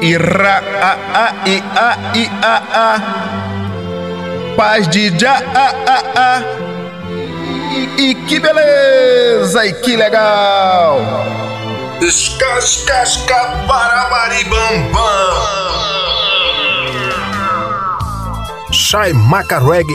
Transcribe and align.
Ira 0.00 0.62
a 0.80 0.96
a 1.14 1.32
i 1.46 1.62
a 1.74 1.98
i 2.14 2.30
a 2.42 2.62
a 2.72 3.00
paz 4.56 4.88
de 4.88 5.10
já 5.18 5.42
a 5.54 5.74
a 5.86 5.98
a 6.14 6.42
e, 7.98 8.10
e 8.10 8.14
que 8.14 8.38
beleza 8.38 9.66
e 9.66 9.72
que 9.72 9.96
legal. 9.96 11.00
Escascasca 12.00 13.64
barabaribambam. 13.66 15.02
Chai 18.70 19.12
Macarreg 19.12 19.86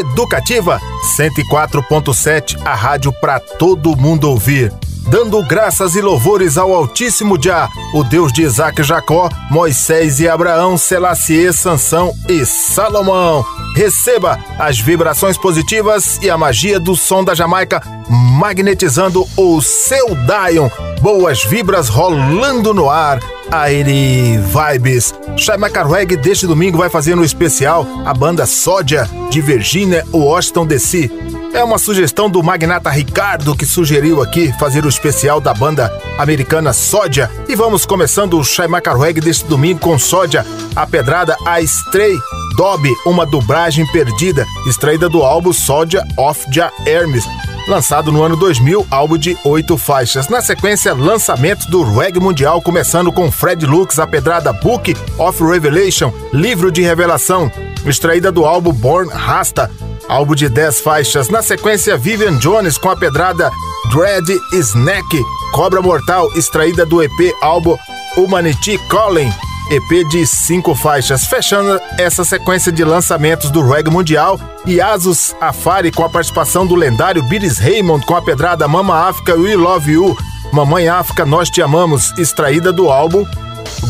Educativa 0.00 0.80
104.7, 1.16 2.60
a 2.64 2.74
rádio 2.74 3.12
para 3.12 3.38
todo 3.38 3.96
mundo 3.96 4.28
ouvir. 4.28 4.72
Dando 5.08 5.42
graças 5.42 5.94
e 5.94 6.00
louvores 6.00 6.56
ao 6.56 6.72
Altíssimo 6.72 7.36
Jah, 7.40 7.68
o 7.94 8.02
Deus 8.02 8.32
de 8.32 8.42
Isaac 8.42 8.82
Jacó, 8.82 9.28
Moisés 9.50 10.20
e 10.20 10.28
Abraão, 10.28 10.78
Selassie, 10.78 11.52
Sansão 11.52 12.12
e 12.28 12.44
Salomão. 12.46 13.44
Receba 13.74 14.38
as 14.58 14.78
vibrações 14.78 15.36
positivas 15.36 16.18
e 16.22 16.30
a 16.30 16.38
magia 16.38 16.78
do 16.78 16.94
som 16.96 17.24
da 17.24 17.34
Jamaica 17.34 17.82
magnetizando 18.08 19.26
o 19.36 19.60
seu 19.60 20.08
Dion. 20.14 20.68
Boas 21.00 21.44
vibras 21.44 21.88
rolando 21.88 22.72
no 22.72 22.88
ar. 22.88 23.20
Aire 23.52 24.38
Vibes. 24.38 25.14
Shai 25.36 25.58
Macarweg 25.58 26.16
deste 26.16 26.46
domingo 26.46 26.78
vai 26.78 26.88
fazer 26.88 27.14
no 27.14 27.22
especial 27.22 27.86
a 28.06 28.14
banda 28.14 28.46
Sódia 28.46 29.06
de 29.30 29.42
Virginia 29.42 30.04
Washington 30.10 30.66
DC. 30.66 31.10
É 31.52 31.62
uma 31.62 31.76
sugestão 31.76 32.30
do 32.30 32.42
magnata 32.42 32.88
Ricardo 32.88 33.54
que 33.54 33.66
sugeriu 33.66 34.22
aqui 34.22 34.50
fazer 34.58 34.86
o 34.86 34.88
especial 34.88 35.38
da 35.38 35.52
banda 35.52 35.92
americana 36.18 36.72
Sódia. 36.72 37.30
E 37.46 37.54
vamos 37.54 37.84
começando 37.84 38.38
o 38.38 38.44
Shai 38.44 38.66
Macarweg 38.66 39.20
deste 39.20 39.44
domingo 39.44 39.80
com 39.80 39.98
Sódia, 39.98 40.46
a 40.74 40.86
pedrada 40.86 41.36
A 41.44 41.60
Stray 41.60 42.16
Dob, 42.56 42.88
uma 43.04 43.26
dublagem 43.26 43.86
perdida, 43.92 44.46
extraída 44.66 45.08
do 45.08 45.22
álbum 45.22 45.52
Sódia 45.52 46.02
of 46.16 46.42
Ja 46.50 46.72
Hermes, 46.86 47.24
lançado 47.66 48.10
no 48.10 48.22
ano 48.22 48.36
2000, 48.36 48.86
álbum 48.90 49.16
de 49.16 49.36
oito 49.44 49.76
faixas. 49.76 50.28
Na 50.28 50.40
sequência, 50.40 50.94
lançamento 50.94 51.70
do 51.70 51.82
reggae 51.82 52.20
mundial, 52.20 52.60
começando 52.60 53.12
com 53.12 53.30
Fred 53.30 53.64
Lux, 53.66 53.98
a 53.98 54.06
pedrada 54.06 54.52
Book 54.52 54.96
of 55.18 55.42
Revelation, 55.42 56.12
livro 56.32 56.70
de 56.70 56.82
revelação, 56.82 57.50
extraída 57.86 58.32
do 58.32 58.44
álbum 58.44 58.72
Born 58.72 59.10
Rasta, 59.12 59.70
álbum 60.08 60.34
de 60.34 60.48
10 60.48 60.80
faixas. 60.80 61.28
Na 61.28 61.42
sequência, 61.42 61.96
Vivian 61.96 62.36
Jones 62.38 62.78
com 62.78 62.90
a 62.90 62.96
pedrada 62.96 63.50
Dread 63.90 64.26
Snack, 64.52 65.22
Cobra 65.52 65.82
Mortal, 65.82 66.30
extraída 66.36 66.86
do 66.86 67.02
EP 67.02 67.34
álbum 67.40 67.76
Humanity 68.16 68.78
Calling. 68.88 69.32
EP 69.70 70.06
de 70.08 70.26
cinco 70.26 70.74
faixas, 70.74 71.24
fechando 71.26 71.80
essa 71.98 72.24
sequência 72.24 72.72
de 72.72 72.84
lançamentos 72.84 73.50
do 73.50 73.62
reggae 73.62 73.90
mundial 73.90 74.38
e 74.66 74.80
Asus 74.80 75.34
Afari 75.40 75.90
com 75.90 76.04
a 76.04 76.08
participação 76.08 76.66
do 76.66 76.74
lendário 76.74 77.22
Billis 77.22 77.58
Raymond 77.58 78.04
com 78.04 78.14
a 78.14 78.22
pedrada 78.22 78.68
Mama 78.68 79.08
África 79.08 79.34
We 79.34 79.56
Love 79.56 79.92
You, 79.92 80.16
Mamãe 80.52 80.88
África 80.88 81.24
Nós 81.24 81.48
Te 81.48 81.62
Amamos, 81.62 82.12
extraída 82.18 82.72
do 82.72 82.90
álbum 82.90 83.24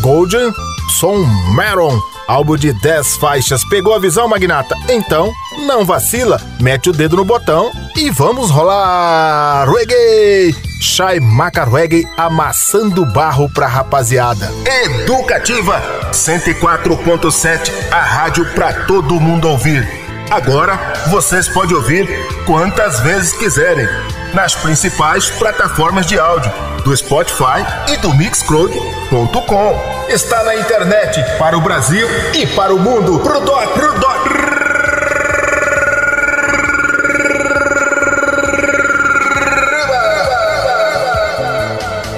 Golden 0.00 0.53
Son 0.99 1.25
Maron, 1.55 2.00
álbum 2.32 2.56
de 2.56 2.72
10 2.72 3.16
faixas. 3.16 3.62
Pegou 3.69 3.94
a 3.94 3.98
visão, 3.98 4.26
magnata? 4.26 4.75
Então, 4.88 5.31
não 5.66 5.84
vacila, 5.84 6.41
mete 6.60 6.88
o 6.88 6.93
dedo 6.93 7.16
no 7.16 7.25
botão 7.25 7.70
e 7.94 8.10
vamos 8.10 8.50
rolar 8.50 9.69
reggae! 9.69 10.56
Shai 10.81 11.20
Maca 11.20 11.65
Reggae 11.65 12.09
amassando 12.16 13.04
barro 13.06 13.48
pra 13.53 13.69
rapaziada. 13.69 14.50
Educativa 14.84 15.81
104.7, 16.10 17.70
a 17.93 18.00
rádio 18.00 18.44
pra 18.54 18.72
todo 18.87 19.20
mundo 19.20 19.49
ouvir. 19.49 19.87
Agora 20.31 20.78
vocês 21.09 21.49
podem 21.49 21.76
ouvir 21.76 22.09
quantas 22.47 22.99
vezes 23.00 23.32
quiserem 23.34 23.87
nas 24.34 24.54
principais 24.54 25.31
plataformas 25.31 26.06
de 26.06 26.19
áudio 26.19 26.50
do 26.84 26.97
Spotify 26.97 27.65
e 27.88 27.97
do 27.98 28.12
Mixcloud.com. 28.15 30.06
Está 30.09 30.43
na 30.44 30.56
internet 30.56 31.22
para 31.38 31.56
o 31.56 31.60
Brasil 31.60 32.09
e 32.34 32.47
para 32.47 32.75
o 32.75 32.78
mundo. 32.78 33.20
Pro 33.20 33.41
doc, 33.41 33.69
pro 33.72 33.98
doc. 33.98 34.12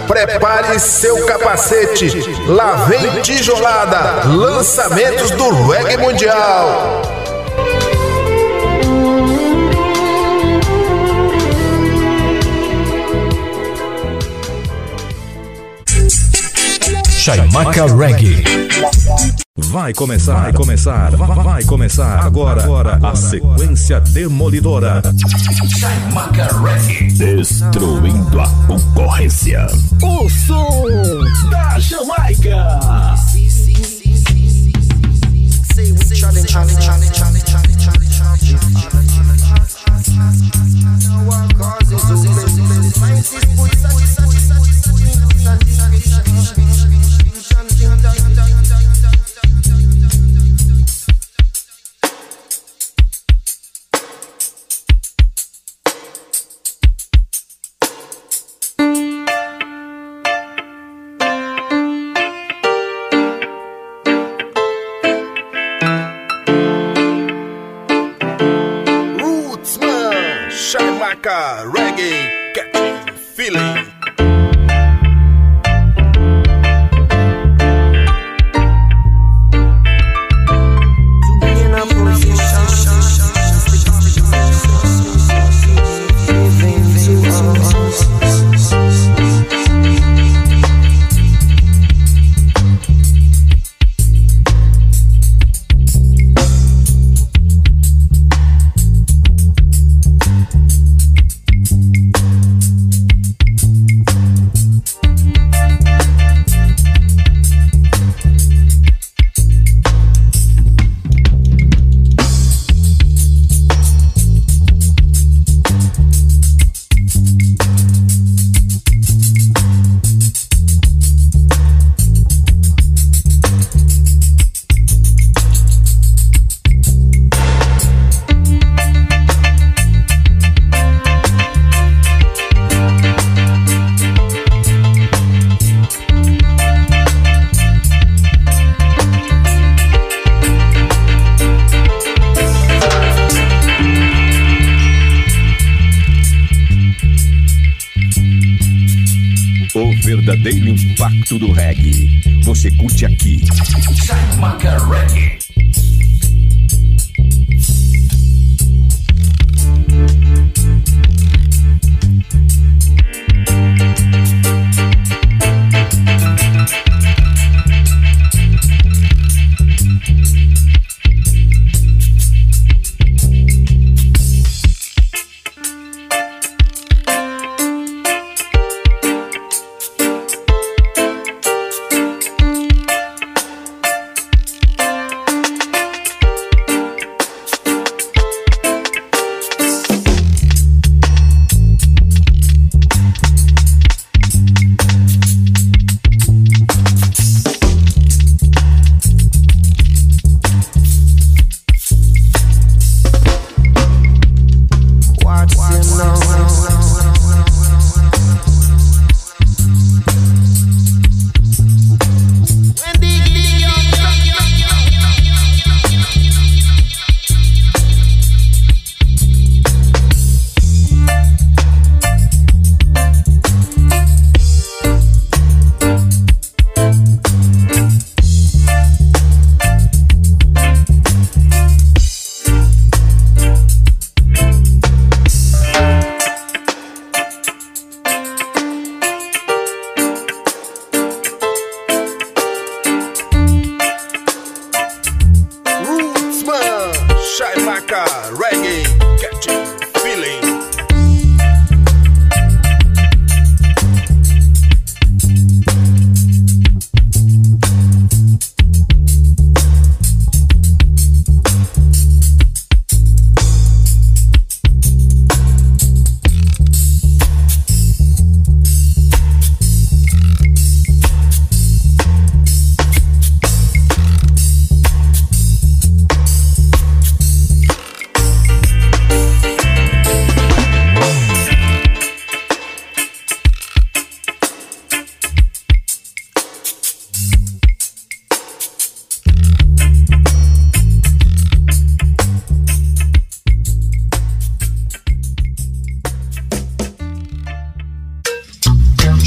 Prepare 0.06 0.78
seu 0.78 1.26
capacete. 1.26 2.08
Lá 2.46 2.86
vem 2.86 3.20
tijolada. 3.22 4.26
Lançamentos 4.28 5.30
do 5.32 5.68
reggae 5.68 5.96
mundial. 5.96 7.13
Chaimaca 17.24 17.86
Reggae. 17.86 18.44
Vai 19.56 19.94
começar, 19.94 20.42
vai 20.42 20.52
começar, 20.52 21.16
vai, 21.16 21.42
vai 21.42 21.64
começar 21.64 22.22
agora, 22.22 22.62
agora 22.62 23.00
a 23.02 23.16
sequência 23.16 23.98
demolidora. 23.98 25.00
Chaimaca 25.80 26.48
Reggae. 26.60 27.14
Destruindo 27.14 28.38
a 28.38 28.46
concorrência. 28.66 29.66
O 30.02 30.28
som 30.28 30.84
da 31.48 31.78
Jamaica. 31.78 33.14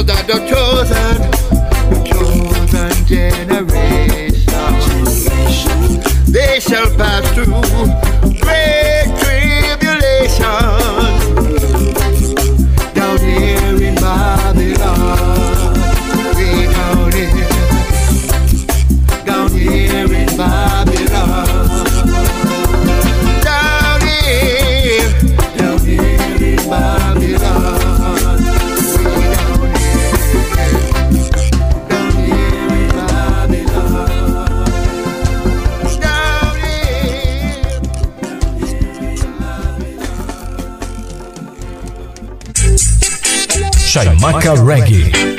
That 0.00 0.30
are 0.30 0.40
chosen, 0.48 1.18
chosen 2.06 3.06
generation. 3.06 4.40
They 6.26 6.58
shall 6.58 6.88
pass 6.96 7.28
through. 7.34 8.09
Toca 44.40 44.54
Reggae. 44.54 45.29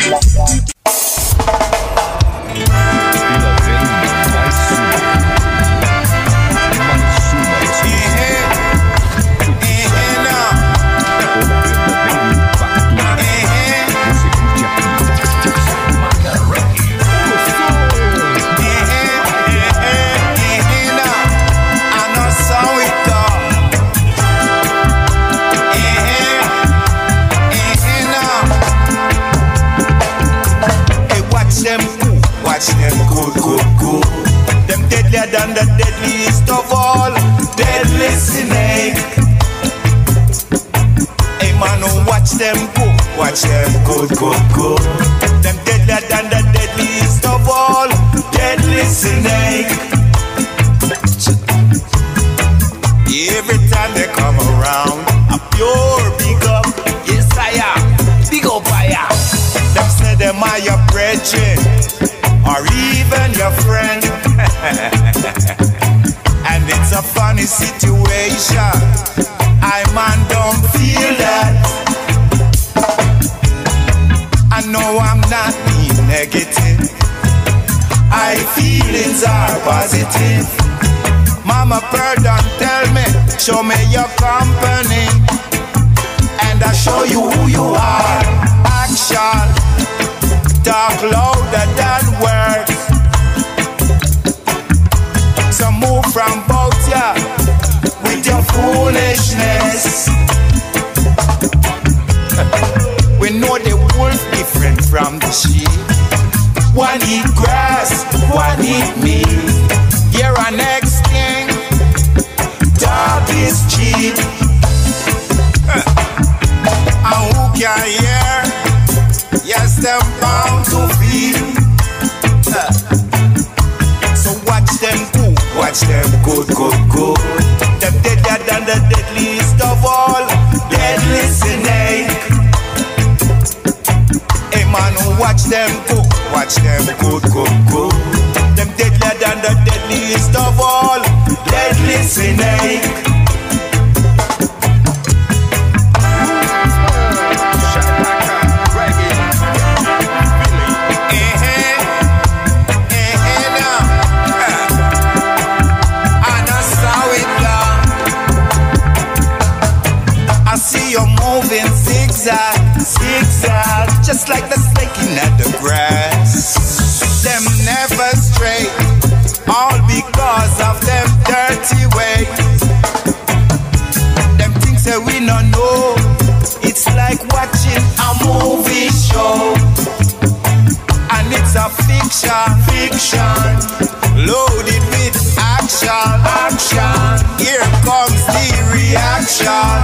all. 189.52 189.80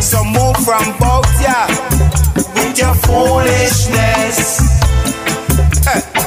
So 0.00 0.18
move 0.24 0.56
from 0.66 0.84
both, 0.98 1.30
yeah, 1.40 1.66
with 2.54 2.78
your 2.78 2.94
foolishness. 3.06 4.60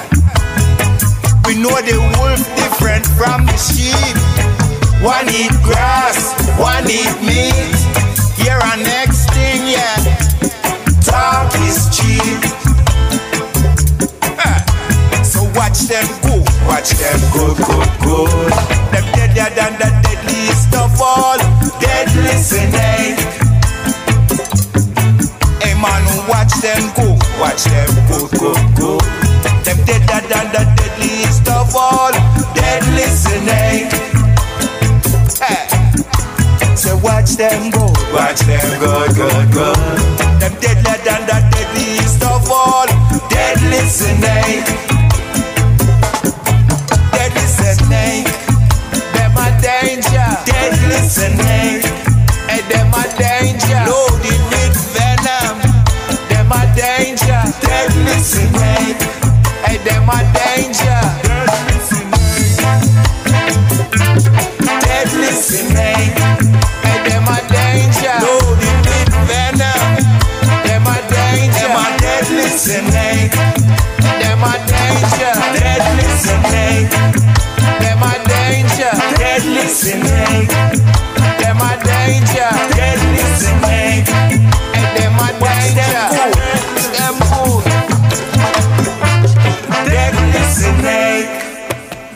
We 1.45 1.53
know 1.61 1.77
the 1.79 1.99
wolf 2.17 2.41
different 2.57 3.05
from 3.05 3.45
the 3.45 3.55
sheep. 3.55 4.17
One 5.03 5.29
eat 5.29 5.53
grass, 5.61 6.33
one 6.57 6.89
eat 6.89 7.15
meat. 7.21 7.75
Here 8.41 8.57
our 8.57 8.77
next 8.77 9.29
thing, 9.29 9.61
yeah. 9.77 9.95
Talk 11.05 11.53
is 11.69 11.85
cheap. 11.95 12.41
So 15.23 15.43
watch 15.55 15.79
them 15.87 16.07
go 16.23 16.44
watch 16.67 16.89
them 16.91 17.19
go, 17.33 17.53
go, 17.55 17.77
go. 18.03 18.25
Them 18.91 19.05
deadier 19.13 19.49
than 19.55 19.73
the 19.79 19.89
deadliest 20.03 20.73
of 20.75 21.01
all, 21.01 21.37
deadly 21.79 22.35
snake. 22.37 23.19
Hey 25.61 25.73
man, 25.81 26.03
watch 26.27 26.53
them 26.61 26.83
go, 26.95 27.17
watch 27.39 27.63
them 27.65 27.89
go, 28.09 28.27
go, 28.39 28.53
go. 28.77 28.97
Them 29.63 29.77
deader 29.85 30.21
than 30.29 30.47
the 30.53 30.63
deadliest 30.77 31.47
of 31.49 31.75
all, 31.75 32.11
deadly 32.53 33.07
snake. 33.09 33.91
Hey. 35.41 35.67
So 36.75 36.97
watch 36.97 37.31
them 37.31 37.71
go, 37.71 37.87
watch 38.13 38.41
them 38.41 38.79
go, 38.79 39.07
go, 39.13 39.29
go. 39.53 39.73
Them 40.39 40.53
deadlier 40.61 40.97
than 41.03 41.21
the 41.25 41.39
deadliest 41.51 42.23
of 42.23 42.49
all, 42.49 42.87
deadly 43.29 43.81
snake. 43.89 45.04
dead 50.45 50.71
listening, 50.89 51.81
and 52.49 52.63
them 52.71 52.93
are 52.93 53.09
danger. 53.17 53.64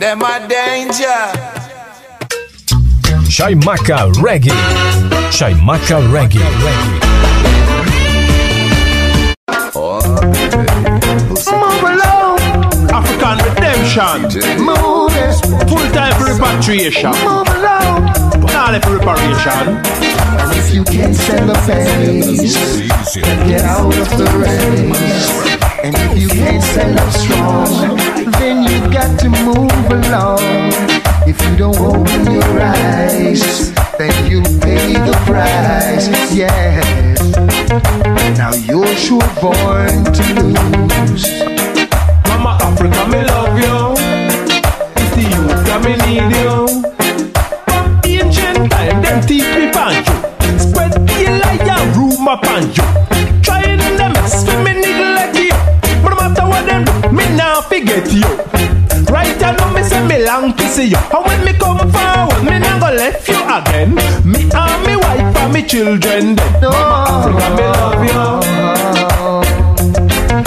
Snake. 0.09 0.19
Them 0.19 0.21
a 0.21 0.47
danger. 0.47 1.49
Chaimaca 3.29 4.11
Reggae. 4.13 4.51
Chaimaca 5.31 6.01
Reggae. 6.11 6.39
Move 11.51 11.83
along, 11.83 12.39
African 12.91 13.37
redemption, 13.45 14.21
move 14.63 15.15
it, 15.15 15.69
full 15.69 15.91
time 15.91 16.21
repatriation, 16.21 17.11
move 17.11 17.47
along. 17.47 18.05
not 18.43 18.75
if 18.75 18.85
reparation. 18.85 19.77
And 20.39 20.57
if 20.57 20.73
you 20.73 20.83
can't 20.83 21.15
stand 21.15 21.49
the 21.49 21.55
pace, 21.65 23.15
then 23.15 23.47
get 23.47 23.61
out 23.61 23.95
of 23.97 24.09
the 24.17 24.25
race. 24.37 25.29
And 25.83 25.95
if 25.95 26.17
you 26.21 26.27
can't 26.29 26.63
stand 26.63 26.99
up 26.99 27.11
strong, 27.11 28.08
then 28.39 28.63
you 28.63 28.79
got 28.91 29.19
to 29.19 29.29
move 29.29 29.91
along. 29.91 30.39
If 31.27 31.37
you 31.45 31.57
don't 31.57 31.77
open 31.77 32.31
your 32.31 32.61
eyes, 32.61 33.71
then 33.97 34.31
you 34.31 34.41
pay 34.59 34.93
the 34.93 35.13
price. 35.25 36.07
Yes. 36.33 37.19
Now 38.37 38.53
you're 38.53 38.95
sure 38.95 39.29
born 39.41 40.05
to 40.05 40.23
lose. 40.41 41.25
Mama 42.27 42.57
Africa, 42.61 43.07
me 43.11 43.23
love 43.25 43.57
you. 43.59 43.79
Ethiopia, 45.03 45.77
me 45.83 45.93
need 46.07 46.31
you. 46.39 46.83
From 47.65 48.01
ancient 48.05 48.71
time, 48.71 49.01
them 49.01 49.21
teach 49.27 49.49
me 49.55 49.71
banjo. 49.71 50.13
Spread 50.57 50.93
the 50.93 51.39
lie 51.41 51.77
and 51.77 51.95
rumor 51.95 52.37
banjo. 52.41 53.08
Forget 57.61 58.11
you. 58.11 58.23
Right 59.11 59.41
I 59.41 59.55
know 59.57 59.69
me 59.73 59.81
say 59.83 60.05
me 60.07 60.23
long 60.25 60.53
to 60.55 60.63
see 60.67 60.87
you. 60.89 60.97
And 60.97 61.25
when 61.25 61.43
me 61.45 61.53
come 61.53 61.79
forward, 61.91 62.43
me 62.43 62.59
not 62.59 62.79
go 62.79 62.87
left 62.95 63.27
you 63.27 63.39
again. 63.43 63.95
Me 64.25 64.49
and 64.53 64.85
me 64.85 64.95
wife 64.95 65.35
and 65.37 65.53
me 65.53 65.63
children. 65.65 66.35
Then. 66.35 66.61
Mama 66.61 67.05
Africa, 67.07 67.49
me 67.55 67.63
love 67.77 68.03
you. 68.09 68.25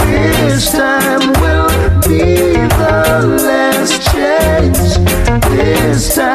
This 0.06 0.72
time 0.72 1.32
will 1.40 1.70
be 2.06 2.22
the 2.80 2.98
last 3.46 3.94
chance. 4.12 4.98
This 5.48 6.14
time 6.14 6.31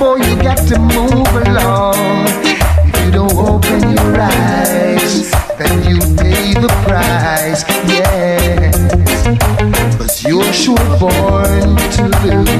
boy, 0.00 0.16
you 0.16 0.34
got 0.42 0.56
to 0.56 0.78
move 0.78 1.28
along. 1.46 2.24
If 2.88 3.04
you 3.04 3.10
don't 3.12 3.36
open 3.36 3.80
your 3.92 4.18
eyes, 4.18 5.30
then 5.58 5.74
you 5.88 5.98
pay 6.16 6.54
the 6.54 6.72
price. 6.86 7.62
Yes, 7.86 8.74
but 9.98 10.22
you're 10.24 10.52
sure 10.54 10.98
born 10.98 11.76
to 11.96 12.02
lose. 12.24 12.59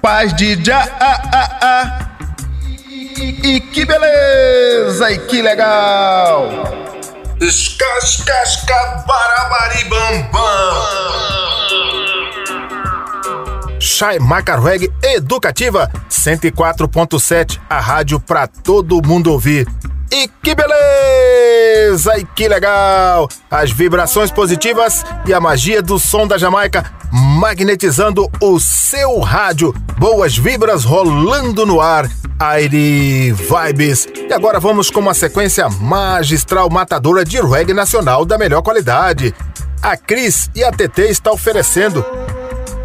Paz 0.00 0.34
de 0.34 0.62
já. 0.64 0.86
E, 3.42 3.60
que 3.60 3.84
beleza, 3.84 5.10
e 5.10 5.18
que 5.18 5.42
legal! 5.42 6.48
Escascasca 7.40 9.04
barabaribambam. 9.06 10.38
Chai 13.80 14.18
Macarweg 14.18 14.92
Educativa 15.02 15.90
104.7, 16.10 17.60
a 17.68 17.80
rádio 17.80 18.20
pra 18.20 18.46
todo 18.46 19.02
mundo 19.04 19.32
ouvir. 19.32 19.66
E 20.10 20.28
que 20.42 20.54
beleza! 20.54 22.18
E 22.18 22.24
que 22.24 22.48
legal! 22.48 23.28
As 23.50 23.70
vibrações 23.70 24.30
positivas 24.30 25.04
e 25.26 25.34
a 25.34 25.40
magia 25.40 25.82
do 25.82 25.98
som 25.98 26.26
da 26.26 26.38
Jamaica 26.38 26.84
magnetizando 27.12 28.30
o 28.40 28.58
seu 28.58 29.18
rádio. 29.20 29.74
Boas 29.98 30.36
vibras 30.36 30.84
rolando 30.84 31.66
no 31.66 31.80
ar. 31.80 32.08
Aire 32.38 33.32
Vibes. 33.32 34.06
E 34.28 34.32
agora 34.32 34.60
vamos 34.60 34.90
com 34.90 35.00
uma 35.00 35.14
sequência 35.14 35.68
magistral 35.68 36.70
matadora 36.70 37.24
de 37.24 37.40
reggae 37.40 37.74
nacional 37.74 38.24
da 38.24 38.38
melhor 38.38 38.62
qualidade. 38.62 39.34
A 39.82 39.96
Cris 39.96 40.48
e 40.54 40.62
a 40.62 40.70
TT 40.70 41.10
está 41.10 41.32
oferecendo 41.32 42.04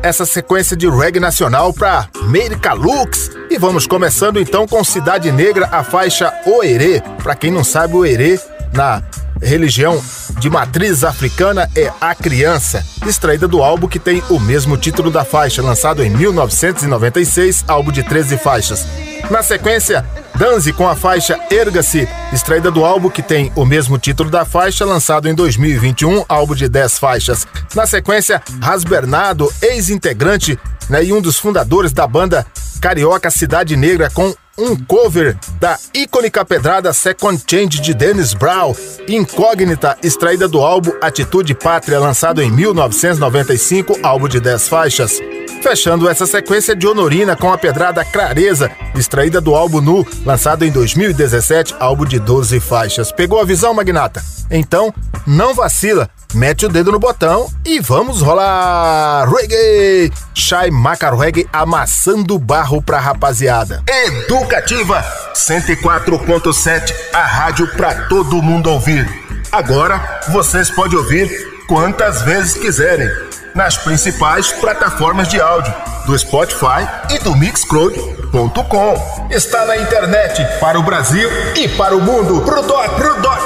essa 0.03 0.25
sequência 0.25 0.75
de 0.75 0.87
reggae 0.89 1.19
nacional 1.19 1.73
para 1.73 2.09
America 2.21 2.73
Lux. 2.73 3.31
E 3.49 3.57
vamos 3.57 3.87
começando 3.87 4.39
então 4.39 4.67
com 4.67 4.83
Cidade 4.83 5.31
Negra, 5.31 5.69
a 5.71 5.81
faixa 5.83 6.33
Oerê. 6.45 7.01
Para 7.23 7.35
quem 7.35 7.49
não 7.49 7.63
sabe, 7.63 7.95
Oerê 7.95 8.37
na 8.73 9.01
religião 9.43 10.01
de 10.39 10.49
matriz 10.49 11.03
africana 11.03 11.69
é 11.75 11.91
A 11.99 12.15
Criança, 12.15 12.85
extraída 13.05 13.47
do 13.47 13.61
álbum 13.61 13.87
que 13.87 13.99
tem 13.99 14.23
o 14.29 14.39
mesmo 14.39 14.77
título 14.77 15.11
da 15.11 15.23
faixa, 15.23 15.61
lançado 15.61 16.03
em 16.03 16.09
1996, 16.09 17.65
álbum 17.67 17.91
de 17.91 18.03
13 18.03 18.37
faixas. 18.37 18.85
Na 19.29 19.41
sequência, 19.41 20.05
Danze 20.35 20.73
com 20.73 20.87
a 20.87 20.95
faixa 20.95 21.39
Erga-se, 21.51 22.07
extraída 22.31 22.71
do 22.71 22.83
álbum 22.83 23.09
que 23.09 23.21
tem 23.21 23.51
o 23.55 23.65
mesmo 23.65 23.97
título 23.97 24.29
da 24.29 24.43
faixa, 24.43 24.83
lançado 24.83 25.29
em 25.29 25.35
2021, 25.35 26.25
álbum 26.27 26.55
de 26.55 26.67
10 26.67 26.97
faixas. 26.97 27.47
Na 27.75 27.85
sequência, 27.85 28.41
Ras 28.61 28.83
Bernardo, 28.83 29.51
ex-integrante 29.61 30.57
né, 30.89 31.03
e 31.03 31.13
um 31.13 31.21
dos 31.21 31.37
fundadores 31.37 31.93
da 31.93 32.07
banda 32.07 32.45
Carioca 32.81 33.29
Cidade 33.29 33.77
Negra, 33.77 34.09
com 34.09 34.33
um 34.57 34.75
cover 34.75 35.35
da 35.59 35.77
icônica 35.93 36.45
pedrada 36.45 36.93
Second 36.93 37.41
Change 37.49 37.81
de 37.81 37.93
Dennis 37.93 38.33
Brown, 38.33 38.75
incógnita, 39.07 39.97
extraída 40.03 40.47
do 40.47 40.59
álbum 40.59 40.91
Atitude 41.01 41.55
Pátria, 41.55 41.99
lançado 41.99 42.41
em 42.41 42.51
1995, 42.51 43.99
álbum 44.03 44.27
de 44.27 44.39
10 44.39 44.67
faixas. 44.67 45.19
Fechando 45.61 46.09
essa 46.09 46.25
sequência 46.25 46.75
de 46.75 46.85
Honorina 46.85 47.35
com 47.35 47.51
a 47.51 47.57
pedrada 47.57 48.03
Clareza, 48.03 48.69
extraída 48.95 49.41
do 49.41 49.55
álbum 49.55 49.81
Nu, 49.81 50.05
lançado 50.25 50.63
em 50.65 50.71
2017, 50.71 51.75
álbum 51.79 52.05
de 52.05 52.19
12 52.19 52.59
faixas. 52.59 53.11
Pegou 53.11 53.39
a 53.39 53.45
visão, 53.45 53.73
Magnata? 53.73 54.23
Então, 54.49 54.93
não 55.25 55.53
vacila, 55.53 56.09
mete 56.33 56.65
o 56.65 56.69
dedo 56.69 56.91
no 56.91 56.99
botão 56.99 57.49
e 57.65 57.79
vamos 57.79 58.21
rolar! 58.21 59.27
Reggae! 59.29 60.11
Shai 60.33 60.69
Macar 60.69 61.17
Reggae 61.17 61.47
amassando 61.51 62.37
barro 62.37 62.81
pra 62.81 62.99
rapaziada. 62.99 63.81
Educativa 63.87 65.03
104.7, 65.33 66.93
a 67.13 67.23
rádio 67.23 67.67
pra 67.75 68.07
todo 68.07 68.41
mundo 68.41 68.69
ouvir. 68.69 69.07
Agora 69.51 70.21
vocês 70.29 70.69
podem 70.69 70.97
ouvir 70.97 71.29
quantas 71.67 72.21
vezes 72.23 72.55
quiserem 72.55 73.09
nas 73.55 73.77
principais 73.77 74.51
plataformas 74.53 75.27
de 75.27 75.39
áudio 75.39 75.73
do 76.05 76.17
Spotify 76.17 76.87
e 77.11 77.19
do 77.19 77.35
Mixcloud.com. 77.35 79.27
Está 79.29 79.65
na 79.65 79.77
internet 79.77 80.45
para 80.59 80.79
o 80.79 80.83
Brasil 80.83 81.29
e 81.55 81.67
para 81.69 81.95
o 81.95 82.01
mundo. 82.01 82.41
Pro 82.41 82.61
dó, 82.63 82.83
pro 82.89 83.21
dó. 83.21 83.37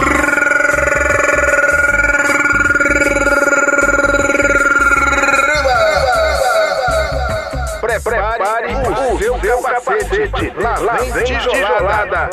Prepare 8.04 8.76
o 8.76 9.20
seu 9.20 9.62
capacete. 9.62 10.54
Lá 10.58 10.76
vem 10.94 11.24
tijolada. 11.24 12.30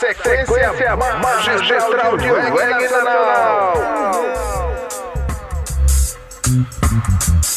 Sequência 0.00 0.96
magistral 0.96 2.16
de 2.16 2.26
reggae 2.26 2.88
nacional. 2.88 3.92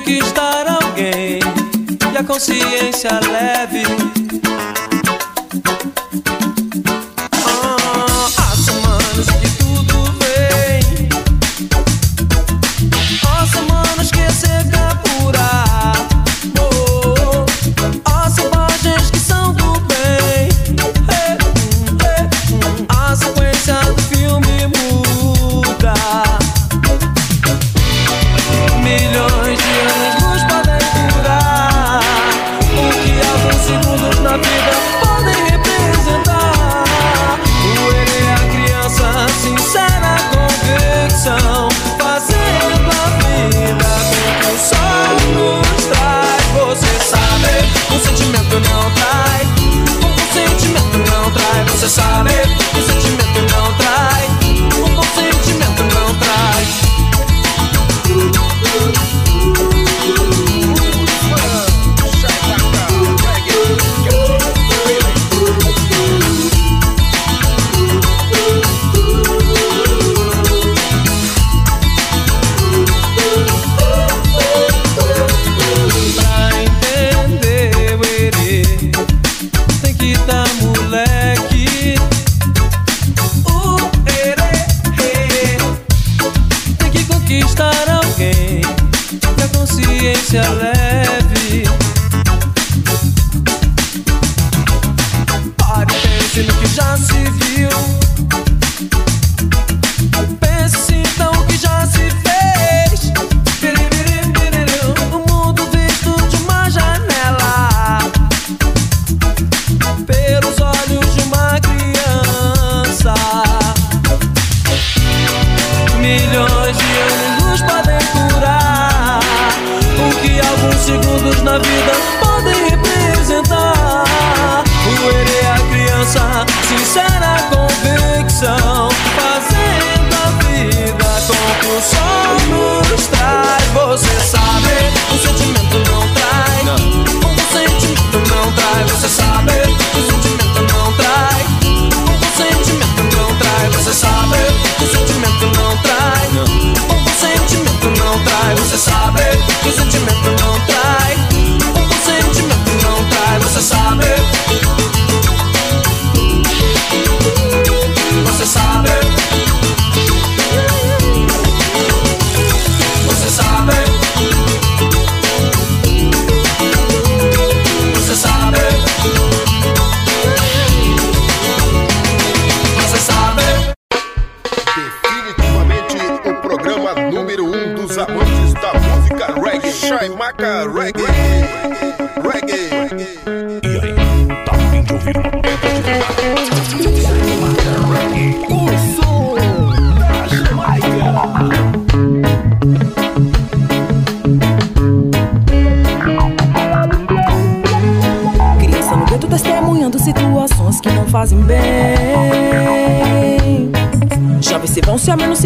Conquistar 0.00 0.66
alguém 0.66 1.38
e 2.12 2.16
a 2.16 2.24
consciência 2.24 3.10
leve. 3.30 4.19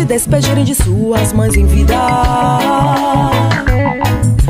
Se 0.05 0.09
despedirem 0.09 0.64
de 0.64 0.75
suas 0.75 1.33
mães 1.33 1.57
em 1.57 1.64
vida. 1.67 1.95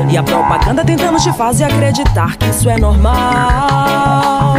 E 0.09 0.17
a 0.17 0.23
propaganda 0.23 0.83
tentando 0.83 1.17
te 1.17 1.31
fazer 1.33 1.63
acreditar 1.63 2.35
que 2.35 2.49
isso 2.49 2.69
é 2.69 2.77
normal. 2.77 4.55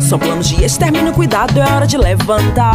São 0.00 0.18
planos 0.18 0.48
de 0.48 0.64
extermínio, 0.64 1.12
cuidado, 1.12 1.60
é 1.60 1.74
hora 1.74 1.86
de 1.86 1.98
levantar. 1.98 2.72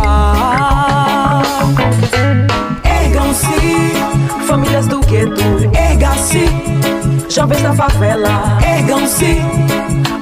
Ergam-se, 2.83 3.47
famílias 4.47 4.85
do 4.87 4.99
gueto, 4.99 5.41
erga-se, 5.73 6.45
jovens 7.29 7.63
da 7.63 7.73
favela, 7.73 8.59
ergam-se, 8.63 9.41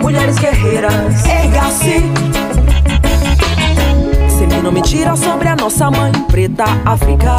mulheres 0.02 0.38
guerreiras, 0.38 1.26
erga-se. 1.26 2.39
Seminam 4.70 4.72
mentira 4.72 5.16
sobre 5.16 5.48
a 5.48 5.56
nossa 5.56 5.90
mãe 5.90 6.12
preta 6.28 6.66
África. 6.86 7.36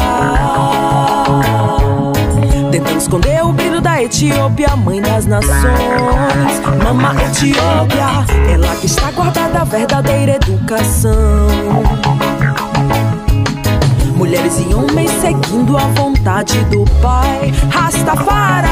Tentando 2.71 2.97
esconder 2.97 3.45
o 3.45 3.53
brilho 3.53 3.79
da 3.79 4.03
Etiópia, 4.03 4.75
mãe 4.75 5.01
das 5.01 5.25
nações. 5.25 5.53
Mama 6.83 7.15
Etiópia, 7.23 8.25
ela 8.51 8.75
que 8.75 8.85
está 8.85 9.11
guardada 9.11 9.61
a 9.61 9.63
verdadeira 9.63 10.35
educação. 10.35 11.47
Mulheres 14.15 14.59
e 14.59 14.73
homens 14.73 15.11
seguindo 15.11 15.77
a 15.77 15.87
vontade 15.95 16.63
do 16.65 16.83
Pai 17.01 17.51
Rastafari 17.71 18.67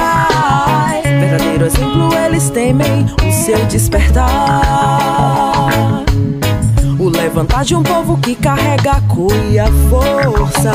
Verdadeiro 1.04 1.66
exemplo 1.66 2.14
eles 2.14 2.50
temem 2.52 3.08
o 3.26 3.32
seu 3.32 3.66
despertar 3.66 4.30
Levantar 7.16 7.64
de 7.64 7.76
um 7.76 7.84
povo 7.84 8.18
que 8.18 8.36
carrega 8.36 8.92
a 8.94 9.02
cor 9.02 9.34
e 9.52 9.60
a 9.60 9.68
força. 9.90 10.72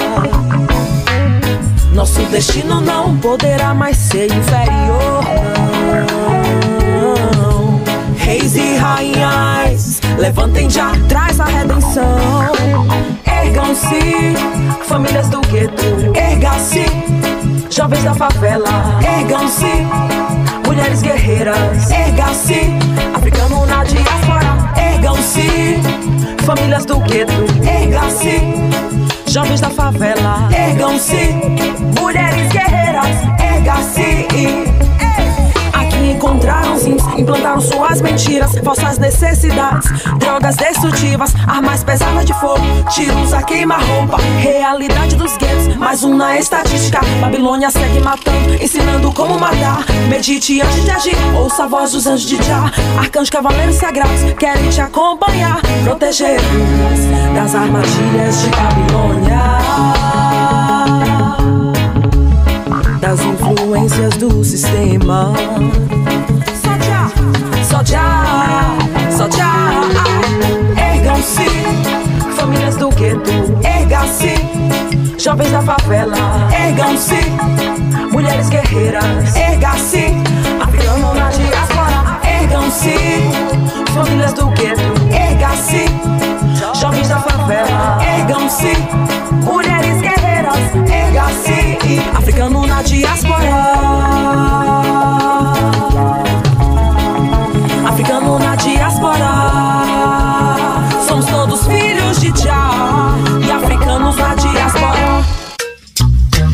Nosso 1.92 2.20
destino 2.24 2.80
não 2.80 3.16
poderá 3.18 3.72
mais 3.72 3.96
ser 3.96 4.26
inferior 4.26 5.24
não. 7.36 7.80
Reis 8.16 8.56
e 8.56 8.76
rainhas, 8.76 10.00
levantem 10.18 10.68
já, 10.68 10.92
traz 11.08 11.40
a 11.40 11.44
redenção. 11.44 12.18
Ergam-se, 13.26 14.34
famílias 14.84 15.28
do 15.28 15.40
gueto, 15.42 16.16
erga-se, 16.16 16.84
jovens 17.70 18.04
da 18.04 18.14
favela, 18.14 18.98
ergam-se, 19.02 19.86
mulheres 20.66 21.02
guerreiras, 21.02 21.90
erga-se, 21.90 22.60
africano 23.14 23.66
na 23.66 23.84
diáspora, 23.84 24.72
ergam-se, 24.76 25.78
famílias 26.44 26.84
do 26.84 27.00
gueto, 27.00 27.32
erga-se, 27.66 28.40
jovens 29.30 29.60
da 29.60 29.70
favela, 29.70 30.48
ergam-se, 30.52 31.32
mulheres 31.98 32.52
guerreiras, 32.52 33.16
erga-se. 33.38 34.93
Encontraram 36.24 36.78
sims, 36.78 37.02
implantaram 37.18 37.60
suas 37.60 38.00
mentiras, 38.00 38.52
falsas 38.64 38.96
necessidades, 38.96 39.86
drogas 40.18 40.56
destrutivas, 40.56 41.34
armas 41.46 41.84
pesadas 41.84 42.24
de 42.24 42.32
fogo, 42.32 42.62
tiros 42.88 43.34
a 43.34 43.42
queima-roupa, 43.42 44.16
realidade 44.40 45.16
dos 45.16 45.36
guetos, 45.36 45.76
mais 45.76 46.02
um 46.02 46.16
na 46.16 46.38
estatística. 46.38 46.98
Babilônia 47.20 47.70
segue 47.70 48.00
matando, 48.00 48.54
ensinando 48.54 49.12
como 49.12 49.38
matar. 49.38 49.84
Medite 50.08 50.62
antes 50.62 50.84
de 50.84 50.90
agir, 50.90 51.16
ouça 51.36 51.64
a 51.64 51.66
voz 51.66 51.92
dos 51.92 52.06
anjos 52.06 52.26
de 52.26 52.42
Jah, 52.42 52.72
arcanjos 52.98 53.28
cavaleiros 53.28 53.76
sagrados, 53.76 54.22
querem 54.38 54.70
te 54.70 54.80
acompanhar, 54.80 55.60
proteger-nos 55.84 57.34
das 57.34 57.54
armadilhas 57.54 58.40
de 58.40 58.48
Babilônia 58.48 59.44
das 63.04 63.20
influências 63.20 64.16
do 64.16 64.42
sistema. 64.42 65.34
Já, 67.84 68.76
só 69.10 69.28
já. 69.36 69.82
Ergam-se, 70.76 71.44
famílias 72.36 72.76
do 72.76 72.88
gueto, 72.90 73.30
erga-se, 73.62 74.34
jovens 75.18 75.50
da 75.50 75.60
favela, 75.62 76.16
ergam-se, 76.52 77.18
mulheres 78.10 78.48
guerreiras, 78.48 79.36
erga-se, 79.36 80.06
africano 80.60 81.14
na 81.14 81.28
diáspora, 81.28 82.20
ergam-se, 82.24 82.94
famílias 83.94 84.32
do 84.32 84.46
gueto, 84.48 84.82
erga-se, 85.12 85.84
jovens 86.80 87.08
da 87.08 87.18
favela, 87.20 87.98
ergam-se, 88.02 88.72
mulheres 89.44 90.00
guerreiras, 90.00 90.74
erga-se, 90.90 91.78
africano 92.16 92.66
na 92.66 92.82
diáspora. 92.82 93.53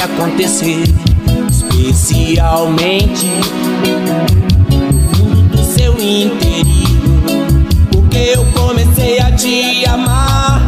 acontecer. 0.00 0.84
Especialmente 1.50 3.26
no 4.70 5.00
fundo 5.10 5.56
do 5.56 5.64
seu 5.64 5.92
interior. 5.94 6.68
Porque 7.90 8.18
eu 8.34 8.44
comecei 8.52 9.18
a 9.20 9.32
te 9.32 9.84
amar. 9.86 10.66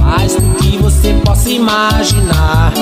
Mais 0.00 0.34
do 0.34 0.54
que 0.54 0.78
você 0.78 1.14
possa 1.24 1.50
imaginar. 1.50 2.72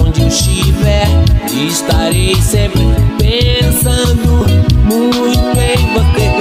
Onde 0.00 0.22
eu 0.22 0.28
estiver, 0.28 1.08
estarei 1.52 2.34
sempre 2.36 2.82
pensando 3.18 4.46
muito 4.84 5.60
em 5.60 5.92
você. 5.94 6.37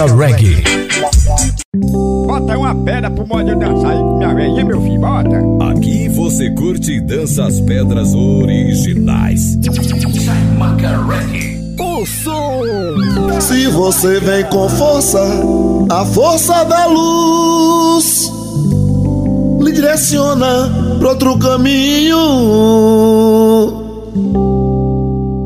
Música 0.00 0.16
Reggae. 0.16 0.62
Bota 2.26 2.56
uma 2.56 2.74
pedra 2.74 3.10
pro 3.10 3.26
modo 3.26 3.54
dançar 3.54 3.90
aí 3.90 3.98
com 3.98 4.16
minha 4.16 4.34
velhinha, 4.34 4.64
meu 4.64 4.80
filho, 4.80 4.98
bota. 4.98 5.72
Aqui 5.72 6.08
você 6.08 6.50
curte 6.52 6.92
e 6.92 7.00
dança 7.02 7.44
as 7.44 7.60
pedras 7.60 8.14
originais. 8.14 9.56
Música 9.56 10.96
Reggae. 11.06 11.60
O. 11.78 12.06
Se 13.42 13.66
você 13.68 14.20
vem 14.20 14.44
com 14.44 14.70
força, 14.70 15.20
a 15.90 16.06
força 16.06 16.64
da 16.64 16.86
luz 16.86 18.32
lhe 19.60 19.72
direciona 19.72 20.96
para 20.98 21.08
outro 21.10 21.38
caminho. 21.38 22.16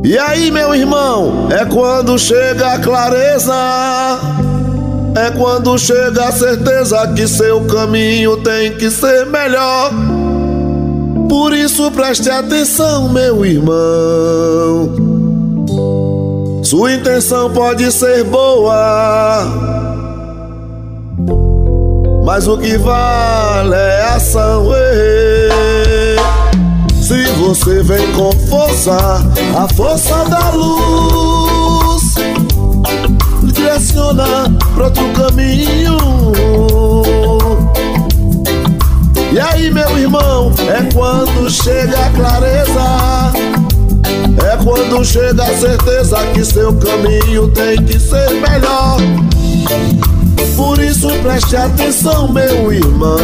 E 0.05 0.17
aí, 0.17 0.51
meu 0.53 0.75
irmão, 0.75 1.49
é 1.51 1.65
quando 1.65 2.17
chega 2.19 2.75
a 2.75 2.79
clareza 2.79 4.44
é 5.17 5.31
quando 5.31 5.79
chega 5.79 6.29
a 6.29 6.33
certeza 6.33 7.07
que 7.15 7.29
seu 7.29 7.65
caminho 7.67 8.37
tem 8.39 8.77
que 8.77 8.91
ser 8.91 9.25
melhor. 9.27 9.93
Por 11.29 11.53
isso 11.53 11.91
preste 11.93 12.29
atenção, 12.29 13.09
meu 13.09 13.45
irmão. 13.45 14.93
Sua 16.65 16.95
intenção 16.95 17.51
pode 17.53 17.93
ser 17.93 18.25
boa, 18.25 19.45
mas 22.25 22.49
o 22.49 22.59
que 22.59 22.77
vale 22.79 23.75
é 23.75 24.03
ação. 24.17 24.71
Se 27.01 27.25
você 27.35 27.83
vem 27.83 28.11
com 28.13 28.33
força, 28.49 28.97
a 29.57 29.69
força 29.75 30.25
da 30.25 30.51
luz 30.51 31.44
direciona 33.75 34.25
para 34.75 34.85
outro 34.85 35.13
caminho. 35.13 35.97
E 39.33 39.41
aí, 39.41 39.71
meu 39.71 39.99
irmão, 39.99 40.53
é 40.69 40.95
quando 40.95 41.51
chega 41.51 42.07
a 42.07 42.11
clareza. 42.11 43.33
É 44.53 44.57
quando 44.63 45.05
chega 45.05 45.43
a 45.43 45.59
certeza 45.59 46.17
que 46.33 46.45
seu 46.45 46.73
caminho 46.75 47.49
tem 47.49 47.83
que 47.85 47.99
ser 47.99 48.31
melhor. 48.31 48.99
Por 50.57 50.79
isso 50.79 51.09
preste 51.23 51.57
atenção, 51.57 52.33
meu 52.33 52.73
irmão. 52.73 53.19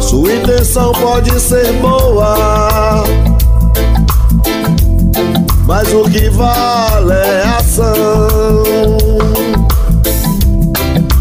Sua 0.00 0.32
intenção 0.32 0.92
pode 0.92 1.38
ser 1.40 1.72
boa 1.74 3.04
mas 5.72 5.90
o 5.94 6.02
que 6.02 6.28
vale 6.28 7.14
é 7.14 7.44
ação. 7.58 8.62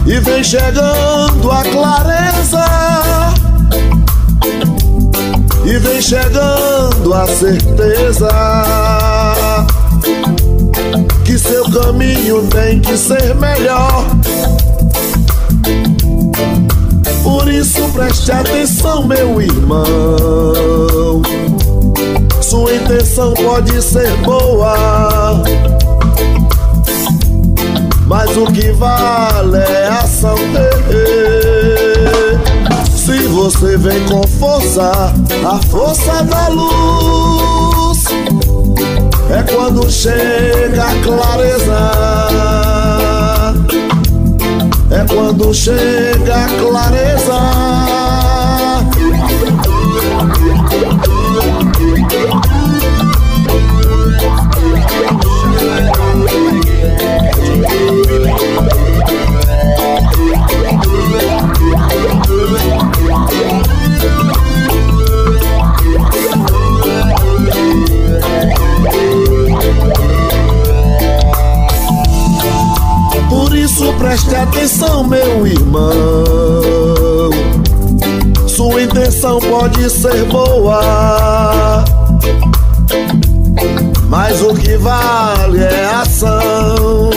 E 0.05 0.19
vem 0.19 0.43
chegando 0.43 1.49
a 1.49 1.63
clareza, 1.63 2.65
e 5.63 5.77
vem 5.77 6.01
chegando 6.01 7.13
a 7.13 7.25
certeza 7.27 8.27
que 11.23 11.39
seu 11.39 11.63
caminho 11.71 12.45
tem 12.47 12.81
que 12.81 12.97
ser 12.97 13.33
melhor. 13.35 14.05
Por 17.23 17.47
isso 17.47 17.83
preste 17.93 18.33
atenção, 18.33 19.07
meu 19.07 19.41
irmão. 19.41 20.90
Sua 22.51 22.75
intenção 22.75 23.33
pode 23.33 23.81
ser 23.81 24.13
boa, 24.25 25.41
mas 28.05 28.35
o 28.35 28.45
que 28.47 28.73
vale 28.73 29.57
é 29.57 29.87
a 29.87 29.99
ação. 29.99 30.35
Se 32.93 33.19
você 33.29 33.77
vem 33.77 34.05
com 34.05 34.27
força, 34.27 35.13
a 35.49 35.59
força 35.69 36.23
da 36.25 36.49
luz 36.49 38.03
é 39.29 39.43
quando 39.43 39.89
chega 39.89 40.83
a 40.83 40.95
clareza. 41.05 41.91
É 44.91 45.05
quando 45.07 45.53
chega 45.53 46.35
a 46.35 46.49
clareza. 46.59 48.40
Preste 74.01 74.35
atenção, 74.35 75.03
meu 75.03 75.45
irmão. 75.45 75.93
Sua 78.47 78.81
intenção 78.81 79.39
pode 79.39 79.87
ser 79.91 80.25
boa, 80.25 81.85
mas 84.07 84.41
o 84.41 84.55
que 84.55 84.75
vale 84.77 85.63
é 85.63 85.85
ação. 85.85 87.11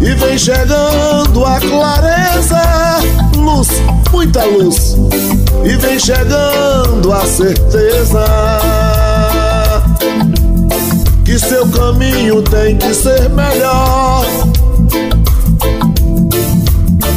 E 0.00 0.14
vem 0.14 0.38
chegando 0.38 1.44
a 1.44 1.58
clareza, 1.58 2.62
luz, 3.34 3.68
muita 4.12 4.44
luz. 4.44 4.96
E 5.64 5.76
vem 5.76 5.98
chegando 5.98 7.12
a 7.12 7.24
certeza 7.24 9.07
que 11.28 11.38
seu 11.38 11.68
caminho 11.68 12.40
tem 12.40 12.78
que 12.78 12.94
ser 12.94 13.28
melhor. 13.28 14.24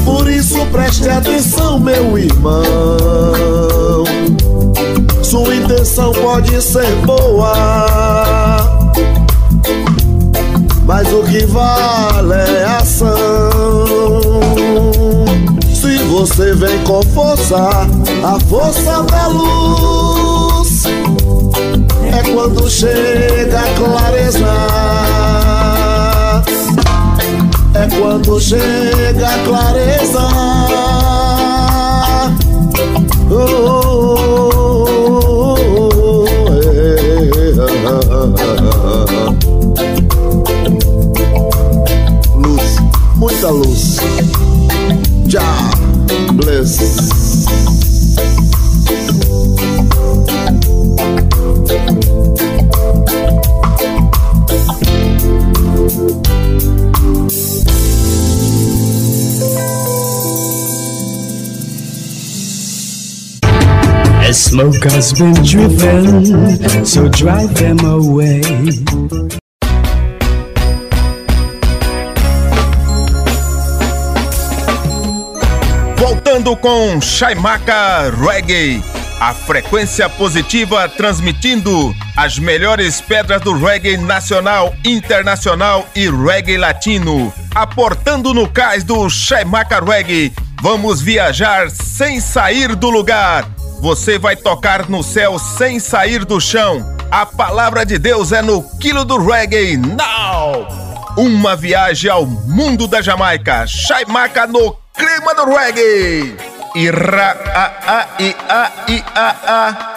Por 0.03 0.29
isso 0.29 0.65
preste 0.65 1.07
atenção, 1.07 1.79
meu 1.79 2.17
irmão. 2.17 2.61
Sua 5.23 5.55
intenção 5.55 6.11
pode 6.11 6.61
ser 6.61 6.93
boa, 7.05 7.53
mas 10.85 11.07
o 11.13 11.23
que 11.23 11.45
vale 11.45 12.33
é 12.33 12.65
a 12.65 12.77
ação. 12.79 13.07
Se 15.73 15.97
você 16.09 16.53
vem 16.53 16.83
com 16.83 17.01
força, 17.01 17.87
a 18.25 18.39
força 18.49 19.03
da 19.03 19.27
luz 19.27 20.30
quando 22.41 22.67
chega 22.67 23.59
a 23.59 23.67
clareza. 23.75 24.53
É 27.75 27.87
quando 27.99 28.39
chega 28.39 29.27
a 29.27 29.37
clareza. 29.45 30.27
Oh, 33.29 33.35
oh, 33.35 34.15
oh, 35.37 35.55
oh, 36.17 36.25
é. 36.49 36.61
Luz, 42.35 42.77
muita 43.17 43.49
luz. 43.51 43.70
Smoke 64.61 65.13
been 65.17 65.33
driven, 65.43 66.85
so 66.85 67.09
drive 67.09 67.53
them 67.55 67.79
away. 67.83 68.41
Voltando 75.95 76.55
com 76.55 77.01
Shaimaka 77.01 78.11
Reggae, 78.11 78.83
a 79.19 79.33
frequência 79.33 80.07
positiva 80.09 80.87
transmitindo 80.89 81.95
as 82.15 82.37
melhores 82.37 83.01
pedras 83.01 83.41
do 83.41 83.53
reggae 83.53 83.97
nacional, 83.97 84.75
internacional 84.85 85.87
e 85.95 86.09
reggae 86.09 86.57
latino. 86.57 87.33
Aportando 87.55 88.33
no 88.33 88.47
cais 88.47 88.83
do 88.83 89.09
Shaimaka 89.09 89.83
Reggae, 89.83 90.31
vamos 90.61 91.01
viajar 91.01 91.69
sem 91.71 92.19
sair 92.19 92.75
do 92.75 92.89
lugar. 92.89 93.60
Você 93.81 94.17
vai 94.19 94.35
tocar 94.35 94.87
no 94.87 95.01
céu 95.01 95.39
sem 95.39 95.79
sair 95.79 96.23
do 96.23 96.39
chão. 96.39 96.95
A 97.09 97.25
palavra 97.25 97.83
de 97.83 97.97
Deus 97.97 98.31
é 98.31 98.39
no 98.39 98.61
quilo 98.77 99.03
do 99.03 99.17
reggae 99.17 99.75
now. 99.75 100.67
Uma 101.17 101.55
viagem 101.55 102.11
ao 102.11 102.27
mundo 102.27 102.87
da 102.87 103.01
Jamaica. 103.01 103.65
Shaimaka 103.65 104.45
no 104.45 104.77
clima 104.95 105.33
do 105.33 105.45
reggae. 105.45 106.37
Ira 106.75 107.35
a 107.55 107.71
a 107.87 108.07
i 108.19 108.35
a 108.47 108.71
i 108.87 109.03
a 109.15 109.35
a. 109.47 109.95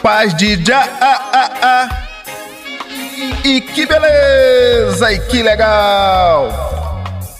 Paz 0.00 0.32
de 0.36 0.64
já 0.64 0.88
a 1.00 1.22
a 1.32 1.50
a. 1.60 1.88
E 3.44 3.60
que 3.62 3.84
beleza 3.84 5.12
e 5.12 5.18
que 5.26 5.42
legal. 5.42 6.50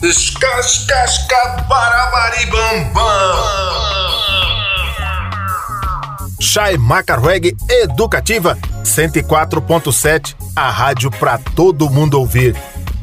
Escascasca 0.02 1.64
barabaribambam. 1.68 3.94
Chai 3.94 4.13
Maca 6.78 7.16
Reggae 7.16 7.56
Educativa 7.68 8.58
104.7, 8.84 10.36
a 10.54 10.70
rádio 10.70 11.10
pra 11.10 11.38
todo 11.38 11.88
mundo 11.88 12.18
ouvir. 12.18 12.54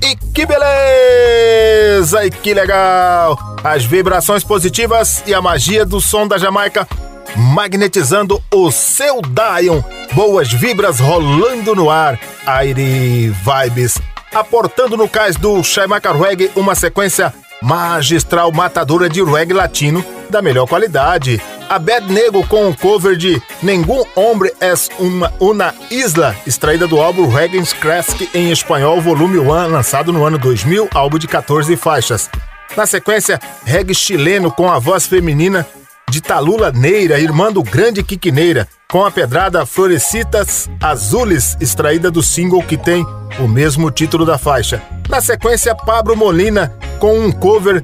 E 0.02 0.16
que 0.16 0.46
beleza! 0.46 2.24
E 2.26 2.30
que 2.30 2.54
legal! 2.54 3.38
As 3.64 3.84
vibrações 3.84 4.44
positivas 4.44 5.24
e 5.26 5.34
a 5.34 5.42
magia 5.42 5.86
do 5.86 6.00
som 6.00 6.28
da 6.28 6.38
Jamaica 6.38 6.88
magnetizando 7.36 8.42
o 8.54 8.72
seu 8.72 9.22
Dion. 9.22 9.82
Boas 10.14 10.52
vibras 10.52 11.00
rolando 11.00 11.74
no 11.76 11.90
ar. 11.90 12.20
Aire 12.46 13.30
Vibes. 13.30 13.98
Aportando 14.34 14.96
no 14.96 15.10
cais 15.10 15.36
do 15.36 15.64
Shaimaka 15.64 16.12
Reggae 16.12 16.52
uma 16.56 16.76
sequência 16.76 17.34
magistral 17.62 18.52
matadora 18.52 19.08
de 19.08 19.24
reggae 19.24 19.54
latino 19.54 20.04
da 20.30 20.42
melhor 20.42 20.68
qualidade. 20.68 21.42
A 21.70 21.78
Bad 21.80 22.12
Nego 22.12 22.46
com 22.48 22.68
o 22.68 22.76
cover 22.76 23.16
de 23.16 23.42
Nenhum 23.62 24.04
Hombre 24.16 24.52
es 24.60 24.90
uma, 25.00 25.32
una 25.40 25.74
Isla, 25.90 26.36
extraída 26.46 26.88
do 26.88 27.00
álbum 27.00 27.30
Reggae 27.30 27.64
Classic 27.80 28.30
em 28.34 28.52
espanhol, 28.52 29.00
volume 29.00 29.40
1, 29.40 29.68
lançado 29.68 30.12
no 30.12 30.26
ano 30.26 30.38
2000, 30.38 30.90
álbum 30.94 31.18
de 31.18 31.28
14 31.28 31.76
faixas. 31.78 32.30
Na 32.76 32.86
sequência, 32.86 33.40
reggae 33.66 33.94
chileno 33.94 34.52
com 34.52 34.70
a 34.70 34.80
voz 34.80 35.06
feminina 35.06 35.68
de 36.12 36.20
Talula 36.20 36.74
Neira, 36.74 37.22
irmã 37.22 37.54
do 37.54 37.64
grande 37.64 38.04
Quiquineira, 38.04 38.68
com 38.92 39.06
a 39.06 39.10
pedrada 39.10 39.66
Florecitas 39.66 40.70
Azules, 40.82 41.56
extraída 41.62 42.12
do 42.12 42.22
single 42.22 42.62
que 42.62 42.76
tem 42.76 43.06
o 43.40 43.48
mesmo 43.48 43.90
título 43.90 44.26
da 44.26 44.38
faixa. 44.38 44.82
Na 45.08 45.22
sequência, 45.22 45.74
Pablo 45.74 46.18
Molina 46.18 46.76
com 47.00 47.18
um 47.18 47.32
cover 47.32 47.82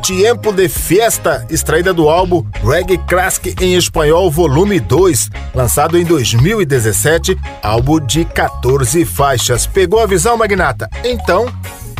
Tiempo 0.00 0.54
de 0.54 0.70
Fiesta, 0.70 1.46
extraída 1.50 1.92
do 1.92 2.08
álbum 2.08 2.42
Reggae 2.64 2.96
Classic 2.96 3.54
em 3.62 3.74
Espanhol 3.74 4.30
Volume 4.30 4.80
2, 4.80 5.28
lançado 5.54 5.98
em 5.98 6.04
2017, 6.04 7.38
álbum 7.62 8.00
de 8.00 8.24
14 8.24 9.04
faixas. 9.04 9.66
Pegou 9.66 10.00
a 10.00 10.06
visão, 10.06 10.34
Magnata? 10.38 10.88
Então, 11.04 11.52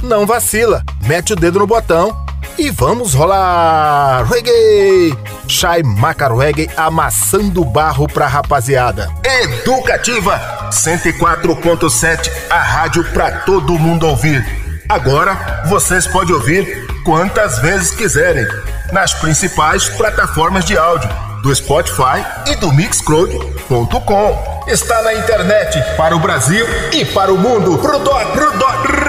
não 0.03 0.27
vacila, 0.27 0.83
mete 1.07 1.35
o 1.35 1.37
dedo 1.37 1.59
no 1.59 1.67
botão 1.67 2.17
e 2.61 2.71
vamos 2.71 3.15
rolar 3.15 4.23
reggae! 4.27 5.17
Shai 5.49 5.83
Maca 5.83 6.29
Reggae 6.29 6.69
amassando 6.77 7.65
barro 7.65 8.07
pra 8.07 8.27
rapaziada. 8.27 9.09
Educativa 9.25 10.69
104.7, 10.71 12.31
a 12.51 12.61
rádio 12.61 13.03
pra 13.13 13.31
todo 13.41 13.79
mundo 13.79 14.07
ouvir. 14.07 14.45
Agora 14.91 15.65
vocês 15.69 16.07
podem 16.07 16.35
ouvir 16.35 16.87
quantas 17.03 17.59
vezes 17.61 17.93
quiserem 17.93 18.47
nas 18.93 19.15
principais 19.15 19.89
plataformas 19.89 20.67
de 20.67 20.77
áudio 20.77 21.09
do 21.43 21.55
Spotify 21.55 22.23
e 22.47 22.57
do 22.57 22.71
Mixcloud.com. 22.73 24.65
Está 24.69 25.01
na 25.01 25.15
internet 25.15 25.83
para 25.97 26.15
o 26.15 26.19
Brasil 26.19 26.67
e 26.93 27.07
para 27.07 27.33
o 27.33 27.39
mundo. 27.39 27.79
Pro 27.79 27.99
dó, 28.01 28.19
pro 28.27 28.59
dó. 28.59 29.00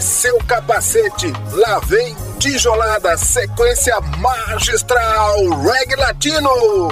Prepare 0.00 0.02
seu 0.02 0.38
capacete. 0.46 1.32
Lá 1.52 1.78
vem 1.80 2.16
tijolada, 2.38 3.16
sequência 3.18 4.00
magistral, 4.18 5.36
reggae 5.60 5.96
latino. 5.96 6.88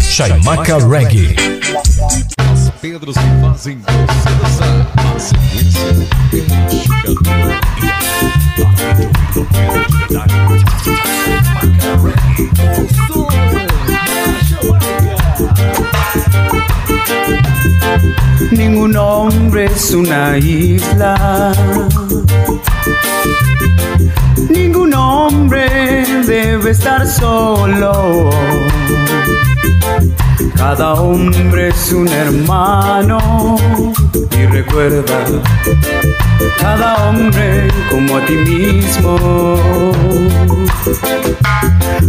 Chaimaca 0.00 0.78
Reggae. 0.78 1.36
As 2.52 2.70
pedras 2.80 3.16
que 3.16 3.40
fazem 3.42 3.82
você 3.82 4.30
dançar. 4.40 4.86
A 4.96 5.18
sequência 5.18 5.90
identificadora 6.32 7.66
Ningún 18.50 18.96
hombre 18.96 19.66
es 19.66 19.92
una 19.92 20.38
isla. 20.38 21.52
Ningún 24.48 24.94
hombre 24.94 26.04
debe 26.26 26.70
estar 26.70 27.06
solo. 27.06 28.30
Cada 30.56 30.94
hombre 30.94 31.68
es 31.68 31.92
un 31.92 32.08
hermano 32.08 33.56
y 34.30 34.46
recuerda, 34.46 35.24
cada 36.58 37.08
hombre 37.08 37.68
como 37.90 38.16
a 38.18 38.26
ti 38.26 38.34
mismo. 38.34 39.16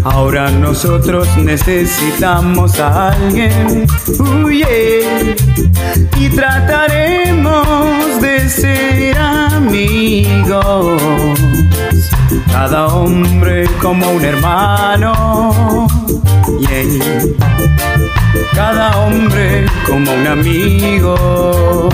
Ahora 0.04 0.50
nosotros 0.52 1.28
necesitamos 1.38 2.80
a 2.80 3.12
alguien, 3.12 3.88
uh, 4.20 4.50
y 6.18 6.30
trataremos 6.30 8.22
de 8.22 8.50
ser 8.50 9.18
amigos. 9.18 11.02
Cada 12.52 12.88
hombre 12.88 13.70
como 13.82 14.10
un 14.10 14.26
hermano, 14.26 15.88
yeah. 16.60 18.17
Cada 18.54 18.98
hombre 18.98 19.66
como 19.86 20.12
un 20.14 20.28
amigo. 20.28 21.90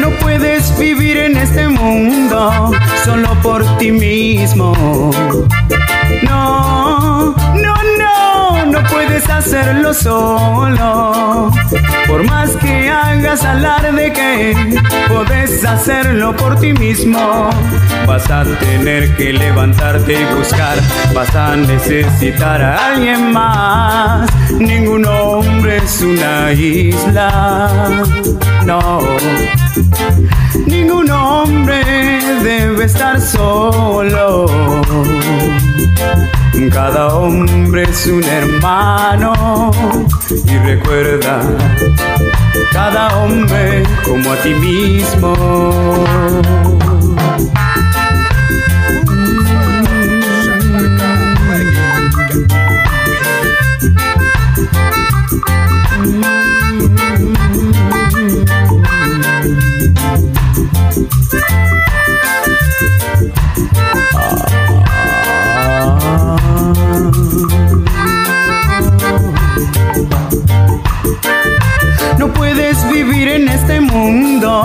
No 0.00 0.10
puedes 0.20 0.76
vivir 0.78 1.16
en 1.16 1.36
este 1.36 1.68
mundo 1.68 2.72
solo 3.04 3.34
por 3.42 3.64
ti 3.78 3.92
mismo. 3.92 4.72
No, 6.22 7.34
no, 7.54 7.74
no, 7.98 8.01
puedes 8.90 9.28
hacerlo 9.28 9.94
solo. 9.94 11.50
Por 12.06 12.24
más 12.24 12.50
que 12.56 12.90
hagas 12.90 13.44
alarde 13.44 14.12
que 14.12 14.54
puedes 15.08 15.64
hacerlo 15.64 16.36
por 16.36 16.58
ti 16.58 16.72
mismo, 16.72 17.50
vas 18.06 18.30
a 18.30 18.44
tener 18.44 19.14
que 19.16 19.32
levantarte 19.32 20.20
y 20.20 20.24
buscar. 20.36 20.78
Vas 21.14 21.34
a 21.34 21.56
necesitar 21.56 22.62
a 22.62 22.86
alguien 22.88 23.32
más. 23.32 24.30
Ningún 24.58 25.06
hombre 25.06 25.78
es 25.78 26.00
una 26.02 26.52
isla. 26.52 28.02
No. 28.64 29.00
Ningún 30.66 31.10
hombre 31.10 31.82
debe 32.42 32.84
estar 32.84 33.20
solo. 33.20 34.46
Cada 36.70 37.08
hombre 37.08 37.84
es 37.84 38.06
un 38.06 38.22
hermano 38.24 39.70
y 40.44 40.58
recuerda, 40.58 41.40
cada 42.72 43.08
hombre 43.18 43.82
como 44.04 44.32
a 44.32 44.36
ti 44.36 44.54
mismo. 44.54 45.34
Mundo 73.92 74.64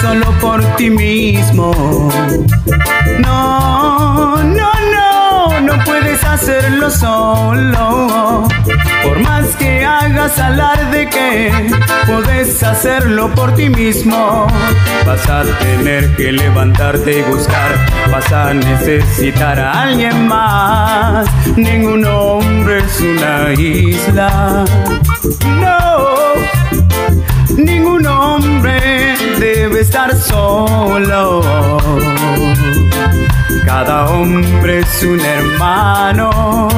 solo 0.00 0.30
por 0.40 0.62
ti 0.76 0.90
mismo. 0.90 1.72
No, 3.20 4.36
no, 4.42 4.70
no, 4.94 5.60
no 5.60 5.84
puedes 5.84 6.22
hacerlo 6.24 6.90
solo. 6.90 8.46
Por 9.02 9.18
más 9.20 9.46
que 9.56 9.84
hagas 9.84 10.38
alarde 10.38 11.08
que 11.08 11.70
puedes 12.06 12.62
hacerlo 12.62 13.30
por 13.34 13.54
ti 13.54 13.68
mismo, 13.68 14.46
vas 15.06 15.28
a 15.28 15.42
tener 15.60 16.14
que 16.16 16.32
levantarte 16.32 17.20
y 17.20 17.22
buscar. 17.22 17.70
Vas 18.10 18.30
a 18.32 18.52
necesitar 18.52 19.58
a 19.58 19.82
alguien 19.82 20.28
más. 20.28 21.26
Ningún 21.56 22.04
hombre 22.04 22.78
es 22.78 23.00
una 23.00 23.52
isla. 23.54 24.64
No. 25.60 26.16
Ningún 27.56 28.06
hombre 28.06 29.14
debe 29.38 29.80
estar 29.80 30.14
solo. 30.14 31.40
Cada 33.64 34.06
hombre 34.10 34.80
es 34.80 35.02
un 35.02 35.20
hermano 35.20 36.68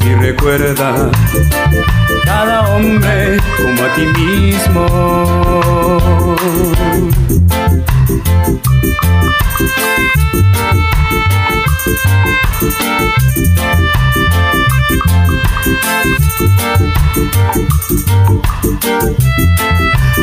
y 0.00 0.14
recuerda, 0.14 1.10
cada 2.24 2.76
hombre 2.76 3.38
como 3.56 3.82
a 3.82 3.94
ti 3.94 4.06
mismo. 4.20 4.86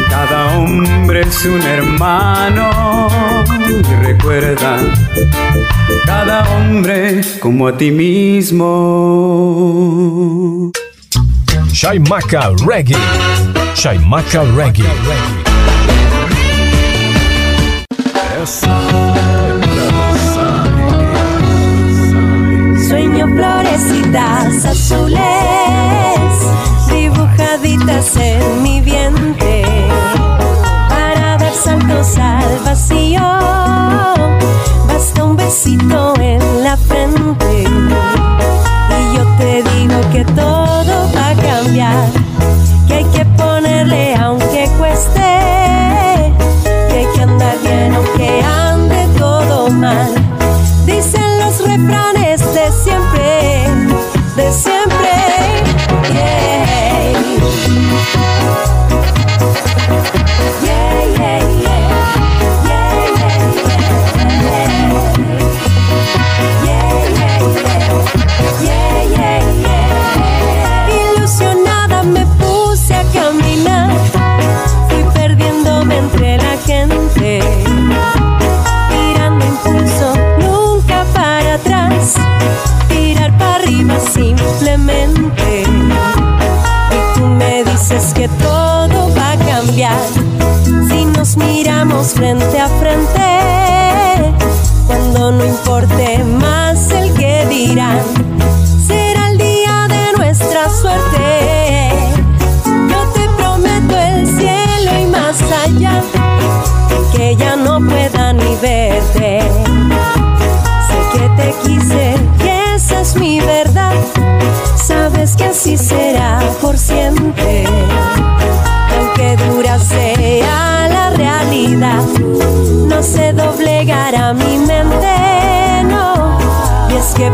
Cada 0.09 0.57
hombre 0.57 1.21
es 1.21 1.45
un 1.45 1.61
hermano 1.61 3.07
y 3.67 3.81
recuerda, 4.05 4.77
cada 6.05 6.43
hombre 6.49 7.21
como 7.39 7.67
a 7.67 7.77
ti 7.77 7.91
mismo. 7.91 8.69
Chaimaca 11.71 12.51
Reggae. 12.65 12.97
Chaimaca 13.73 14.43
Reggae. 14.43 14.83
Essa 18.41 19.48
florecitas 23.27 24.65
azules 24.65 25.19
dibujaditas 26.89 28.15
en 28.15 28.63
mi 28.63 28.81
vientre 28.81 29.63
para 30.89 31.37
dar 31.37 31.53
saltos 31.53 32.17
al 32.17 32.59
vacío 32.65 33.21
basta 34.87 35.23
un 35.23 35.35
besito 35.35 36.13
en 36.19 36.63
la 36.63 36.75
frente. 36.77 37.63
Y 37.63 39.17
yo 39.17 39.25
te 39.37 39.63
digo 39.63 39.95
que 40.11 40.25
todo 40.25 40.58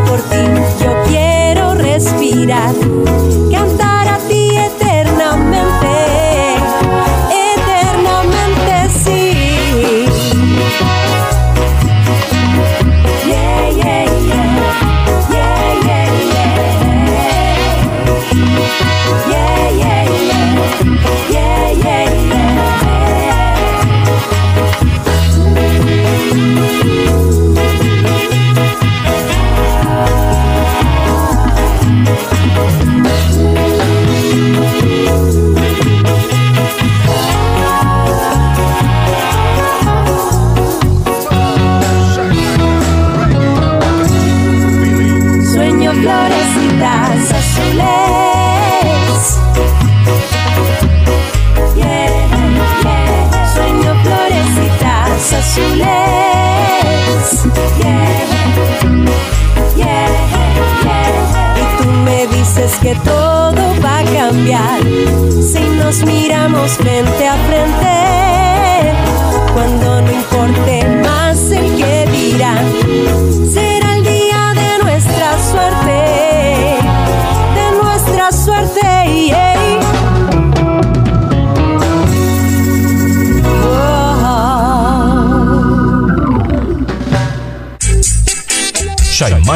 por 0.08 0.20
ti. 0.22 0.84
Yo 0.84 0.94
quiero 1.08 1.74
respirar, 1.76 2.74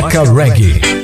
Chaimaca 0.09 0.23
Reggae. 0.25 0.98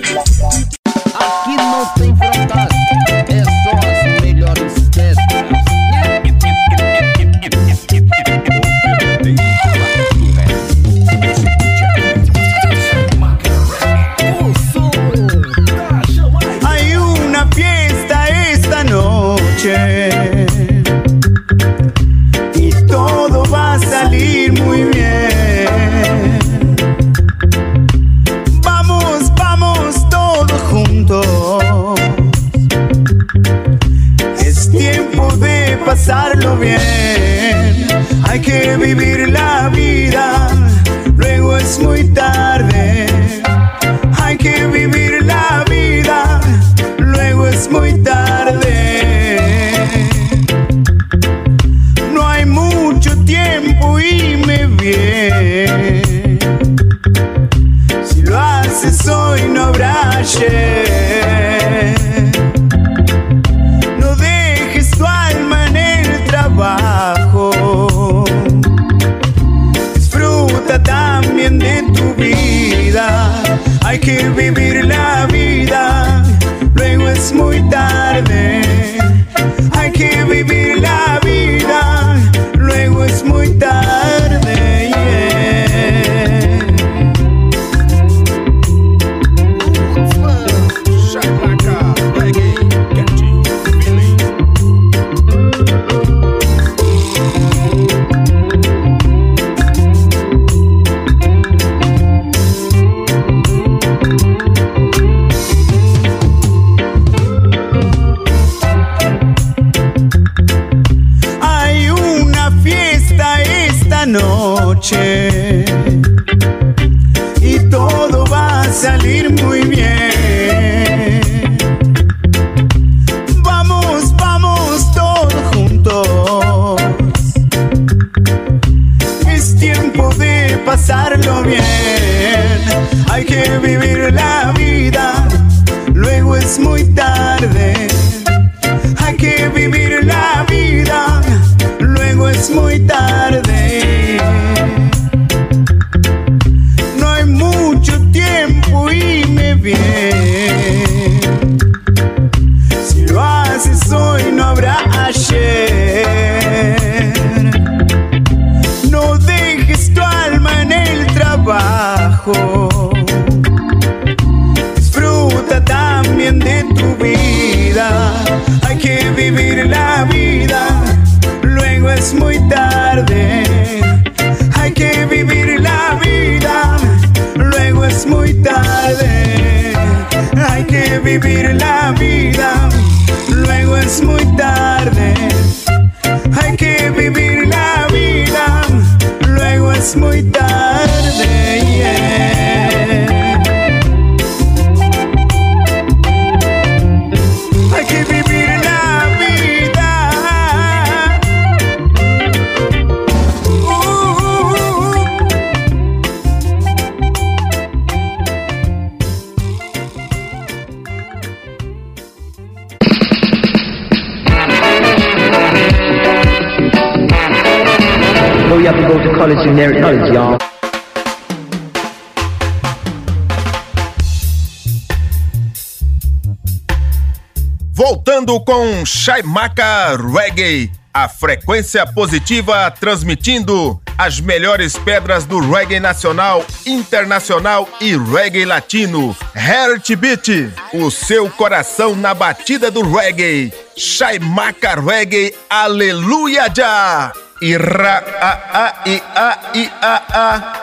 Shaimaka 229.25 229.97
Reggae, 229.97 230.71
a 230.93 231.09
frequência 231.09 231.83
positiva 231.87 232.69
transmitindo 232.79 233.81
as 233.97 234.19
melhores 234.19 234.77
pedras 234.77 235.25
do 235.25 235.39
reggae 235.39 235.79
nacional, 235.79 236.45
internacional 236.63 237.67
e 237.81 237.97
reggae 237.97 238.45
latino. 238.45 239.17
Heartbeat, 239.35 240.53
o 240.73 240.91
seu 240.91 241.27
coração 241.27 241.95
na 241.95 242.13
batida 242.13 242.69
do 242.69 242.83
reggae. 242.83 243.51
Shaimaka 243.75 244.79
Reggae, 244.79 245.33
aleluia 245.49 246.47
já! 246.55 247.11
Ira 247.41 248.03
a 248.21 248.31
a 248.53 248.73
i 248.85 249.01
a 249.15 249.39
i 249.55 249.71
a 249.81 250.03
a. 250.13 250.53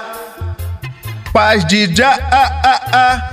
Paz 1.33 1.67
de 1.67 1.93
já 1.95 2.13
a 2.13 2.45
a 2.65 2.81
a. 2.93 3.33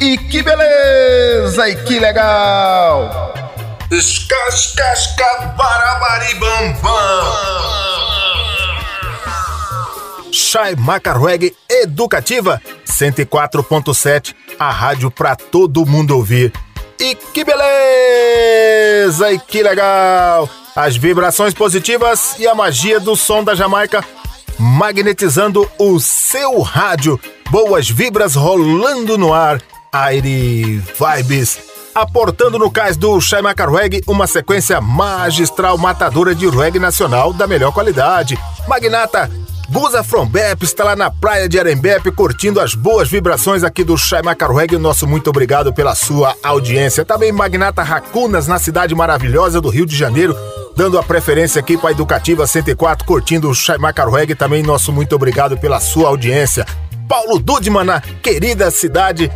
E 0.00 0.18
que 0.18 0.42
beleza! 0.42 1.68
E 1.68 1.76
que 1.84 1.98
legal! 1.98 3.27
Escascasca 3.90 5.54
barabaribambam! 5.56 6.92
Shai 10.30 10.76
Macarweg 10.76 11.54
Educativa 11.68 12.60
104.7, 12.86 14.34
a 14.58 14.70
rádio 14.70 15.10
pra 15.10 15.34
todo 15.34 15.86
mundo 15.86 16.14
ouvir. 16.14 16.52
E 17.00 17.14
que 17.14 17.44
beleza! 17.44 19.32
E 19.32 19.38
que 19.38 19.62
legal! 19.62 20.48
As 20.76 20.96
vibrações 20.96 21.54
positivas 21.54 22.34
e 22.38 22.46
a 22.46 22.54
magia 22.54 23.00
do 23.00 23.16
som 23.16 23.42
da 23.42 23.54
Jamaica 23.54 24.04
magnetizando 24.58 25.70
o 25.78 25.98
seu 26.00 26.60
rádio. 26.60 27.18
Boas 27.50 27.88
vibras 27.88 28.34
rolando 28.34 29.16
no 29.16 29.32
ar. 29.32 29.62
Aire 29.90 30.82
Vibes. 30.98 31.67
Aportando 31.94 32.58
no 32.58 32.70
cais 32.70 32.96
do 32.96 33.20
Shaimaka 33.20 33.68
Reggae 33.68 34.02
uma 34.06 34.26
sequência 34.26 34.80
magistral 34.80 35.76
matadora 35.76 36.34
de 36.34 36.48
reggae 36.48 36.78
nacional 36.78 37.32
da 37.32 37.46
melhor 37.46 37.72
qualidade. 37.72 38.38
Magnata 38.68 39.30
Guza 39.70 40.02
From 40.02 40.26
Bep 40.26 40.64
está 40.64 40.84
lá 40.84 40.96
na 40.96 41.10
praia 41.10 41.48
de 41.48 41.58
Arembepe 41.58 42.10
curtindo 42.10 42.60
as 42.60 42.74
boas 42.74 43.08
vibrações 43.08 43.62
aqui 43.62 43.84
do 43.84 43.98
Shaimaka 43.98 44.46
Reggae. 44.50 44.78
Nosso 44.78 45.06
muito 45.06 45.28
obrigado 45.28 45.72
pela 45.72 45.94
sua 45.94 46.34
audiência. 46.42 47.04
Também 47.04 47.32
Magnata 47.32 47.82
Racunas 47.82 48.46
na 48.46 48.58
cidade 48.58 48.94
maravilhosa 48.94 49.60
do 49.60 49.68
Rio 49.68 49.84
de 49.84 49.96
Janeiro 49.96 50.36
dando 50.78 50.96
a 50.96 51.02
preferência 51.02 51.58
aqui 51.58 51.76
para 51.76 51.88
a 51.88 51.90
Educativa 51.90 52.46
104, 52.46 53.04
curtindo 53.04 53.50
o 53.50 53.54
Shaimaka 53.54 54.08
Reggae. 54.08 54.36
Também 54.36 54.62
nosso 54.62 54.92
muito 54.92 55.16
obrigado 55.16 55.58
pela 55.58 55.80
sua 55.80 56.08
audiência. 56.08 56.64
Paulo 57.08 57.40
Dudman, 57.40 57.82
na 57.82 58.00
querida 58.00 58.70
cidade 58.70 59.28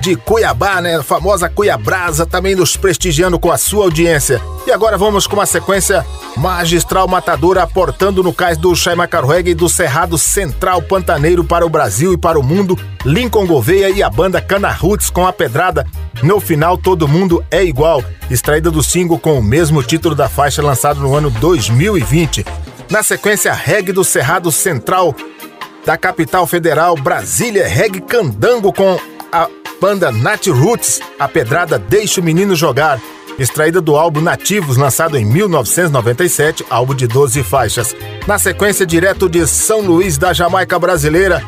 de 0.00 0.16
Cuiabá, 0.16 0.80
né? 0.80 0.96
A 0.96 1.02
famosa 1.02 1.48
Cuiabrasa, 1.48 2.26
também 2.26 2.54
nos 2.54 2.76
prestigiando 2.76 3.38
com 3.38 3.50
a 3.50 3.58
sua 3.58 3.84
audiência. 3.84 4.40
E 4.66 4.72
agora 4.72 4.98
vamos 4.98 5.26
com 5.26 5.36
uma 5.36 5.46
sequência 5.46 6.04
magistral 6.36 7.08
matadora 7.08 7.62
aportando 7.62 8.22
no 8.22 8.32
cais 8.32 8.58
do 8.58 8.74
Shaimaka 8.74 9.24
Reggae 9.24 9.54
do 9.54 9.68
Cerrado 9.68 10.18
Central 10.18 10.82
Pantaneiro 10.82 11.44
para 11.44 11.64
o 11.64 11.68
Brasil 11.68 12.12
e 12.12 12.18
para 12.18 12.38
o 12.38 12.42
mundo, 12.42 12.78
Lincoln 13.04 13.46
Gouveia 13.46 13.90
e 13.90 14.02
a 14.02 14.10
banda 14.10 14.40
Cana 14.40 14.70
Roots 14.70 15.08
com 15.08 15.26
a 15.26 15.32
pedrada 15.32 15.86
No 16.22 16.40
final 16.40 16.76
todo 16.76 17.08
mundo 17.08 17.44
é 17.50 17.64
igual, 17.64 18.04
extraída 18.30 18.70
do 18.70 18.82
single 18.82 19.18
com 19.18 19.38
o 19.38 19.42
mesmo 19.42 19.82
título 19.82 20.14
da 20.14 20.28
faixa 20.28 20.62
lançado 20.62 21.00
no 21.00 21.14
ano 21.14 21.30
2020. 21.30 22.44
Na 22.90 23.02
sequência, 23.02 23.52
reggae 23.52 23.92
do 23.92 24.04
Cerrado 24.04 24.52
Central 24.52 25.14
da 25.84 25.96
capital 25.96 26.46
federal, 26.46 26.96
Brasília, 26.96 27.66
reggae 27.68 28.00
candango 28.00 28.72
com 28.72 28.98
banda 29.80 30.10
Nat 30.10 30.46
Roots, 30.48 31.00
a 31.18 31.28
pedrada 31.28 31.78
Deixa 31.78 32.20
o 32.20 32.24
Menino 32.24 32.54
Jogar, 32.54 33.00
extraída 33.38 33.80
do 33.80 33.96
álbum 33.96 34.20
Nativos, 34.20 34.76
lançado 34.76 35.16
em 35.16 35.24
1997, 35.24 36.64
álbum 36.70 36.94
de 36.94 37.06
12 37.06 37.42
faixas. 37.42 37.94
Na 38.26 38.38
sequência, 38.38 38.86
direto 38.86 39.28
de 39.28 39.46
São 39.46 39.80
Luís 39.80 40.16
da 40.16 40.32
Jamaica 40.32 40.78
brasileira, 40.78 41.42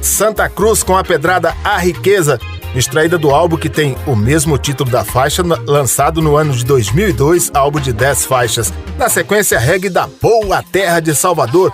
Santa 0.00 0.48
Cruz 0.48 0.82
com 0.82 0.96
a 0.96 1.02
pedrada 1.02 1.54
A 1.64 1.78
Riqueza, 1.78 2.38
extraída 2.74 3.16
do 3.16 3.30
álbum 3.30 3.56
que 3.56 3.68
tem 3.68 3.96
o 4.06 4.14
mesmo 4.14 4.58
título 4.58 4.90
da 4.90 5.04
faixa, 5.04 5.42
lançado 5.66 6.20
no 6.20 6.36
ano 6.36 6.52
de 6.52 6.64
2002, 6.64 7.50
álbum 7.54 7.80
de 7.80 7.92
10 7.92 8.24
faixas. 8.26 8.72
Na 8.98 9.08
sequência, 9.08 9.58
reggae 9.58 9.88
da 9.88 10.08
Boa 10.20 10.62
Terra 10.62 11.00
de 11.00 11.14
Salvador, 11.14 11.72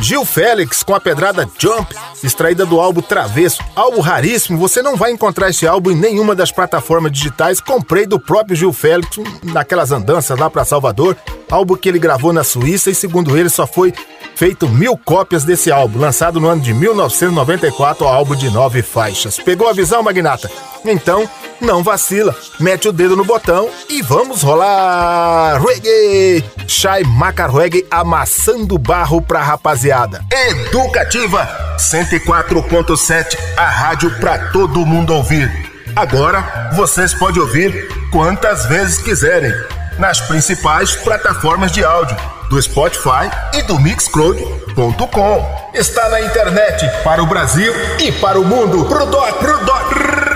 Gil 0.00 0.24
Félix 0.24 0.82
com 0.82 0.94
a 0.94 1.00
pedrada 1.00 1.48
Jump, 1.58 1.94
extraída 2.22 2.64
do 2.64 2.80
álbum 2.80 3.00
Travesso, 3.00 3.62
álbum 3.74 4.00
raríssimo, 4.00 4.58
você 4.58 4.82
não 4.82 4.96
vai 4.96 5.10
encontrar 5.10 5.50
esse 5.50 5.66
álbum 5.66 5.90
em 5.90 5.96
nenhuma 5.96 6.34
das 6.34 6.52
plataformas 6.52 7.12
digitais. 7.12 7.60
Comprei 7.60 8.06
do 8.06 8.20
próprio 8.20 8.56
Gil 8.56 8.72
Félix 8.72 9.18
naquelas 9.42 9.90
andanças 9.92 10.38
lá 10.38 10.48
para 10.48 10.64
Salvador, 10.64 11.16
álbum 11.50 11.76
que 11.76 11.88
ele 11.88 11.98
gravou 11.98 12.32
na 12.32 12.44
Suíça 12.44 12.90
e 12.90 12.94
segundo 12.94 13.36
ele 13.36 13.48
só 13.48 13.66
foi 13.66 13.92
feito 14.38 14.68
mil 14.68 14.96
cópias 14.96 15.42
desse 15.42 15.72
álbum, 15.72 15.98
lançado 15.98 16.38
no 16.38 16.46
ano 16.46 16.62
de 16.62 16.72
1994, 16.72 18.06
álbum 18.06 18.36
de 18.36 18.48
nove 18.50 18.82
faixas. 18.82 19.36
Pegou 19.36 19.68
a 19.68 19.72
visão, 19.72 20.00
Magnata? 20.00 20.48
Então, 20.84 21.28
não 21.60 21.82
vacila, 21.82 22.36
mete 22.60 22.86
o 22.86 22.92
dedo 22.92 23.16
no 23.16 23.24
botão 23.24 23.68
e 23.88 24.00
vamos 24.00 24.42
rolar! 24.42 25.60
Reggae! 25.60 26.44
Shai 26.68 27.02
Maca 27.02 27.48
Reggae 27.48 27.84
amassando 27.90 28.78
barro 28.78 29.20
pra 29.20 29.42
rapaziada. 29.42 29.87
Educativa 30.30 31.76
104.7, 31.78 33.38
a 33.56 33.64
rádio 33.64 34.10
pra 34.18 34.50
todo 34.50 34.84
mundo 34.84 35.14
ouvir. 35.14 35.50
Agora 35.96 36.70
vocês 36.74 37.14
podem 37.14 37.40
ouvir 37.40 37.88
quantas 38.12 38.66
vezes 38.66 38.98
quiserem 38.98 39.52
nas 39.98 40.20
principais 40.20 40.94
plataformas 40.94 41.72
de 41.72 41.82
áudio 41.82 42.16
do 42.50 42.60
Spotify 42.60 43.30
e 43.54 43.62
do 43.62 43.78
Mixcloud.com. 43.78 45.70
Está 45.74 46.08
na 46.10 46.20
internet 46.20 46.86
para 47.02 47.22
o 47.22 47.26
Brasil 47.26 47.72
e 47.98 48.12
para 48.12 48.38
o 48.38 48.44
mundo. 48.44 48.84
Pro 48.84 49.06
doc, 49.06 49.38
pro 49.38 49.64
doc. 49.64 50.27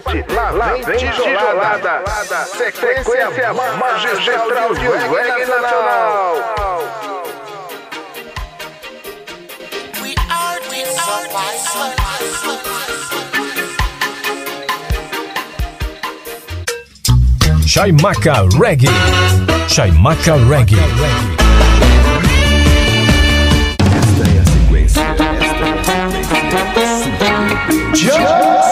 Capacete. 0.00 0.24
Lá 0.32 0.72
vem 0.86 0.98
tijolada. 0.98 2.02
Sequência 2.46 3.52
magistral 3.78 4.74
de 4.74 4.80
reggae 4.80 5.46
nacional. 5.46 6.36
Chaimaca 17.66 18.46
Reggae. 18.60 18.88
Chaimaca 19.68 20.36
Reggae. 20.36 20.76
Esta 23.96 24.24
é 24.28 24.38
a 24.38 24.44
sequência. 24.44 25.02
Esta 25.02 25.22
é 26.80 26.84
a 26.84 26.98
sequência. 27.96 28.71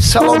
Salomão, 0.00 0.40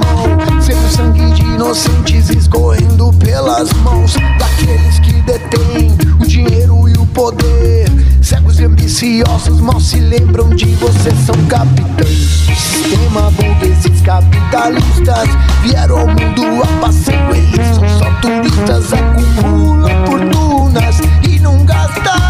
sempre 0.60 0.84
o 0.84 0.90
sangue 0.90 1.30
de 1.32 1.42
inocentes 1.42 2.30
escorrendo 2.30 3.12
pelas 3.14 3.72
mãos 3.74 4.14
daqueles 4.38 4.98
que 5.00 5.12
detêm 5.22 5.96
o 6.20 6.26
dinheiro 6.26 6.88
e 6.88 6.92
o 6.92 7.06
poder. 7.06 7.90
Cegos 8.22 8.60
e 8.60 8.64
ambiciosos 8.64 9.60
mal 9.60 9.80
se 9.80 9.98
lembram 9.98 10.48
de 10.50 10.66
você, 10.76 11.10
são 11.26 11.34
capitães. 11.46 12.46
Sistema 12.56 13.30
burgueses 13.32 14.00
capitalistas 14.02 15.28
vieram 15.62 15.98
ao 15.98 16.06
mundo 16.06 16.62
a 16.62 16.80
passeio, 16.80 17.34
eles 17.34 17.66
são 17.74 17.88
só 17.98 18.10
turistas, 18.20 18.92
acumulam 18.92 20.06
fortunas 20.06 20.96
e 21.28 21.40
não 21.40 21.64
gastam. 21.64 22.27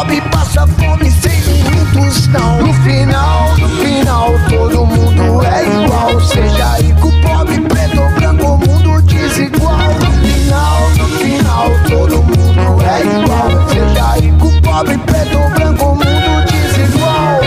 Pobre 0.00 0.18
passa 0.32 0.66
fome 0.66 1.10
sem 1.10 1.42
minutos, 1.42 2.26
não. 2.28 2.62
No 2.62 2.72
final, 2.72 3.54
no 3.58 3.68
final, 3.68 4.32
todo 4.48 4.86
mundo 4.86 5.44
é 5.44 5.62
igual. 5.62 6.18
Seja 6.22 6.76
rico, 6.78 7.12
pobre, 7.20 7.60
preto 7.60 8.00
ou 8.00 8.08
branco, 8.12 8.66
mundo 8.66 9.02
desigual. 9.02 9.76
No 9.76 10.10
final, 10.26 10.90
no 10.96 11.04
final, 11.18 11.68
todo 11.86 12.22
mundo 12.22 12.82
é 12.82 13.02
igual. 13.02 13.68
Seja 13.68 14.12
rico, 14.14 14.62
pobre, 14.62 14.96
preto 14.96 15.38
ou 15.38 15.50
branco, 15.50 15.84
mundo 15.94 16.46
desigual. 16.50 17.40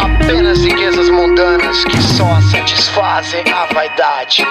Apenas 0.00 0.58
riquezas 0.58 1.10
mundanas 1.10 1.84
que 1.84 2.02
só 2.02 2.40
satisfazem 2.50 3.44
a 3.52 3.72
vaidade. 3.72 4.44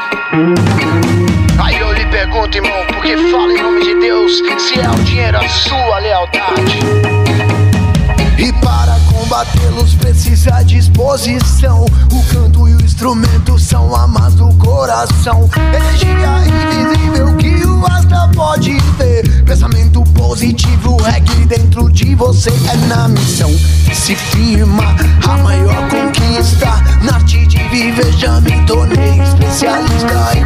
Aí 1.62 1.78
eu 1.78 1.92
lhe 1.92 2.06
pergunto, 2.06 2.58
irmão, 2.58 2.86
por 2.88 3.02
que 3.02 3.18
fala 3.30 3.52
em 3.52 3.62
nome 3.62 3.84
de 3.84 4.00
Deus 4.00 4.38
se 4.58 4.80
é 4.80 4.90
o 4.90 5.04
dinheiro 5.04 5.38
a 5.38 5.50
sua 5.50 6.00
lealdade? 6.00 6.80
E 8.38 8.54
para 8.54 8.98
combatê-los 9.12 9.94
precisa 9.96 10.64
disposição. 10.64 11.86
O 12.12 12.24
canto 12.34 12.68
e 12.70 12.76
o 12.76 12.82
instrumento 12.82 13.60
são 13.60 13.94
amas 13.94 14.36
do 14.36 14.48
coração. 14.56 15.50
Energia 15.58 16.48
invisível 16.48 17.36
que 17.36 17.66
o 17.66 17.86
asta 17.86 18.30
pode 18.34 18.78
ver. 18.98 19.44
Pensamento 19.44 20.02
positivo, 20.14 20.96
reggae 21.02 21.46
dentro 21.46 21.92
de 21.92 22.16
você 22.16 22.52
é 22.72 22.88
na 22.88 23.10
missão. 23.10 23.52
que 23.86 23.94
Se 23.94 24.16
firma 24.16 24.96
a 25.28 25.38
maior 25.38 25.90
conquista. 25.90 26.68
Na 27.04 27.16
arte 27.16 27.46
de 27.48 27.58
viver 27.68 28.14
já 28.14 28.40
me 28.40 28.66
tornei 28.66 29.20
especialista 29.22 30.39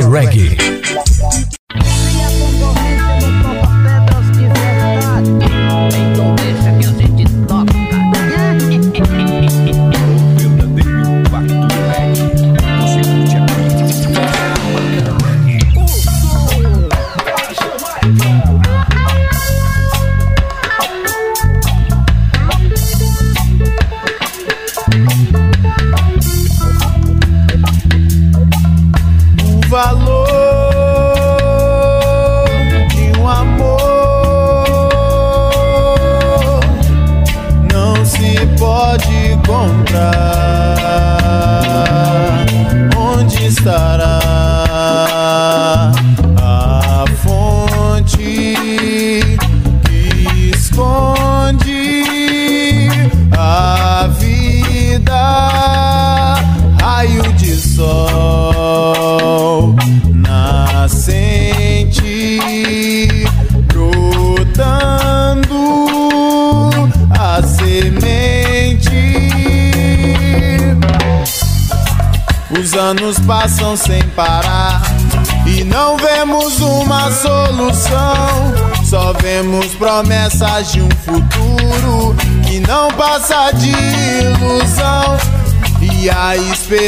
Reggae. 0.00 0.43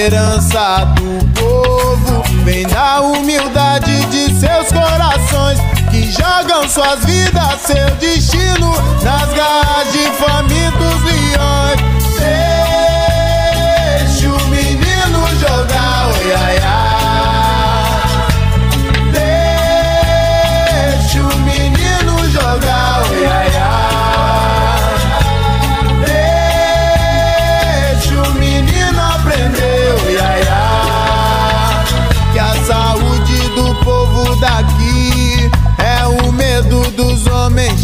Esperança 0.06 0.84
do 0.94 1.40
povo 1.40 2.22
vem 2.44 2.64
da 2.68 3.00
humildade 3.00 4.04
de 4.06 4.32
seus 4.38 4.70
corações 4.70 5.58
que 5.90 6.08
jogam 6.12 6.68
suas 6.68 7.04
vidas, 7.04 7.60
seu 7.62 7.90
destino 7.96 8.70
nas 9.02 9.32
garras 9.34 9.92
de 9.92 10.04
famintos 10.12 11.02
leões. 11.02 11.85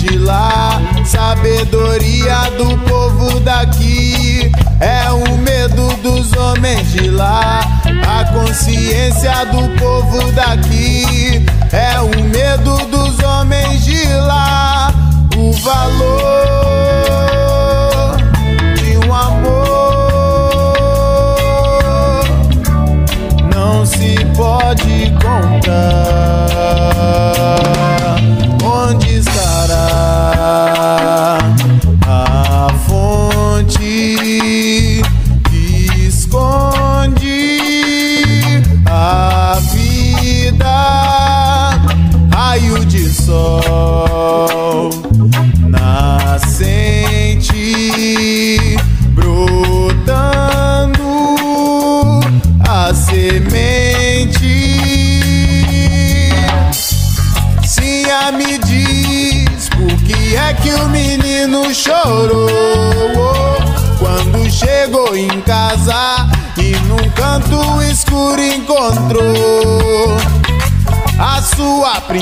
De 0.02 0.18
lá. 0.18 0.80
Sabedoria 1.04 2.50
do 2.58 2.76
povo 2.88 3.38
daqui 3.40 4.50
é 4.80 5.10
o 5.10 5.36
medo 5.38 5.96
dos 6.02 6.32
homens 6.32 6.92
de 6.92 7.08
lá. 7.08 7.60
A 8.06 8.24
consciência 8.32 9.46
do 9.46 9.68
povo 9.78 10.32
daqui 10.32 11.44
é 11.72 12.00
o 12.00 12.24
medo 12.24 12.76
dos 12.86 13.18
homens 13.22 13.84
de 13.84 14.04
lá. 14.14 14.51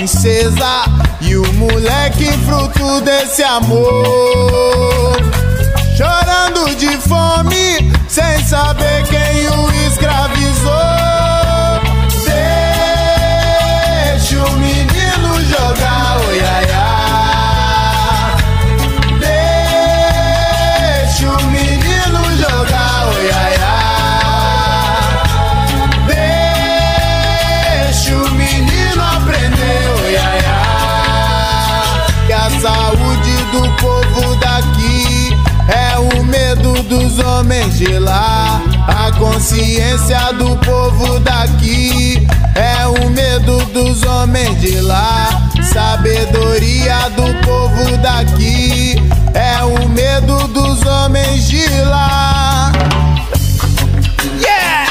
Princesa 0.00 0.84
e 1.20 1.36
o 1.36 1.52
moleque 1.52 2.32
fruto 2.46 3.02
desse 3.02 3.42
amor. 3.42 4.49
Consciência 39.60 40.32
do 40.34 40.56
povo 40.58 41.20
daqui 41.20 42.26
é 42.54 42.86
o 42.86 43.10
medo 43.10 43.58
dos 43.66 44.02
homens 44.04 44.58
de 44.60 44.80
lá. 44.80 45.28
Sabedoria 45.62 47.10
do 47.10 47.34
povo 47.44 47.96
daqui 47.98 48.96
é 49.34 49.62
o 49.62 49.88
medo 49.88 50.48
dos 50.48 50.84
homens 50.86 51.46
de 51.46 51.68
lá. 51.82 52.72
Yeah! 54.40 54.90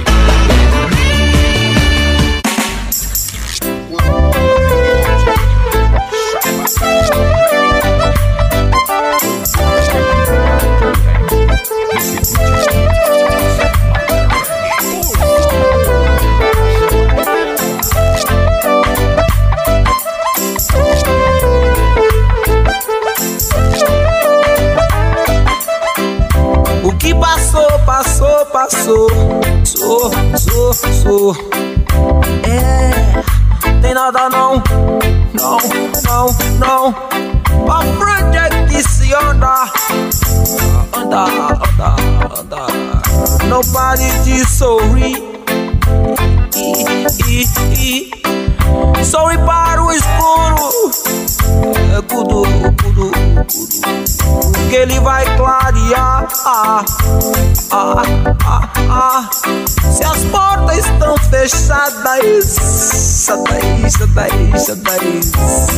Sadais, 64.13 64.63
sadais, 64.63 65.31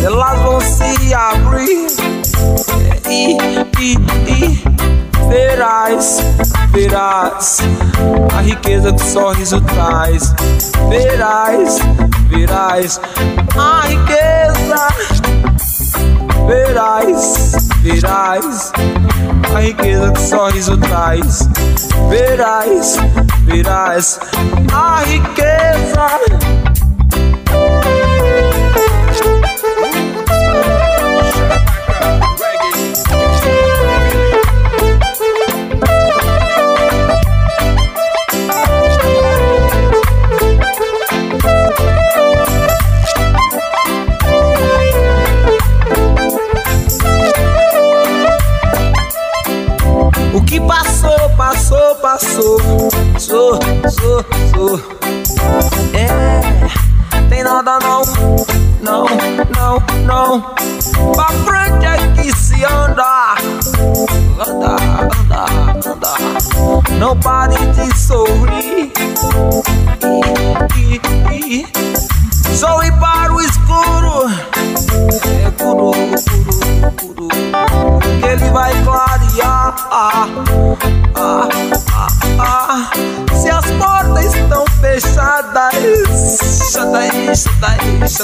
elas 0.03 0.39
vão 0.39 0.59
se 0.59 1.13
abrir. 1.13 1.88
E, 3.09 3.38
e, 3.79 3.93
e, 4.27 4.63
verás, 5.27 6.19
verás 6.71 7.59
a 8.36 8.41
riqueza 8.41 8.91
que 8.93 9.01
o 9.01 9.05
sorriso 9.05 9.61
traz. 9.61 10.34
Verás, 10.89 11.79
verás 12.29 12.99
a 13.55 13.81
riqueza. 13.88 14.88
Verás, 16.47 17.69
verás 17.81 18.71
a 19.53 19.59
riqueza 19.59 20.11
que 20.11 20.19
o 20.19 20.27
sorriso 20.27 20.77
traz. 20.77 21.49
Verás, 22.09 22.97
verás 23.45 24.19
a 24.73 25.03
riqueza. 25.03 26.52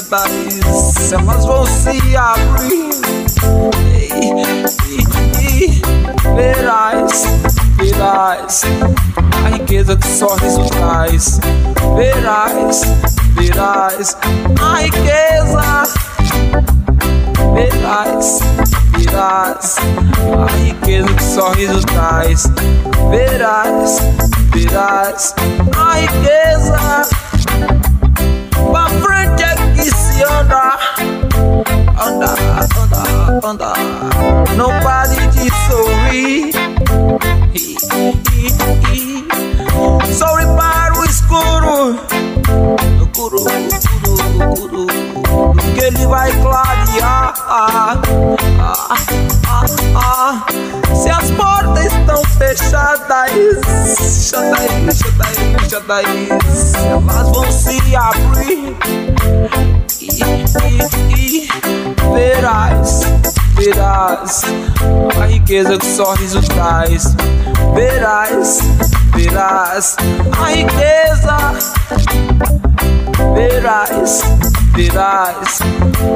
Chatais, 0.10 1.11
elas 1.11 1.45
vão 1.45 1.65
se 1.65 2.18
abrir. 2.18 2.90
E, 4.15 4.34
e, 5.40 5.81
verás, 6.36 7.26
verás 7.77 8.64
a 9.45 9.49
riqueza 9.49 9.95
que 9.95 10.07
o 10.07 10.18
sorriso. 10.18 11.40
Verás, 11.95 12.81
verás 13.36 14.18
a 14.60 14.77
riqueza. 14.80 15.84
Verás, 17.53 18.40
verás 18.98 19.77
a 20.38 20.45
riqueza 20.56 21.07
que 21.07 21.23
o 21.23 21.34
sorriso 21.34 21.81
traz. 21.86 22.52
Verás, 23.10 23.99
verás 24.53 25.36
a 25.77 25.94
riqueza. 25.95 27.89
Andar, 30.22 30.78
andar, 31.98 32.38
andar, 32.84 33.40
andar. 33.41 33.78
Não 34.58 34.70
pare 34.82 35.16
de 35.28 35.50
sorrir. 35.68 36.52
Sorry 40.14 40.46
para 40.58 41.00
o 41.00 41.06
escuro, 41.06 42.00
escuro, 43.02 43.38
escuro, 43.72 44.14
escuro, 44.44 44.88
que 45.74 45.82
ele 45.86 46.06
vai 46.08 46.32
clarear. 46.41 47.34
Ah, 47.48 48.02
ah, 48.60 49.66
ah, 49.96 50.46
Se 50.94 51.10
as 51.10 51.32
portas 51.32 51.86
estão 51.86 52.22
fechadas, 52.38 53.32
fechadas, 53.96 55.00
fechadas, 55.00 56.74
elas 56.76 57.30
vão 57.30 57.50
se 57.50 57.96
abrir 57.96 59.78
e, 60.10 61.44
e, 61.44 61.48
verás, 62.14 63.02
verás 63.56 64.44
a 65.19 65.26
riqueza 65.26 65.77
que 65.77 65.86
sorriso 65.86 66.41
traz. 66.41 67.15
Verás, 67.73 68.60
verás 69.14 69.95
a 70.38 70.45
riqueza. 70.48 71.53
Verás, 73.36 74.23
verás 74.73 75.60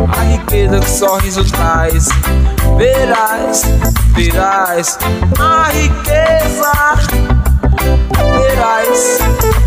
a 0.07 0.23
riqueza 0.23 0.79
que 0.79 0.87
sorriso 0.87 1.43
traz. 1.45 2.07
Verás, 2.77 3.63
verás 4.15 4.97
a 5.39 5.69
riqueza. 5.71 6.73
Verás, 8.37 9.19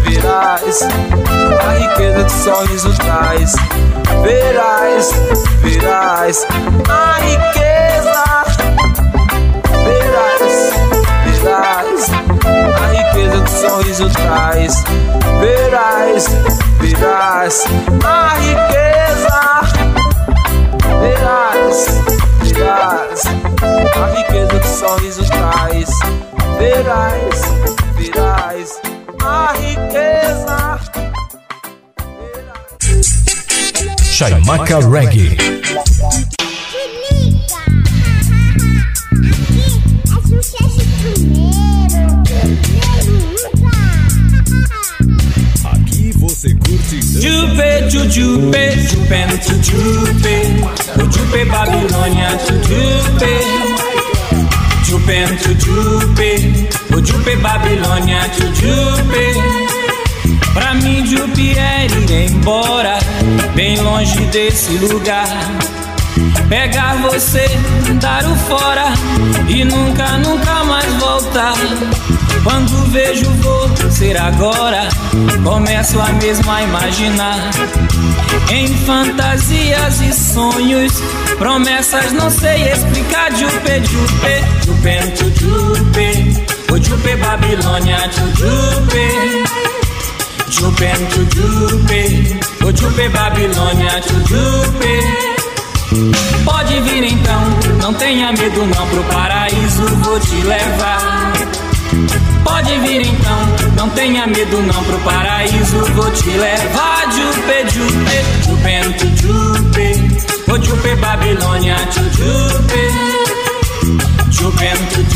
verás 0.04 0.82
a 0.82 1.74
riqueza 1.74 2.24
que 2.24 2.30
sorriso 2.30 2.92
traz. 2.94 3.85
Verás, 4.22 5.10
verás 5.62 6.46
a 6.88 7.18
riqueza. 7.20 8.44
Verás, 9.84 10.72
verás 11.24 12.10
a 12.74 12.88
riqueza 12.90 13.44
que 13.44 13.50
sorriso 13.50 14.08
traz. 14.10 14.84
Verás, 15.40 16.26
verás 16.80 17.64
a 18.04 18.34
riqueza. 18.36 19.60
Verás, 21.00 21.76
verás 22.42 23.26
a 23.26 24.06
riqueza 24.14 24.60
que 24.60 24.68
sorriso 24.68 25.22
traz. 25.24 25.90
Verás, 26.58 27.42
verás 27.96 28.80
a 29.22 29.52
riqueza. 29.52 31.15
Chaimaca 34.16 34.78
Reggae. 34.78 35.36
Aqui 45.66 46.12
você 46.12 46.54
curte. 46.54 47.02
Jupe, 47.02 47.90
jujupe, 47.90 48.70
jupen, 48.88 49.28
jujupe, 49.42 50.36
o 50.96 51.12
jupe 51.12 51.44
Babilônia, 51.44 52.30
jujupe. 52.38 53.34
Jupen, 54.86 55.26
jujupe, 55.36 56.68
o 56.90 57.04
jupe 57.04 57.36
Babilônia, 57.36 58.30
jujupe. 58.32 59.65
Pra 60.56 60.72
mim, 60.72 61.04
Jupe 61.04 61.50
é 61.58 61.84
ir 61.84 62.30
embora, 62.30 62.98
bem 63.54 63.78
longe 63.78 64.18
desse 64.32 64.72
lugar. 64.78 65.28
Pegar 66.48 66.94
você, 67.02 67.46
dar 68.00 68.24
o 68.24 68.34
fora 68.36 68.86
e 69.48 69.64
nunca, 69.66 70.16
nunca 70.16 70.64
mais 70.64 70.90
voltar. 70.94 71.52
Quando 72.42 72.90
vejo 72.90 73.30
vou 73.42 73.68
ser 73.90 74.16
agora, 74.16 74.88
começo 75.44 76.00
a 76.00 76.08
mesmo 76.14 76.50
a 76.50 76.62
imaginar. 76.62 77.38
Em 78.50 78.66
fantasias 78.86 80.00
e 80.00 80.10
sonhos, 80.14 80.92
promessas 81.36 82.12
não 82.12 82.30
sei 82.30 82.72
explicar. 82.72 83.30
Jupe, 83.32 83.82
jupe, 83.84 84.40
jupe, 84.64 85.36
jupe, 85.38 86.72
o 86.72 86.82
jupe 86.82 87.16
Babilônia, 87.16 88.10
jupe. 88.38 89.75
Jupe, 90.48 90.86
jupe, 91.34 92.40
o 92.64 92.76
jupe 92.76 93.08
Babilônia, 93.08 94.00
jupe. 94.28 95.46
Pode 96.44 96.80
vir 96.80 97.04
então, 97.04 97.42
não 97.82 97.92
tenha 97.94 98.32
medo 98.32 98.64
não 98.66 98.86
pro 98.88 99.04
paraíso 99.04 99.86
vou 100.04 100.20
te 100.20 100.36
levar. 100.42 101.32
Pode 102.44 102.78
vir 102.78 103.02
então, 103.02 103.38
não 103.76 103.88
tenha 103.90 104.26
medo 104.26 104.62
não 104.62 104.84
pro 104.84 104.98
paraíso 105.00 105.84
vou 105.94 106.10
te 106.12 106.30
levar. 106.30 107.02
Jupe, 107.12 107.66
jupe, 107.74 108.16
jupe, 108.44 109.16
jupe, 109.16 110.52
o 110.52 110.64
jupe 110.64 110.94
Babilônia, 110.96 111.76
jupe. 111.92 113.16
Jupe, 114.30 114.66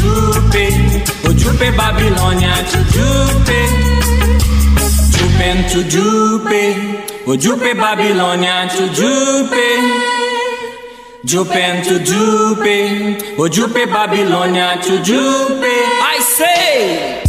jupe, 0.00 0.64
o 1.28 1.38
jupe 1.38 1.70
Babilônia, 1.72 2.52
jupe. 2.92 3.99
Jupe, 5.40 5.72
to 5.72 5.82
Jupe, 5.84 7.24
o 7.26 7.34
Jupe 7.34 7.74
Babilônia, 7.74 8.68
to 8.68 8.88
Jupe. 8.92 9.56
Jupe, 11.24 11.82
to 11.82 11.98
Jupe, 12.04 13.38
o 13.38 13.48
Jupe 13.48 13.86
Babilônia, 13.86 14.78
to 14.82 15.02
Jupe. 15.02 15.64
I 15.64 16.20
say. 16.20 17.19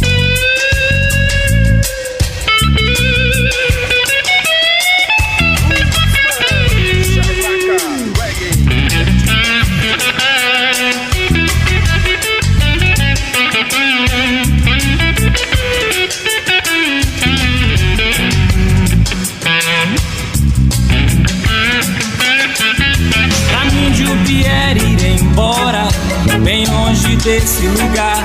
Desse 27.22 27.66
lugar. 27.66 28.22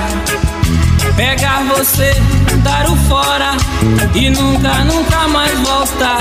Pegar 1.16 1.62
você, 1.64 2.12
dar 2.64 2.88
o 2.90 2.96
fora 3.08 3.52
e 4.14 4.28
nunca, 4.30 4.74
nunca 4.84 5.28
mais 5.28 5.58
voltar. 5.60 6.18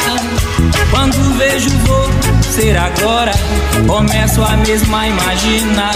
Quando 0.92 1.38
vejo 1.38 1.70
vou 1.86 2.10
ser 2.44 2.78
agora, 2.78 3.32
começo 3.88 4.44
a 4.44 4.58
mesma 4.58 5.08
imaginar. 5.08 5.96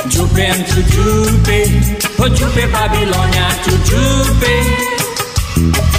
Jupe, 0.10 0.42
jupe, 0.92 1.60
o 2.18 2.36
jupe 2.36 2.68
Babilônia, 2.68 3.48
jupe. 3.86 4.56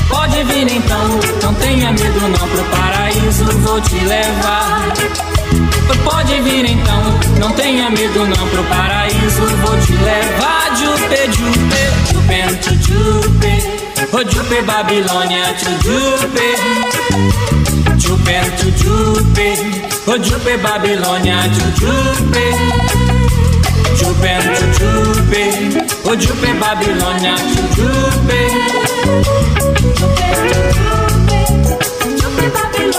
Pode 0.08 0.42
vir 0.44 0.70
então, 0.72 1.20
não 1.42 1.54
tenha 1.54 1.92
medo 1.92 2.20
não 2.20 2.48
pro 2.48 2.64
paraíso 2.64 3.44
vou 3.60 3.80
te 3.80 3.94
levar. 4.04 4.92
Pode 6.04 6.40
vir 6.42 6.64
então, 6.70 7.02
não 7.38 7.52
tenha 7.52 7.90
medo 7.90 8.26
não 8.26 8.48
pro 8.48 8.64
paraíso 8.64 9.46
vou 9.64 9.78
te 9.78 9.92
levar. 9.92 10.76
Jupe, 10.76 11.16
jupe, 11.32 11.82
jupe, 12.12 12.82
jupe, 12.82 13.52
o 14.12 14.18
jupe 14.30 14.62
Babilônia, 14.62 15.54
jupe. 15.58 16.56
Jupe, 17.98 18.34
jupe, 18.78 19.48
o 20.06 20.24
jupe 20.24 20.56
Babilônia, 20.58 21.38
jupe. 23.96 24.22
Jupe, 24.22 24.72
jupe, 24.78 26.08
o 26.08 26.16
jupe 26.20 26.52
Babilônia, 26.54 27.34
jupe. 27.76 28.92
Love 32.62 32.91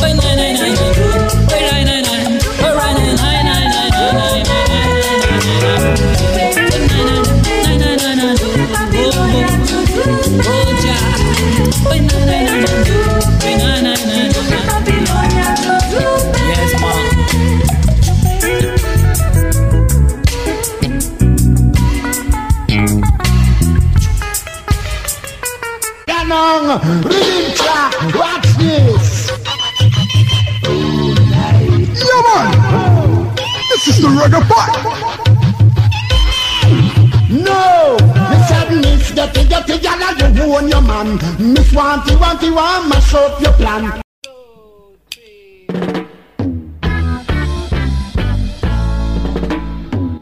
no. 0.00 0.05
Rimcha, 26.78 27.90
watch 28.18 28.48
this. 28.58 29.30
Man. 32.26 33.34
This 33.70 33.88
is 33.88 34.00
the 34.02 34.08
reggae 34.08 34.42
part. 34.48 34.76
No, 37.30 37.96
Miss 38.30 38.50
Miss 38.84 39.10
Dirty 39.12 39.48
Dirty 39.48 39.78
Gala, 39.78 40.14
you 40.34 40.54
own 40.54 40.68
your 40.68 40.82
man. 40.82 41.16
Miss 41.38 41.72
Wanty 41.72 42.16
Wanty 42.16 42.54
want 42.54 42.88
mash 42.88 43.14
up 43.14 43.40
your 43.40 43.52
plan. 43.54 44.00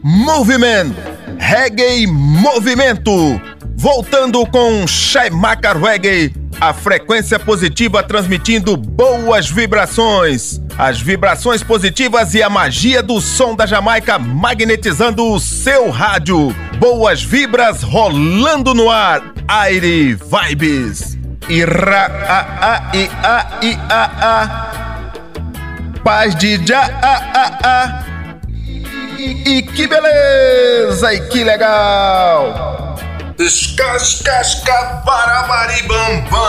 Movement, 0.03 0.95
reggae 1.37 2.07
movimento, 2.07 3.41
voltando 3.75 4.45
com 4.45 4.87
Shemaka 4.87 5.73
Reggae 5.73 6.44
a 6.59 6.73
frequência 6.73 7.39
positiva 7.39 8.01
transmitindo 8.03 8.75
boas 8.77 9.49
vibrações. 9.49 10.61
As 10.77 10.99
vibrações 10.99 11.63
positivas 11.63 12.33
e 12.33 12.43
a 12.43 12.49
magia 12.49 13.01
do 13.01 13.21
som 13.21 13.55
da 13.55 13.65
Jamaica 13.65 14.19
magnetizando 14.19 15.31
o 15.31 15.39
seu 15.39 15.89
rádio. 15.89 16.55
Boas 16.77 17.23
vibras 17.23 17.81
rolando 17.81 18.73
no 18.73 18.89
ar. 18.89 19.33
Aire 19.47 20.15
Vibes. 20.15 21.17
Ira 21.47 22.05
a 22.27 22.39
a 22.73 22.95
i 22.95 23.09
a 23.23 23.59
i 23.61 23.77
a 23.89 24.11
a. 24.21 25.99
Paz 26.03 26.35
de 26.35 26.65
já 26.65 26.81
a 26.81 27.15
a 27.33 27.59
a. 27.63 28.05
E, 29.19 29.57
e 29.57 29.61
que 29.61 29.87
beleza! 29.87 31.13
E 31.13 31.21
que 31.29 31.43
legal! 31.43 32.84
Escascasca 33.37 35.03
barabaribambam! 35.05 36.39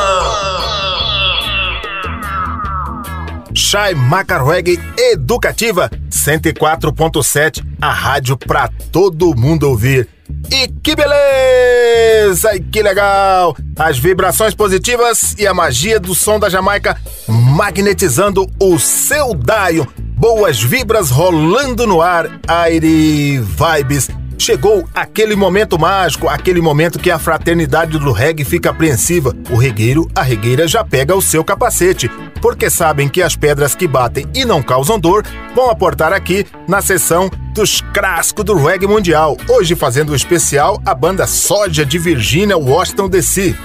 Chai 3.53 3.93
Maca 3.95 4.41
Reggae 4.41 4.79
Educativa 4.97 5.91
104.7, 6.09 7.67
a 7.83 7.91
rádio 7.91 8.37
pra 8.37 8.71
todo 8.93 9.35
mundo 9.37 9.69
ouvir. 9.69 10.09
E 10.49 10.69
que 10.69 10.95
beleza! 10.95 12.55
E 12.55 12.61
que 12.61 12.81
legal! 12.85 13.57
As 13.77 13.99
vibrações 13.99 14.55
positivas 14.55 15.35
e 15.37 15.45
a 15.45 15.53
magia 15.53 15.99
do 15.99 16.15
som 16.15 16.39
da 16.39 16.49
Jamaica 16.49 16.97
magnetizando 17.27 18.47
o 18.61 18.79
seu 18.79 19.35
daio. 19.35 19.93
Boas 19.99 20.63
vibras 20.63 21.11
rolando 21.11 21.85
no 21.85 22.01
ar, 22.01 22.39
aire 22.47 23.39
vibes. 23.39 24.09
Chegou 24.39 24.87
aquele 24.95 25.35
momento 25.35 25.79
mágico, 25.79 26.29
aquele 26.29 26.61
momento 26.61 26.99
que 26.99 27.11
a 27.11 27.19
fraternidade 27.19 27.99
do 27.99 28.13
reggae 28.13 28.45
fica 28.45 28.71
apreensiva. 28.71 29.35
O 29.51 29.57
regueiro, 29.57 30.09
a 30.15 30.23
regueira 30.23 30.69
já 30.69 30.85
pega 30.85 31.17
o 31.17 31.23
seu 31.23 31.43
capacete, 31.43 32.11
porque 32.41 32.69
sabem 32.69 33.09
que 33.09 33.23
as 33.23 33.35
pedras 33.35 33.75
que 33.75 33.89
batem 33.89 34.27
e 34.35 34.45
não 34.45 34.63
causam 34.63 35.01
dor 35.01 35.25
vão 35.55 35.71
aportar 35.71 36.13
aqui 36.13 36.47
na 36.69 36.83
sessão 36.83 37.31
dos 37.55 37.81
Crasco 37.81 38.45
do 38.45 38.55
Reggae 38.55 38.87
Mundial. 38.87 39.37
Hoje 39.49 39.75
fazendo 39.75 40.11
o 40.11 40.17
especial 40.17 40.81
a 40.85 40.95
banda 40.95 41.27
Soja 41.27 41.85
de 41.85 41.99
Virgínia, 41.99 42.59
Washington 42.59 43.09
DC. 43.09 43.57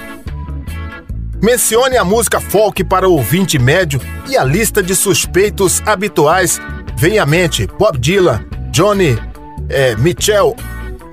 Mencione 1.42 1.98
a 1.98 2.04
música 2.04 2.40
folk 2.40 2.82
para 2.84 3.08
o 3.08 3.12
ouvinte 3.12 3.58
médio 3.58 4.00
e 4.28 4.38
a 4.38 4.44
lista 4.44 4.82
de 4.82 4.96
suspeitos 4.96 5.82
habituais 5.84 6.60
vem 6.96 7.18
à 7.18 7.26
mente 7.26 7.68
Bob 7.78 7.98
Dylan, 7.98 8.44
Johnny 8.70 9.18
é, 9.68 9.96
Mitchell, 9.96 10.56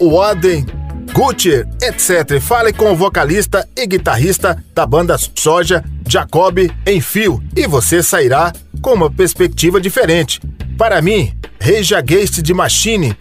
Waden, 0.02 0.66
Gucci, 1.14 1.66
etc. 1.82 2.40
Fale 2.40 2.72
com 2.72 2.92
o 2.92 2.96
vocalista 2.96 3.68
e 3.76 3.86
guitarrista 3.86 4.64
da 4.74 4.86
banda 4.86 5.18
Soja, 5.18 5.84
Jacob 6.08 6.60
Enfio, 6.86 7.44
e 7.56 7.68
você 7.68 8.02
sairá 8.02 8.54
com 8.82 8.94
uma 8.94 9.12
perspectiva 9.12 9.82
diferente. 9.82 10.40
Para 10.78 11.02
mim, 11.02 11.34
Rage 11.60 11.94
Against 11.94 12.42
de 12.42 12.54
Machine, 12.54 13.18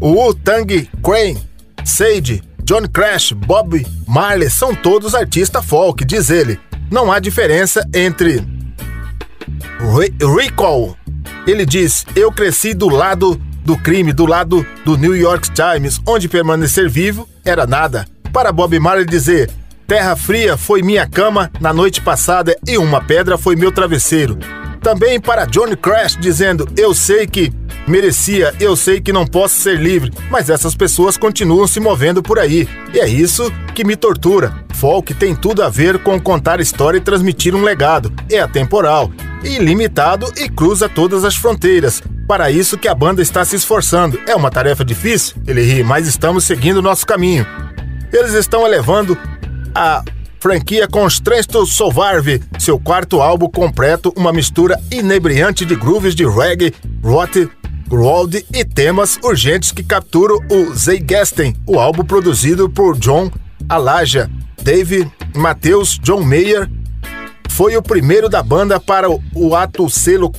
o 0.00 0.32
Tang 0.34 0.88
Crane, 1.02 1.42
Sage, 1.84 2.42
John 2.64 2.86
Crash, 2.88 3.32
Bob 3.32 3.84
Marley 4.06 4.48
são 4.48 4.74
todos 4.74 5.14
artistas 5.14 5.64
folk, 5.64 6.04
diz 6.04 6.30
ele. 6.30 6.58
Não 6.90 7.10
há 7.10 7.18
diferença 7.18 7.86
entre 7.94 8.44
Recall. 10.36 10.96
Ele 11.46 11.66
diz: 11.66 12.06
Eu 12.14 12.30
cresci 12.30 12.72
do 12.72 12.88
lado 12.88 13.40
do 13.64 13.76
crime, 13.76 14.12
do 14.12 14.26
lado 14.26 14.66
do 14.84 14.96
New 14.96 15.16
York 15.16 15.50
Times, 15.52 16.00
onde 16.06 16.28
permanecer 16.28 16.88
vivo 16.88 17.28
era 17.44 17.66
nada. 17.66 18.06
Para 18.32 18.52
Bob 18.52 18.78
Marley 18.78 19.06
dizer: 19.06 19.50
Terra 19.86 20.16
fria 20.16 20.56
foi 20.56 20.82
minha 20.82 21.06
cama 21.06 21.50
na 21.60 21.72
noite 21.72 22.00
passada 22.00 22.56
e 22.66 22.78
uma 22.78 23.00
pedra 23.00 23.36
foi 23.36 23.56
meu 23.56 23.70
travesseiro. 23.70 24.38
Também 24.80 25.20
para 25.20 25.44
Johnny 25.44 25.76
Crash 25.76 26.16
dizendo: 26.18 26.66
Eu 26.76 26.92
sei 26.92 27.26
que 27.26 27.52
merecia, 27.86 28.54
eu 28.58 28.74
sei 28.74 29.00
que 29.00 29.12
não 29.12 29.26
posso 29.26 29.56
ser 29.56 29.78
livre, 29.78 30.12
mas 30.30 30.50
essas 30.50 30.74
pessoas 30.74 31.16
continuam 31.16 31.66
se 31.66 31.78
movendo 31.78 32.22
por 32.22 32.38
aí. 32.38 32.68
E 32.92 32.98
é 32.98 33.08
isso 33.08 33.52
que 33.74 33.84
me 33.84 33.94
tortura. 33.94 34.64
Folk 34.74 35.14
tem 35.14 35.36
tudo 35.36 35.62
a 35.62 35.68
ver 35.68 35.98
com 36.02 36.20
contar 36.20 36.60
história 36.60 36.98
e 36.98 37.00
transmitir 37.00 37.54
um 37.54 37.62
legado. 37.62 38.12
É 38.30 38.40
atemporal, 38.40 39.10
ilimitado 39.44 40.32
e 40.36 40.48
cruza 40.48 40.88
todas 40.88 41.24
as 41.24 41.36
fronteiras. 41.36 42.02
Para 42.26 42.50
isso 42.50 42.78
que 42.78 42.88
a 42.88 42.94
banda 42.94 43.20
está 43.20 43.44
se 43.44 43.56
esforçando. 43.56 44.20
É 44.26 44.34
uma 44.34 44.50
tarefa 44.50 44.84
difícil? 44.84 45.36
Ele 45.46 45.62
ri, 45.62 45.82
mas 45.82 46.06
estamos 46.06 46.44
seguindo 46.44 46.82
nosso 46.82 47.06
caminho. 47.06 47.46
Eles 48.12 48.34
estão 48.34 48.66
elevando 48.66 49.16
a 49.74 50.02
franquia 50.38 50.88
Constranto 50.88 51.64
Sovarve, 51.66 52.42
seu 52.58 52.78
quarto 52.78 53.20
álbum 53.20 53.48
completo, 53.48 54.12
uma 54.16 54.32
mistura 54.32 54.78
inebriante 54.90 55.64
de 55.64 55.74
grooves 55.74 56.14
de 56.14 56.26
reggae, 56.26 56.74
rock, 57.02 57.48
Rold 57.92 58.46
e 58.54 58.64
temas 58.64 59.18
urgentes 59.22 59.70
que 59.70 59.82
capturam 59.82 60.38
o 60.50 60.74
Zeigesten, 60.74 61.54
o 61.66 61.78
álbum 61.78 62.02
produzido 62.02 62.68
por 62.68 62.96
John 62.98 63.30
Alaja, 63.68 64.30
Dave 64.62 65.06
Matheus, 65.36 65.98
John 65.98 66.22
Mayer, 66.22 66.70
foi 67.52 67.76
o 67.76 67.82
primeiro 67.82 68.30
da 68.30 68.42
banda 68.42 68.80
para 68.80 69.06
o 69.10 69.54
ato 69.54 69.88
selo 69.90 70.32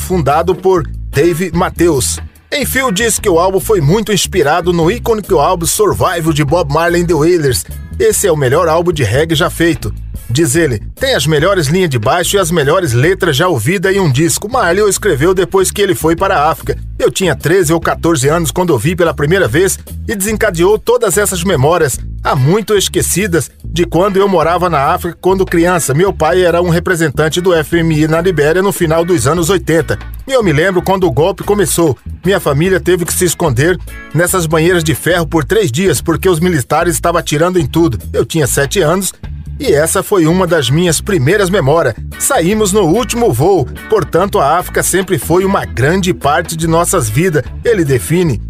fundado 0.00 0.52
por 0.52 0.84
Dave 1.10 1.52
Matheus. 1.54 2.18
Enfim, 2.52 2.92
diz 2.92 3.20
que 3.20 3.28
o 3.28 3.38
álbum 3.38 3.60
foi 3.60 3.80
muito 3.80 4.12
inspirado 4.12 4.72
no 4.72 4.90
icônico 4.90 5.38
álbum 5.38 5.64
Survival 5.64 6.32
de 6.32 6.44
Bob 6.44 6.72
Marley 6.72 7.02
and 7.02 7.06
the 7.06 7.14
Wailers. 7.14 7.64
Esse 8.00 8.26
é 8.26 8.32
o 8.32 8.36
melhor 8.36 8.66
álbum 8.66 8.92
de 8.92 9.04
reggae 9.04 9.36
já 9.36 9.48
feito. 9.48 9.94
Diz 10.28 10.56
ele, 10.56 10.80
tem 10.96 11.14
as 11.14 11.26
melhores 11.26 11.68
linhas 11.68 11.88
de 11.88 11.98
baixo 11.98 12.36
e 12.36 12.38
as 12.38 12.50
melhores 12.50 12.92
letras 12.92 13.36
já 13.36 13.46
ouvidas 13.46 13.94
em 13.94 14.00
um 14.00 14.10
disco. 14.10 14.50
Marley 14.50 14.88
escreveu 14.88 15.32
depois 15.32 15.70
que 15.70 15.80
ele 15.80 15.94
foi 15.94 16.16
para 16.16 16.36
a 16.36 16.50
África. 16.50 16.76
Eu 16.98 17.10
tinha 17.10 17.36
13 17.36 17.72
ou 17.72 17.80
14 17.80 18.28
anos 18.28 18.50
quando 18.50 18.70
ouvi 18.70 18.96
pela 18.96 19.14
primeira 19.14 19.46
vez 19.46 19.78
e 20.08 20.14
desencadeou 20.14 20.78
todas 20.78 21.16
essas 21.16 21.44
memórias, 21.44 21.98
há 22.24 22.34
muito 22.34 22.74
esquecidas, 22.74 23.50
de 23.64 23.84
quando 23.84 24.16
eu 24.16 24.28
morava 24.28 24.68
na 24.68 24.92
África 24.92 25.16
quando 25.20 25.44
criança. 25.44 25.94
Meu 25.94 26.12
pai 26.12 26.42
era 26.42 26.60
um 26.62 26.70
representante 26.70 27.40
do 27.40 27.52
FMI 27.64 28.08
na 28.08 28.20
Libéria 28.20 28.62
no 28.62 28.72
final 28.72 29.04
dos 29.04 29.26
anos 29.26 29.48
80. 29.48 29.98
E 30.26 30.32
eu 30.32 30.42
me 30.42 30.52
lembro 30.52 30.82
quando 30.82 31.06
o 31.06 31.12
golpe 31.12 31.44
começou. 31.44 31.96
Minha 32.24 32.40
família 32.40 32.80
teve 32.80 33.04
que 33.04 33.12
se 33.12 33.24
esconder 33.24 33.78
nessas 34.12 34.46
banheiras 34.46 34.82
de 34.82 34.94
ferro 34.94 35.26
por 35.26 35.44
três 35.44 35.70
dias 35.70 36.00
porque 36.00 36.28
os 36.28 36.40
militares 36.40 36.94
estavam 36.94 37.20
atirando 37.20 37.58
em 37.58 37.66
tudo. 37.66 37.98
Eu 38.12 38.24
tinha 38.24 38.46
sete 38.46 38.80
anos 38.80 39.12
e 39.58 39.72
essa 39.72 40.02
foi 40.02 40.26
uma 40.26 40.46
das 40.46 40.68
minhas 40.68 41.00
primeiras 41.00 41.48
memórias. 41.48 41.94
Saímos 42.18 42.72
no 42.72 42.82
último 42.82 43.32
voo, 43.32 43.66
portanto 43.88 44.38
a 44.38 44.58
África 44.58 44.82
sempre 44.82 45.18
foi 45.18 45.44
uma 45.44 45.64
grande 45.64 46.12
parte 46.12 46.56
de 46.56 46.66
nossas 46.66 47.08
vidas. 47.08 47.42
Ele 47.64 47.84
define. 47.84 48.40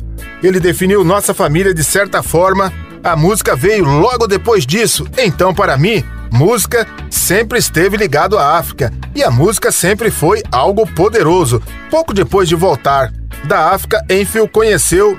Ele 0.43 0.59
definiu 0.59 1.05
nossa 1.05 1.33
família 1.33 1.73
de 1.73 1.85
certa 1.85 2.23
forma. 2.23 2.73
A 3.03 3.15
música 3.15 3.55
veio 3.55 3.85
logo 3.85 4.27
depois 4.27 4.67
disso. 4.67 5.07
Então, 5.17 5.55
para 5.55 5.77
mim, 5.77 6.05
música 6.33 6.87
sempre 7.09 7.59
esteve 7.59 7.97
ligado 7.97 8.37
à 8.37 8.59
África 8.59 8.93
e 9.15 9.23
a 9.23 9.31
música 9.31 9.71
sempre 9.71 10.11
foi 10.11 10.43
algo 10.51 10.87
poderoso. 10.87 11.63
Pouco 11.91 12.13
depois 12.13 12.49
de 12.49 12.57
voltar 12.57 13.13
da 13.45 13.71
África, 13.71 14.05
Enfield 14.11 14.51
conheceu 14.51 15.17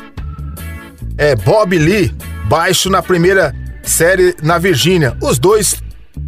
é, 1.18 1.36
Bob 1.36 1.78
Lee, 1.78 2.14
baixo 2.46 2.90
na 2.90 3.02
primeira 3.02 3.56
série 3.90 4.36
na 4.42 4.58
Virgínia. 4.58 5.18
Os 5.22 5.40
dois 5.40 5.82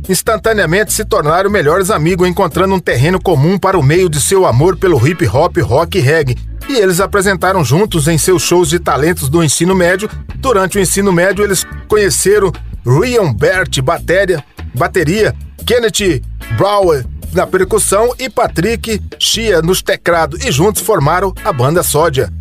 instantaneamente 0.07 0.93
se 0.93 1.03
tornaram 1.03 1.49
melhores 1.49 1.89
amigos, 1.89 2.27
encontrando 2.27 2.73
um 2.73 2.79
terreno 2.79 3.21
comum 3.21 3.57
para 3.57 3.77
o 3.77 3.83
meio 3.83 4.09
de 4.09 4.21
seu 4.21 4.45
amor 4.45 4.77
pelo 4.77 5.05
hip 5.07 5.27
hop, 5.27 5.57
rock 5.57 5.97
e 5.97 6.01
reggae. 6.01 6.37
E 6.67 6.73
eles 6.77 6.99
apresentaram 6.99 7.63
juntos 7.63 8.07
em 8.07 8.17
seus 8.17 8.43
shows 8.43 8.69
de 8.69 8.79
talentos 8.79 9.29
do 9.29 9.43
ensino 9.43 9.75
médio. 9.75 10.09
Durante 10.35 10.77
o 10.77 10.81
ensino 10.81 11.11
médio, 11.11 11.43
eles 11.43 11.65
conheceram 11.87 12.51
Ryan 12.85 13.33
Bert, 13.33 13.81
bateria, 13.81 14.43
bateria 14.73 15.35
Kenneth 15.65 16.21
Brower 16.57 17.05
na 17.33 17.45
percussão 17.45 18.13
e 18.17 18.29
Patrick 18.29 19.01
Chia 19.19 19.61
nos 19.61 19.81
teclados, 19.81 20.43
e 20.43 20.51
juntos 20.51 20.81
formaram 20.81 21.33
a 21.43 21.53
banda 21.53 21.83
Sódia 21.83 22.31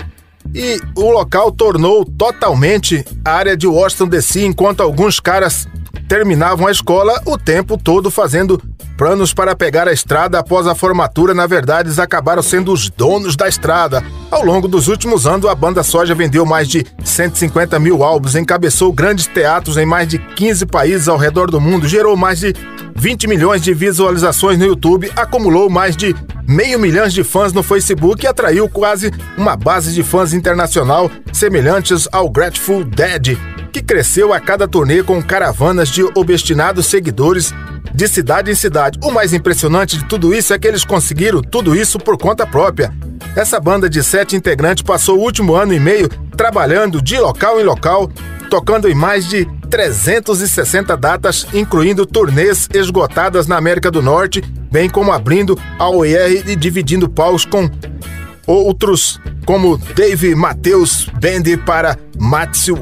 e 0.54 0.80
o 0.94 1.10
local 1.10 1.52
tornou 1.52 2.04
totalmente 2.04 3.04
a 3.24 3.32
área 3.32 3.56
de 3.56 3.66
Washington 3.66 4.08
DC, 4.08 4.44
enquanto 4.44 4.82
alguns 4.82 5.20
caras 5.20 5.68
terminavam 6.08 6.66
a 6.66 6.70
escola 6.70 7.20
o 7.26 7.36
tempo 7.36 7.76
todo 7.76 8.10
fazendo 8.10 8.60
planos 8.96 9.32
para 9.32 9.54
pegar 9.54 9.86
a 9.86 9.92
estrada 9.92 10.40
após 10.40 10.66
a 10.66 10.74
formatura, 10.74 11.32
na 11.32 11.46
verdade, 11.46 11.88
eles 11.88 12.00
acabaram 12.00 12.42
sendo 12.42 12.72
os 12.72 12.90
donos 12.90 13.36
da 13.36 13.46
estrada. 13.46 14.02
Ao 14.28 14.44
longo 14.44 14.66
dos 14.66 14.88
últimos 14.88 15.26
anos, 15.26 15.48
a 15.48 15.54
banda 15.54 15.84
Soja 15.84 16.16
vendeu 16.16 16.44
mais 16.44 16.66
de 16.66 16.84
150 17.04 17.78
mil 17.78 18.02
álbuns, 18.02 18.34
encabeçou 18.34 18.92
grandes 18.92 19.28
teatros 19.28 19.76
em 19.76 19.86
mais 19.86 20.08
de 20.08 20.18
15 20.18 20.66
países 20.66 21.06
ao 21.06 21.16
redor 21.16 21.48
do 21.48 21.60
mundo, 21.60 21.86
gerou 21.86 22.16
mais 22.16 22.40
de 22.40 22.52
20 22.96 23.28
milhões 23.28 23.62
de 23.62 23.72
visualizações 23.72 24.58
no 24.58 24.66
YouTube, 24.66 25.12
acumulou 25.14 25.70
mais 25.70 25.96
de 25.96 26.16
meio 26.48 26.78
milhão 26.80 27.06
de 27.06 27.22
fãs 27.22 27.52
no 27.52 27.62
Facebook 27.62 28.24
e 28.24 28.28
atraiu 28.28 28.68
quase 28.68 29.12
uma 29.36 29.54
base 29.54 29.92
de 29.94 30.02
fãs 30.02 30.32
internacional 30.32 31.08
semelhantes 31.32 32.08
ao 32.10 32.28
Grateful 32.28 32.82
Dead, 32.84 33.38
que 33.72 33.82
cresceu 33.82 34.32
a 34.32 34.40
cada 34.40 34.66
turnê 34.66 35.02
com 35.02 35.22
caravanas 35.22 35.88
de 35.88 36.02
obstinados 36.14 36.86
seguidores 36.86 37.52
de 37.94 38.08
cidade 38.08 38.50
em 38.50 38.54
cidade. 38.54 38.98
O 39.02 39.10
mais 39.10 39.32
impressionante 39.32 39.96
de 39.96 40.04
tudo 40.04 40.34
isso 40.34 40.52
é 40.52 40.58
que 40.58 40.68
eles 40.68 40.84
conseguiram 40.84 41.42
tudo 41.42 41.74
isso 41.74 41.98
por 41.98 42.16
conta 42.16 42.46
própria. 42.46 42.92
Essa 43.36 43.60
banda 43.60 43.88
de 43.88 44.02
sete 44.02 44.36
integrantes 44.36 44.82
passou 44.82 45.18
o 45.18 45.22
último 45.22 45.54
ano 45.54 45.72
e 45.72 45.80
meio 45.80 46.08
trabalhando 46.36 47.02
de 47.02 47.18
local 47.18 47.60
em 47.60 47.64
local, 47.64 48.10
tocando 48.48 48.88
em 48.88 48.94
mais 48.94 49.28
de 49.28 49.46
360 49.68 50.96
datas, 50.96 51.46
incluindo 51.52 52.06
turnês 52.06 52.68
esgotadas 52.72 53.46
na 53.46 53.56
América 53.56 53.90
do 53.90 54.00
Norte, 54.00 54.42
bem 54.70 54.88
como 54.88 55.12
abrindo 55.12 55.58
a 55.78 55.88
OER 55.88 56.48
e 56.48 56.56
dividindo 56.56 57.08
paus 57.08 57.44
com 57.44 57.68
outros 58.48 59.20
como 59.44 59.76
Dave 59.76 60.34
Mateus 60.34 61.06
Band 61.20 61.58
para 61.64 61.98
Matsu 62.18 62.76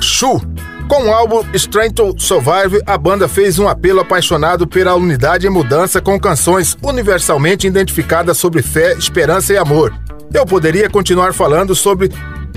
Shu. 0.00 0.40
Com 0.88 1.04
o 1.04 1.12
álbum 1.12 1.44
Strength 1.52 1.94
to 1.94 2.14
Survive, 2.18 2.80
a 2.86 2.96
banda 2.96 3.28
fez 3.28 3.58
um 3.58 3.68
apelo 3.68 4.00
apaixonado 4.00 4.66
pela 4.66 4.94
unidade 4.94 5.46
e 5.46 5.50
mudança 5.50 6.00
com 6.00 6.18
canções 6.18 6.76
universalmente 6.82 7.66
identificadas 7.66 8.38
sobre 8.38 8.62
fé, 8.62 8.94
esperança 8.94 9.52
e 9.52 9.58
amor. 9.58 9.94
Eu 10.32 10.46
poderia 10.46 10.88
continuar 10.88 11.34
falando 11.34 11.74
sobre 11.74 12.10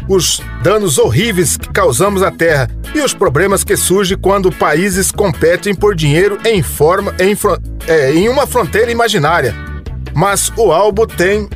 os 0.07 0.41
danos 0.61 0.97
horríveis 0.97 1.57
que 1.57 1.69
causamos 1.69 2.23
à 2.23 2.31
Terra 2.31 2.69
e 2.93 3.01
os 3.01 3.13
problemas 3.13 3.63
que 3.63 3.75
surgem 3.75 4.17
quando 4.17 4.51
países 4.51 5.11
competem 5.11 5.73
por 5.73 5.95
dinheiro 5.95 6.37
em 6.45 6.61
forma 6.61 7.13
em, 7.19 7.37
é, 7.87 8.13
em 8.13 8.29
uma 8.29 8.47
fronteira 8.47 8.91
imaginária. 8.91 9.53
Mas 10.13 10.51
o 10.57 10.71
álbum 10.71 11.05
tem 11.05 11.49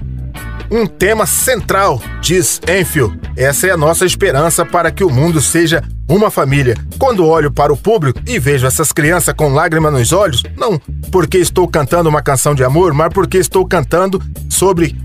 um 0.70 0.86
tema 0.86 1.26
central, 1.26 2.02
diz 2.22 2.60
Enfield. 2.68 3.20
Essa 3.36 3.68
é 3.68 3.72
a 3.72 3.78
nossa 3.78 4.06
esperança 4.06 4.66
para 4.66 4.92
que 4.92 5.04
o 5.04 5.10
mundo 5.10 5.42
seja 5.42 5.84
uma 6.08 6.30
família. 6.30 6.76
Quando 6.98 7.26
olho 7.26 7.52
para 7.52 7.74
o 7.74 7.78
público 7.78 8.20
e 8.28 8.40
vejo 8.40 8.68
essas 8.68 8.92
crianças 8.92 9.34
com 9.34 9.54
lágrimas 9.54 9.94
nos 9.94 10.12
olhos, 10.12 10.44
não 10.58 10.80
porque 11.12 11.38
estou 11.38 11.68
cantando 11.68 12.10
uma 12.10 12.22
canção 12.22 12.54
de 12.54 12.64
amor, 12.64 12.94
mas 12.94 13.14
porque 13.14 13.38
estou 13.38 13.66
cantando 13.66 14.22
sobre 14.50 14.96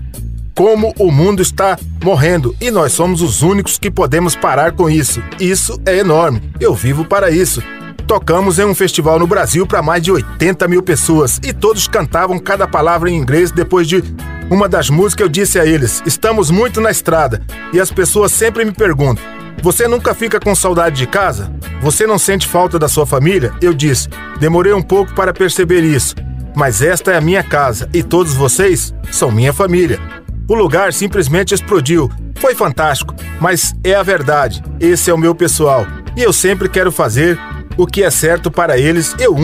como 0.55 0.93
o 0.99 1.11
mundo 1.11 1.41
está 1.41 1.77
morrendo 2.03 2.55
e 2.59 2.69
nós 2.69 2.91
somos 2.91 3.21
os 3.21 3.41
únicos 3.41 3.77
que 3.77 3.89
podemos 3.89 4.35
parar 4.35 4.73
com 4.73 4.89
isso. 4.89 5.21
Isso 5.39 5.79
é 5.85 5.97
enorme. 5.97 6.41
Eu 6.59 6.75
vivo 6.75 7.05
para 7.05 7.31
isso. 7.31 7.63
Tocamos 8.11 8.59
em 8.59 8.65
um 8.65 8.75
festival 8.75 9.17
no 9.17 9.25
Brasil 9.25 9.65
para 9.65 9.81
mais 9.81 10.03
de 10.03 10.11
80 10.11 10.67
mil 10.67 10.83
pessoas 10.83 11.39
e 11.41 11.53
todos 11.53 11.87
cantavam 11.87 12.37
cada 12.37 12.67
palavra 12.67 13.09
em 13.09 13.15
inglês. 13.15 13.51
Depois 13.51 13.87
de 13.87 14.03
uma 14.49 14.67
das 14.67 14.89
músicas, 14.89 15.23
eu 15.23 15.29
disse 15.29 15.57
a 15.57 15.65
eles: 15.65 16.03
Estamos 16.05 16.51
muito 16.51 16.81
na 16.81 16.91
estrada. 16.91 17.41
E 17.71 17.79
as 17.79 17.89
pessoas 17.89 18.33
sempre 18.33 18.65
me 18.65 18.73
perguntam: 18.73 19.23
Você 19.63 19.87
nunca 19.87 20.13
fica 20.13 20.41
com 20.41 20.53
saudade 20.53 20.97
de 20.97 21.07
casa? 21.07 21.55
Você 21.81 22.05
não 22.05 22.19
sente 22.19 22.45
falta 22.45 22.77
da 22.77 22.89
sua 22.89 23.05
família? 23.05 23.53
Eu 23.61 23.73
disse: 23.73 24.09
Demorei 24.41 24.73
um 24.73 24.81
pouco 24.81 25.13
para 25.13 25.33
perceber 25.33 25.81
isso. 25.81 26.13
Mas 26.53 26.81
esta 26.81 27.13
é 27.13 27.17
a 27.17 27.21
minha 27.21 27.41
casa 27.45 27.87
e 27.93 28.03
todos 28.03 28.33
vocês 28.33 28.93
são 29.09 29.31
minha 29.31 29.53
família. 29.53 30.01
O 30.49 30.53
lugar 30.53 30.91
simplesmente 30.91 31.53
explodiu. 31.53 32.11
Foi 32.35 32.53
fantástico, 32.55 33.15
mas 33.39 33.73
é 33.85 33.95
a 33.95 34.03
verdade. 34.03 34.61
Esse 34.81 35.09
é 35.09 35.13
o 35.13 35.17
meu 35.17 35.33
pessoal. 35.33 35.87
E 36.17 36.21
eu 36.21 36.33
sempre 36.33 36.67
quero 36.67 36.91
fazer 36.91 37.39
o 37.81 37.87
que 37.87 38.03
é 38.03 38.11
certo 38.11 38.51
para 38.51 38.77
eles 38.77 39.15
e 39.17 39.27
o, 39.27 39.35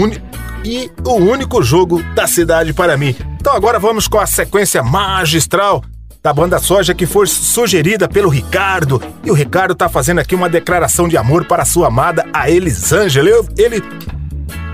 e 0.63 0.91
o 1.03 1.15
único 1.15 1.63
jogo 1.63 2.03
da 2.13 2.27
cidade 2.27 2.71
para 2.71 2.95
mim. 2.95 3.15
Então 3.39 3.53
agora 3.55 3.79
vamos 3.79 4.07
com 4.07 4.19
a 4.19 4.27
sequência 4.27 4.83
magistral 4.83 5.83
da 6.21 6.31
banda 6.31 6.59
Soja 6.59 6.93
que 6.93 7.05
foi 7.05 7.25
sugerida 7.25 8.07
pelo 8.07 8.29
Ricardo. 8.29 9.01
E 9.23 9.31
o 9.31 9.33
Ricardo 9.33 9.73
tá 9.73 9.89
fazendo 9.89 10.19
aqui 10.19 10.35
uma 10.35 10.49
declaração 10.49 11.07
de 11.07 11.17
amor 11.17 11.45
para 11.45 11.65
sua 11.65 11.87
amada, 11.87 12.25
a 12.31 12.49
Elisângela. 12.49 13.29
Ele 13.57 13.81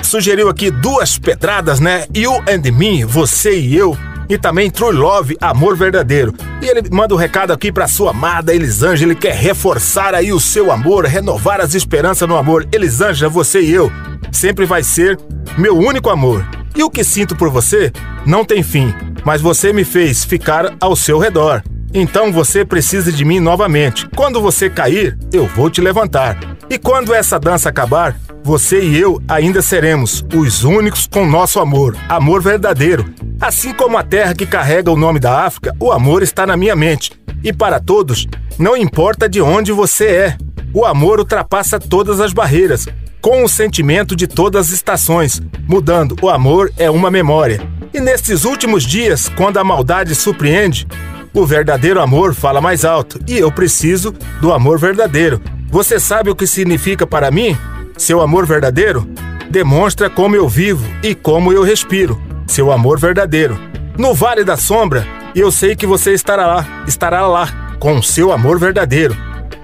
sugeriu 0.02 0.50
aqui 0.50 0.70
duas 0.70 1.18
pedradas, 1.18 1.80
né? 1.80 2.06
You 2.14 2.34
and 2.42 2.70
Me, 2.74 3.06
você 3.06 3.58
e 3.58 3.78
eu 3.78 3.98
e 4.34 4.38
também 4.38 4.70
True 4.70 4.96
Love, 4.96 5.38
Amor 5.40 5.78
Verdadeiro. 5.78 6.34
E 6.62 6.66
ele 6.66 6.90
manda 6.92 7.14
um 7.14 7.18
recado 7.18 7.54
aqui 7.54 7.72
para 7.72 7.88
sua 7.88 8.12
amada 8.12 8.54
Elisângela, 8.54 9.12
ele 9.12 9.20
quer 9.20 9.36
reforçar 9.36 10.16
aí 10.16 10.34
o 10.34 10.40
seu 10.40 10.72
amor, 10.72 11.06
renovar 11.06 11.62
as 11.62 11.76
esperanças 11.76 12.28
no 12.28 12.36
amor. 12.36 12.68
Elisângela, 12.72 13.30
você 13.30 13.62
e 13.62 13.72
eu 13.72 13.92
sempre 14.32 14.66
vai 14.66 14.82
ser 14.82 15.20
meu 15.58 15.78
único 15.78 16.10
amor. 16.10 16.46
E 16.76 16.84
o 16.84 16.90
que 16.90 17.04
sinto 17.04 17.36
por 17.36 17.50
você 17.50 17.92
não 18.26 18.44
tem 18.44 18.64
fim, 18.64 18.94
mas 19.24 19.40
você 19.40 19.72
me 19.72 19.84
fez 19.84 20.26
ficar 20.26 20.74
ao 20.82 20.96
seu 20.96 21.20
redor. 21.20 21.62
Então 21.94 22.32
você 22.32 22.66
precisa 22.66 23.12
de 23.12 23.24
mim 23.24 23.40
novamente. 23.40 24.08
Quando 24.16 24.42
você 24.42 24.70
cair, 24.70 25.18
eu 25.32 25.46
vou 25.46 25.70
te 25.70 25.80
levantar. 25.80 26.40
E 26.68 26.78
quando 26.80 27.14
essa 27.14 27.40
dança 27.40 27.70
acabar, 27.70 28.18
você 28.44 28.82
e 28.82 29.00
eu 29.00 29.22
ainda 29.28 29.62
seremos 29.62 30.26
os 30.36 30.64
únicos 30.64 31.06
com 31.06 31.26
nosso 31.26 31.60
amor, 31.60 31.96
amor 32.10 32.42
verdadeiro. 32.42 33.06
Assim 33.40 33.74
como 33.74 33.98
a 33.98 34.04
terra 34.04 34.34
que 34.34 34.46
carrega 34.46 34.90
o 34.90 34.98
nome 34.98 35.20
da 35.20 35.46
África, 35.46 35.76
o 35.80 35.92
amor 35.92 36.24
está 36.24 36.48
na 36.48 36.58
minha 36.58 36.76
mente. 36.76 37.12
E 37.44 37.54
para 37.54 37.80
todos, 37.80 38.28
não 38.58 38.76
importa 38.76 39.30
de 39.30 39.40
onde 39.40 39.72
você 39.72 40.08
é, 40.08 40.38
o 40.74 40.86
amor 40.86 41.20
ultrapassa 41.20 41.80
todas 41.80 42.20
as 42.20 42.34
barreiras, 42.34 42.88
com 43.22 43.44
o 43.44 43.48
sentimento 43.48 44.16
de 44.16 44.26
todas 44.26 44.68
as 44.68 44.74
estações, 44.74 45.40
mudando. 45.68 46.16
O 46.22 46.30
amor 46.30 46.72
é 46.78 46.90
uma 46.90 47.12
memória. 47.12 47.62
E 47.94 48.00
nestes 48.00 48.44
últimos 48.44 48.84
dias, 48.84 49.30
quando 49.30 49.58
a 49.58 49.64
maldade 49.64 50.16
surpreende, 50.16 50.88
o 51.34 51.46
verdadeiro 51.46 52.00
amor 52.00 52.36
fala 52.36 52.62
mais 52.62 52.86
alto 52.86 53.20
e 53.28 53.38
eu 53.38 53.52
preciso 53.52 54.14
do 54.40 54.54
amor 54.54 54.78
verdadeiro. 54.78 55.42
Você 55.70 56.00
sabe 56.00 56.30
o 56.30 56.36
que 56.36 56.46
significa 56.46 57.08
para 57.08 57.32
mim? 57.32 57.58
Seu 57.98 58.22
amor 58.22 58.46
verdadeiro 58.46 59.08
demonstra 59.50 60.10
como 60.10 60.36
eu 60.36 60.48
vivo 60.48 60.86
e 61.02 61.16
como 61.16 61.52
eu 61.52 61.64
respiro. 61.64 62.22
Seu 62.46 62.72
amor 62.72 63.00
verdadeiro. 63.00 63.60
No 63.98 64.14
Vale 64.14 64.44
da 64.44 64.58
Sombra, 64.58 65.08
eu 65.36 65.52
sei 65.52 65.76
que 65.76 65.88
você 65.88 66.14
estará 66.14 66.46
lá, 66.46 66.84
estará 66.88 67.26
lá 67.26 67.76
com 67.80 68.02
seu 68.02 68.32
amor 68.32 68.60
verdadeiro. 68.60 69.16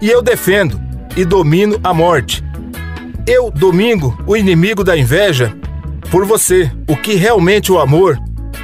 E 0.02 0.10
eu 0.10 0.22
defendo 0.22 0.80
e 1.16 1.24
domino 1.24 1.80
a 1.84 1.94
morte. 1.94 2.44
Eu 3.28 3.52
domingo 3.52 4.18
o 4.26 4.36
inimigo 4.36 4.84
da 4.84 4.98
inveja 4.98 5.54
por 6.10 6.26
você. 6.26 6.72
O 6.88 6.96
que 6.96 7.14
realmente 7.14 7.72
o 7.72 7.80
amor, 7.80 8.18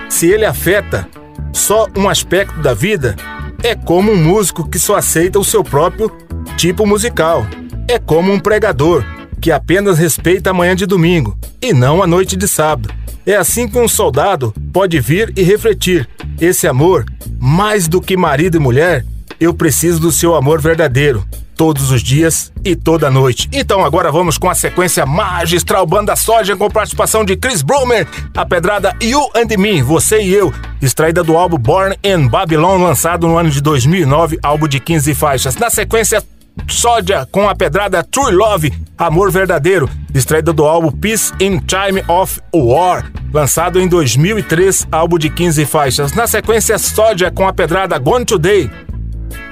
se 0.10 0.28
ele 0.28 0.46
afeta 0.46 1.08
só 1.56 1.88
um 1.96 2.10
aspecto 2.10 2.60
da 2.62 2.74
vida, 2.74 3.16
é 3.64 3.74
como 3.74 4.12
um 4.12 4.22
músico 4.22 4.68
que 4.68 4.78
só 4.78 4.96
aceita 4.96 5.40
o 5.40 5.44
seu 5.44 5.64
próprio 5.64 6.12
tipo 6.58 6.86
musical. 6.86 7.48
É 7.88 7.98
como 7.98 8.32
um 8.32 8.40
pregador 8.40 9.04
que 9.42 9.52
apenas 9.52 9.98
respeita 9.98 10.50
a 10.50 10.54
manhã 10.54 10.76
de 10.76 10.86
domingo 10.86 11.38
e 11.62 11.74
não 11.74 12.04
a 12.04 12.08
noite 12.08 12.36
de 12.36 12.48
sábado. 12.48 12.94
É 13.26 13.36
assim 13.36 13.68
que 13.68 13.80
um 13.80 13.88
soldado 13.88 14.54
pode 14.74 15.00
vir 15.00 15.34
e 15.36 15.42
refletir: 15.44 16.08
esse 16.40 16.68
amor, 16.68 17.06
mais 17.40 17.88
do 17.88 18.02
que 18.02 18.18
marido 18.18 18.58
e 18.58 18.60
mulher, 18.60 19.06
eu 19.40 19.54
preciso 19.54 20.00
do 20.00 20.12
seu 20.12 20.36
amor 20.36 20.62
verdadeiro 20.62 21.26
todos 21.56 21.92
os 21.92 22.04
dias 22.04 22.52
e 22.64 22.76
toda 22.76 23.10
noite. 23.10 23.50
Então 23.52 23.84
agora 23.84 24.12
vamos 24.12 24.38
com 24.38 24.50
a 24.50 24.56
sequência 24.56 25.06
magistral 25.06 25.86
Banda 25.86 26.16
Soja 26.16 26.56
com 26.56 26.70
participação 26.70 27.24
de 27.24 27.36
Chris 27.36 27.62
Brumer, 27.62 28.08
a 28.36 28.46
pedrada 28.46 28.96
You 29.02 29.30
and 29.36 29.58
Me, 29.58 29.82
Você 29.82 30.22
e 30.22 30.34
Eu, 30.34 30.54
extraída 30.82 31.24
do 31.24 31.38
álbum 31.38 31.58
Born 31.58 31.96
in 32.04 32.28
Babylon, 32.28 32.84
lançado 32.84 33.28
no 33.28 33.38
ano 33.38 33.50
de 33.50 33.62
2009, 33.62 34.40
álbum 34.44 34.68
de 34.68 34.80
15 34.80 35.14
faixas. 35.14 35.56
Na 35.56 35.70
sequência, 35.70 36.22
Soja 36.68 37.28
com 37.32 37.48
a 37.48 37.56
pedrada 37.56 38.04
True 38.04 38.34
Love, 38.34 38.74
Amor 38.98 39.30
Verdadeiro, 39.30 39.90
extraída 40.14 40.54
do 40.54 40.64
álbum 40.64 40.90
Peace 40.90 41.32
in 41.40 41.60
Time 41.60 42.02
of 42.08 42.40
War, 42.54 43.12
lançado 43.34 43.80
em 43.80 43.88
2003, 43.88 44.88
álbum 44.92 45.18
de 45.18 45.30
15 45.30 45.66
faixas. 45.66 46.14
Na 46.14 46.26
sequência, 46.26 46.78
Soja 46.78 47.30
com 47.30 47.48
a 47.48 47.54
pedrada 47.54 47.98
Gone 48.00 48.26
Today, 48.26 48.72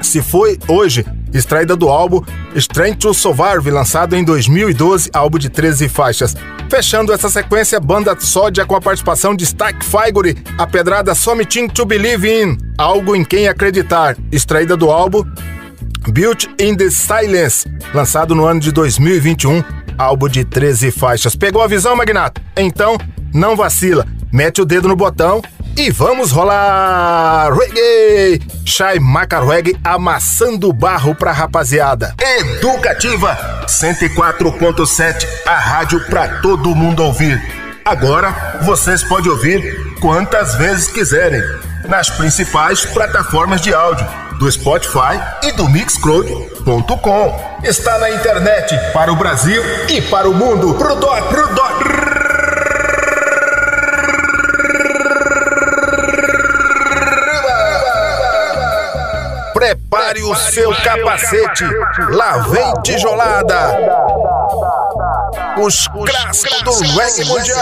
Se 0.01 0.21
Foi 0.21 0.57
Hoje, 0.67 1.05
extraída 1.33 1.75
do 1.75 1.89
álbum 1.89 2.21
Strange 2.55 2.95
to 2.95 3.13
Survive, 3.13 3.71
lançado 3.71 4.15
em 4.15 4.23
2012, 4.23 5.09
álbum 5.13 5.37
de 5.37 5.49
13 5.49 5.89
faixas. 5.89 6.35
Fechando 6.69 7.11
essa 7.11 7.29
sequência, 7.29 7.79
banda 7.79 8.15
sódia 8.19 8.65
com 8.65 8.75
a 8.75 8.81
participação 8.81 9.35
de 9.35 9.43
Stack 9.43 9.85
Figure, 9.85 10.37
a 10.57 10.65
pedrada 10.65 11.13
Something 11.13 11.67
to 11.67 11.85
Believe 11.85 12.27
in, 12.27 12.57
Algo 12.77 13.15
em 13.15 13.23
Quem 13.23 13.47
Acreditar, 13.47 14.17
extraída 14.31 14.75
do 14.75 14.89
álbum 14.89 15.23
Built 16.11 16.45
in 16.59 16.75
the 16.75 16.89
Silence, 16.89 17.67
lançado 17.93 18.35
no 18.35 18.45
ano 18.45 18.59
de 18.59 18.71
2021, 18.71 19.63
álbum 19.97 20.27
de 20.27 20.43
13 20.43 20.91
faixas. 20.91 21.35
Pegou 21.35 21.61
a 21.61 21.67
visão, 21.67 21.95
Magnato? 21.95 22.41
Então, 22.57 22.97
não 23.33 23.55
vacila, 23.55 24.05
mete 24.31 24.61
o 24.61 24.65
dedo 24.65 24.87
no 24.87 24.95
botão 24.95 25.41
e 25.75 25.89
vamos 25.89 26.31
rolar 26.31 27.51
reggae! 27.51 28.39
Shai 28.63 28.99
Macarweg 28.99 29.75
amassando 29.83 30.71
barro 30.71 31.15
pra 31.15 31.31
rapaziada. 31.31 32.13
Educativa 32.21 33.65
104.7, 33.67 35.27
a 35.47 35.57
rádio 35.57 35.99
pra 36.05 36.41
todo 36.41 36.75
mundo 36.75 37.03
ouvir. 37.03 37.41
Agora 37.83 38.59
vocês 38.61 39.03
podem 39.03 39.31
ouvir 39.31 39.97
quantas 39.99 40.55
vezes 40.55 40.87
quiserem 40.87 41.41
nas 41.87 42.07
principais 42.09 42.85
plataformas 42.85 43.59
de 43.59 43.73
áudio 43.73 44.05
do 44.37 44.51
Spotify 44.51 45.19
e 45.43 45.51
do 45.53 45.67
Mixcloud.com. 45.67 47.59
Está 47.63 47.97
na 47.97 48.11
internet 48.11 48.77
para 48.93 49.11
o 49.11 49.15
Brasil 49.15 49.61
e 49.89 50.01
para 50.03 50.29
o 50.29 50.33
mundo. 50.35 50.75
Pro 50.75 50.95
dó, 50.95 51.19
pro 51.23 51.53
dó, 51.55 51.67
Prepare 59.73 60.21
o 60.21 60.35
seu 60.35 60.71
capacete. 60.83 61.63
Lá 62.11 62.37
vem 62.37 62.73
tijolada. 62.83 63.75
Os 65.57 65.87
clássicos 65.87 66.79
do 66.79 66.95
Reg 66.95 67.25
Mundial. 67.25 67.57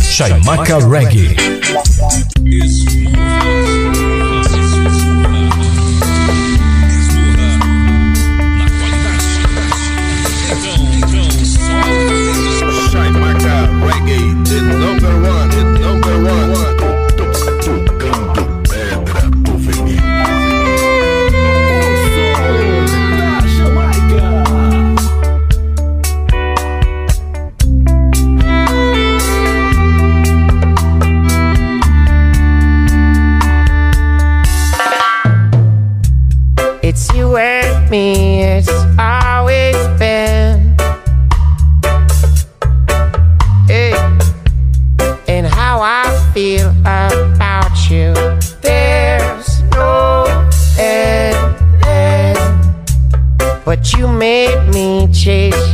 Chaimaca 0.00 0.78
Reggae. 0.78 1.36
you 53.96 54.08
made 54.08 54.68
me 54.74 55.06
chase 55.12 55.67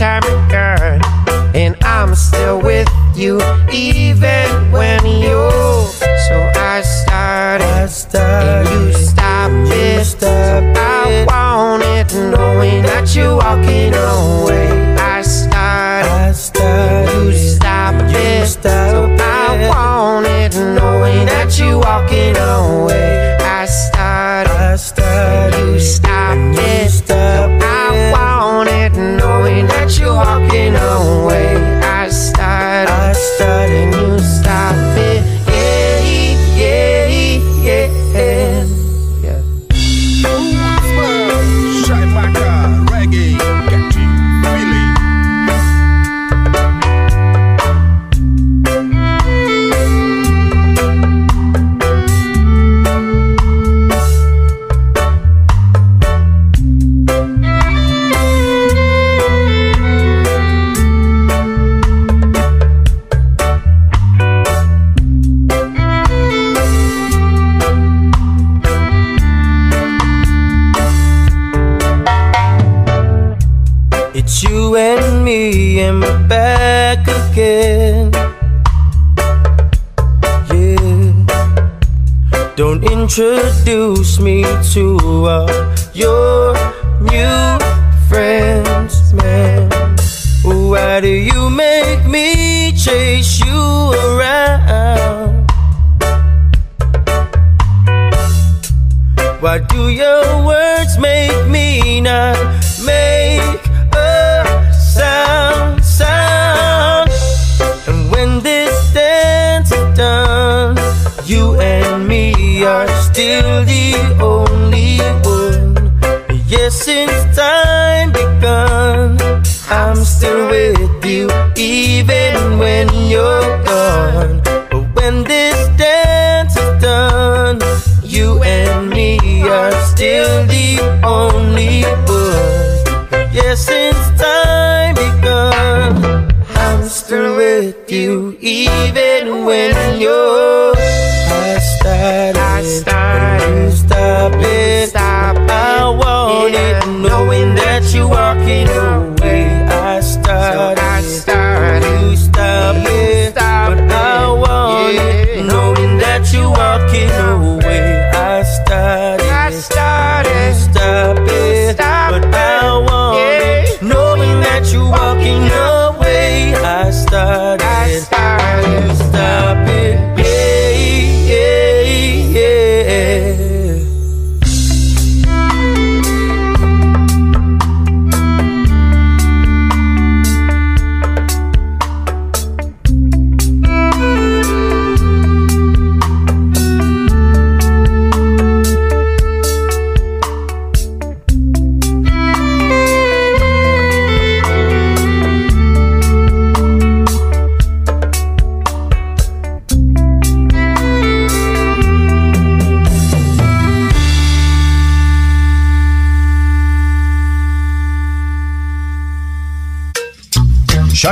time 0.00 0.29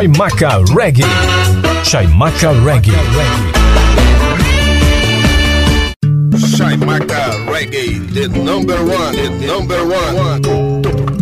Chaimaca 0.09 0.65
Reggae. 0.75 1.05
Chaimaca 1.85 2.53
Reggae. 2.65 2.93
Chaimaca 6.57 7.31
Reggae, 7.47 8.01
the 8.15 8.29
number 8.43 8.77
one, 8.87 9.15
the 9.15 9.47
number 9.47 9.85
one. 9.85 10.41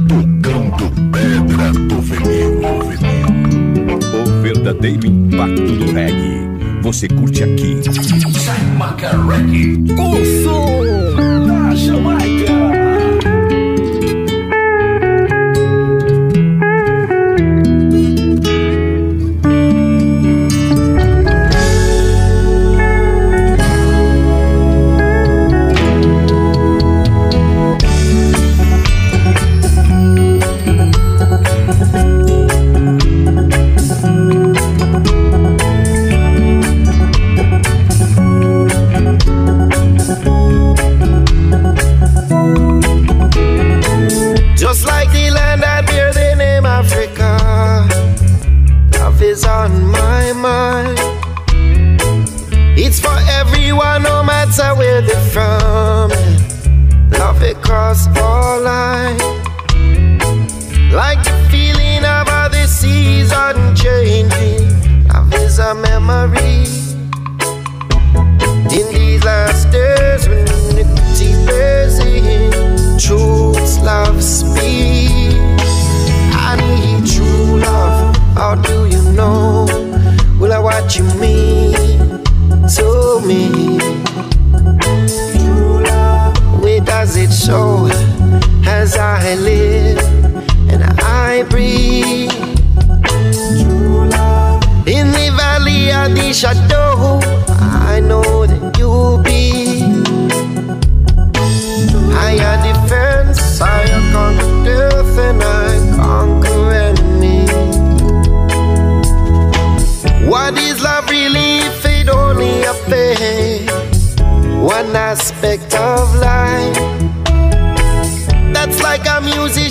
Tocando 0.09 0.89
pedra 1.11 1.73
do 1.89 2.01
vinil. 2.01 2.61
O 4.15 4.43
verdadeiro 4.43 5.07
impacto 5.07 5.63
do 5.63 5.93
reggae. 5.93 6.47
Você 6.83 7.09
curte 7.09 7.43
aqui. 7.43 7.81
Chaimaca 8.39 9.11
Reggae. 9.27 9.85
O 9.99 10.45
som 10.45 10.86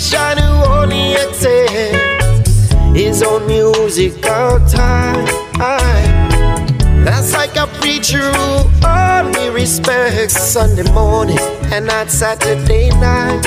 musician 0.06 0.38
who 0.38 0.64
only 0.64 1.16
accepts 1.16 2.72
his 2.94 3.22
own 3.22 3.46
musical 3.46 4.60
time. 4.68 5.24
That's 7.04 7.32
like 7.32 7.56
a 7.56 7.66
preacher 7.78 8.32
who 8.32 8.86
only 8.86 9.50
respects 9.50 10.40
Sunday 10.40 10.90
morning 10.92 11.38
and 11.72 11.86
not 11.86 12.10
Saturday 12.10 12.90
night. 13.00 13.42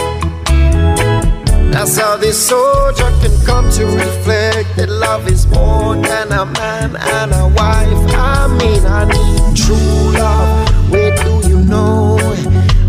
That's 1.72 1.98
how 1.98 2.18
this 2.18 2.48
soldier 2.48 3.11
can 3.22 3.45
come 3.45 3.69
to 3.72 3.86
reflect 3.86 4.76
that 4.76 4.90
love 4.90 5.27
is 5.27 5.45
more 5.48 5.95
than 5.95 6.31
a 6.31 6.45
man 6.45 6.95
and 6.95 7.31
a 7.34 7.48
wife. 7.56 8.15
I 8.15 8.48
mean, 8.48 8.86
I 8.86 9.06
need 9.06 9.56
true 9.56 10.11
love. 10.18 10.91
Where 10.91 11.15
do 11.15 11.48
you 11.48 11.60
know 11.61 12.18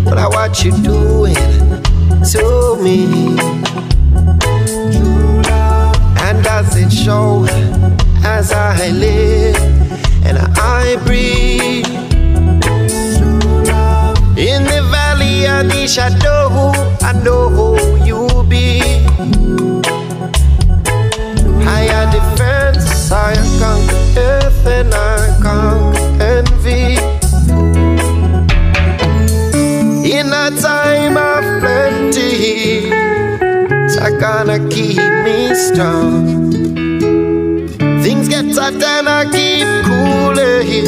what 0.05 0.19
I 0.19 0.29
what 0.29 0.65
you 0.65 0.73
doing 0.83 1.70
to 2.31 2.77
me? 2.81 3.07
And 6.23 6.45
does 6.45 6.77
it 6.77 6.93
show 6.93 7.45
as 8.25 8.53
I 8.53 8.91
live 8.91 9.57
and 10.25 10.39
I 10.57 10.97
breathe? 11.05 11.87
In 14.39 14.63
the 14.63 14.83
valley 14.93 15.47
of 15.47 15.69
the 15.73 15.89
shadow, 15.89 16.71
I 17.03 17.13
know 17.25 17.49
who 17.49 17.69
you 18.05 18.45
be. 18.45 18.81
Higher 21.65 22.07
defense, 22.13 23.11
I 23.11 23.35
conquer 23.59 24.15
death 24.15 24.67
and 24.67 24.95
I 24.95 25.37
conquer 25.43 25.90
it's 34.11 34.21
gonna 34.21 34.59
keep 34.69 34.99
me 35.25 35.55
strong. 35.55 36.51
Things 38.03 38.29
get 38.29 38.47
hot 38.57 38.75
and 38.75 39.09
I 39.09 39.25
keep 39.25 39.69
cooling. 39.87 40.87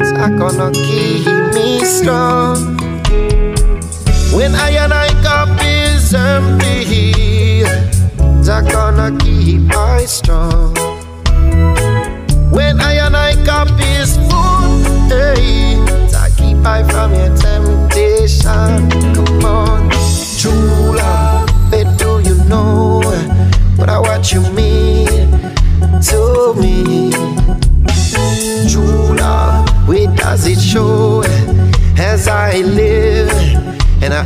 It's 0.00 0.12
gonna 0.12 0.72
keep 0.72 1.26
me 1.54 1.84
strong. 1.84 2.76
When 4.32 4.54
I 4.54 4.70
and 4.82 4.92
I 4.92 5.08
cup 5.22 5.48
is 5.62 6.12
empty, 6.14 7.62
it's 7.62 8.48
gonna 8.48 9.16
keep 9.18 9.70
I 9.76 10.04
strong. 10.06 10.74
When 12.50 12.80
I 12.80 12.94
and 13.06 13.16
I 13.16 13.34
cup 13.44 13.68
is 13.80 14.16
full, 14.28 15.08
hey, 15.08 15.78
I 16.14 16.30
keep 16.36 16.66
I 16.66 16.82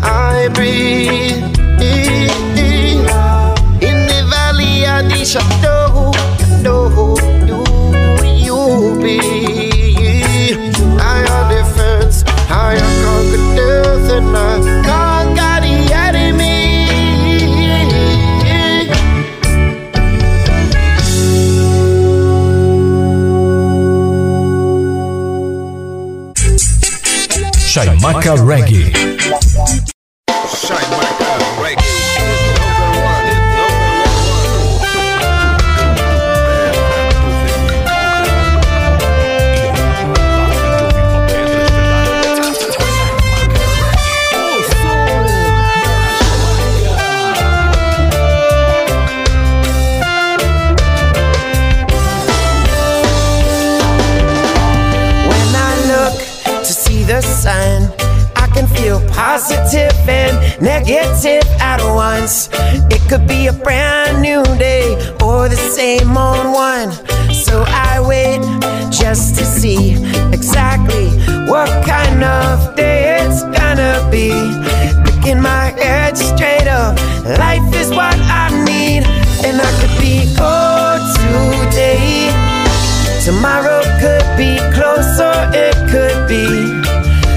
I 0.02 0.48
breathe. 0.54 1.42
In 3.82 3.98
the 4.10 4.20
valley 4.30 4.84
of 4.86 5.08
the 5.08 5.24
shadow, 5.24 6.12
shadow 6.62 7.16
do 7.46 7.58
you 8.26 8.98
be? 9.02 9.18
I 11.00 11.18
am 11.34 11.44
the 11.52 11.62
fence, 11.74 12.24
I 12.50 12.74
am 12.74 12.90
conquered 13.04 13.46
death 13.56 14.10
and 14.16 14.36
I 14.36 14.38
conquer 14.86 15.56
the 15.66 15.76
enemy. 15.94 16.60
Shaimaka 27.72 28.36
Reggae. 28.36 29.11
Closer, 84.74 85.34
it 85.54 85.76
could 85.90 86.28
be 86.28 86.46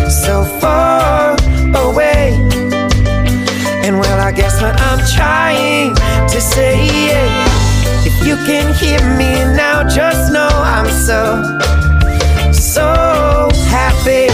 so 0.10 0.44
far 0.60 1.36
away. 1.86 2.34
And 3.86 4.00
well, 4.00 4.20
I 4.20 4.32
guess 4.32 4.62
what 4.62 4.76
I'm 4.82 5.02
trying 5.16 5.94
to 6.34 6.42
say 6.42 6.88
is 6.88 7.56
if 8.06 8.26
you 8.26 8.36
can 8.48 8.74
hear 8.74 9.00
me 9.18 9.32
now, 9.56 9.88
just 9.88 10.32
know 10.34 10.50
I'm 10.52 10.90
so, 11.08 11.22
so 12.52 12.88
happy. 13.70 14.28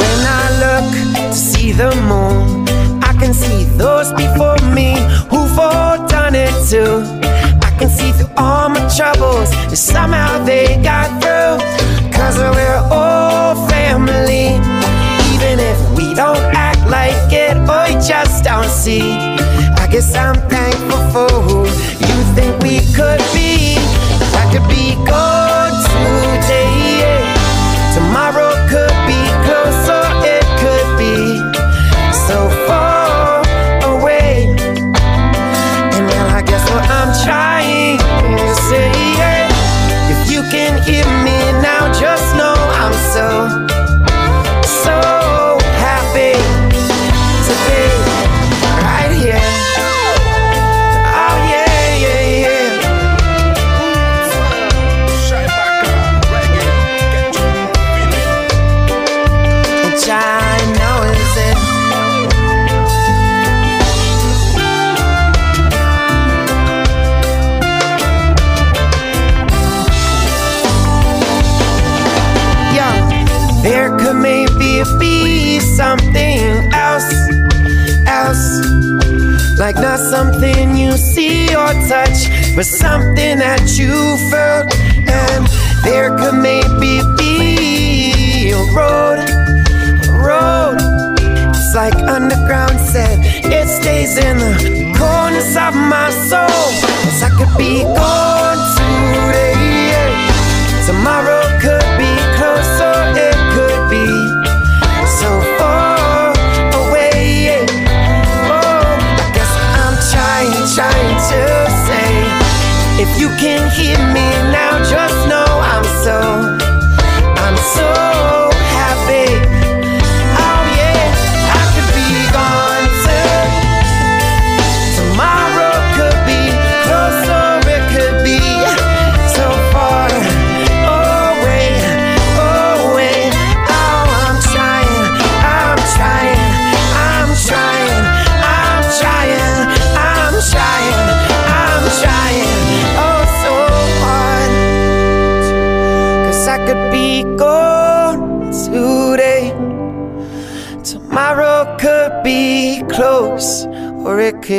When 0.00 0.18
I 0.40 0.44
look 0.64 0.88
to 1.30 1.34
see 1.34 1.72
the 1.72 1.94
moon, 2.10 2.68
I 3.02 3.12
can 3.20 3.32
see 3.32 3.64
those 3.76 4.12
before 4.12 4.58
me 4.74 4.94
who've 5.30 5.58
all 5.58 6.04
done 6.08 6.34
it 6.34 6.54
too. 6.68 7.02
I 7.62 7.70
can 7.78 7.88
see 7.88 8.12
through 8.12 8.32
all 8.36 8.68
my 8.68 8.82
troubles, 8.96 9.50
and 9.70 9.78
somehow 9.78 10.42
they 10.44 10.82
got 10.82 11.08
through. 11.22 12.10
Cause 12.12 12.36
we're 12.38 12.82
all 12.90 13.54
family, 13.68 14.58
even 15.32 15.60
if 15.60 15.78
we 15.96 16.12
don't 16.12 16.44
act 16.54 16.82
like 16.90 17.32
it 17.32 17.56
or 17.56 17.86
just 18.02 18.42
don't 18.42 18.68
see. 18.68 19.00
I 19.82 19.86
guess 19.90 20.14
I'm 20.16 20.34
thankful 20.48 21.02
for 21.12 21.34
who 21.42 21.60
you 22.08 22.16
think 22.34 22.62
we 22.64 22.80
could 22.94 23.22
be. 23.32 23.39
But 82.54 82.66
something 82.66 83.38
that 83.38 83.78
you 83.78 84.16
felt. 84.30 84.74
And 85.08 85.46
there 85.84 86.10
could 86.18 86.38
maybe 86.40 87.00
be 87.16 88.50
a 88.50 88.62
road, 88.74 89.18
a 90.06 90.12
road. 90.18 90.78
It's 91.50 91.74
like 91.74 91.94
underground 91.94 92.78
said, 92.80 93.18
it 93.44 93.68
stays 93.68 94.16
in 94.18 94.38
the 94.38 94.94
corners 94.98 95.56
of 95.56 95.74
my 95.74 96.10
soul. 96.10 96.46
Cause 97.04 97.22
I 97.22 97.30
could 97.36 97.56
be 97.56 97.82
gone 97.82 98.29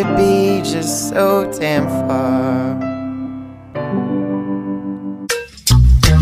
could 0.03 0.17
be 0.17 0.61
just 0.63 1.09
so 1.09 1.51
damn 1.59 1.87
far. 1.87 2.79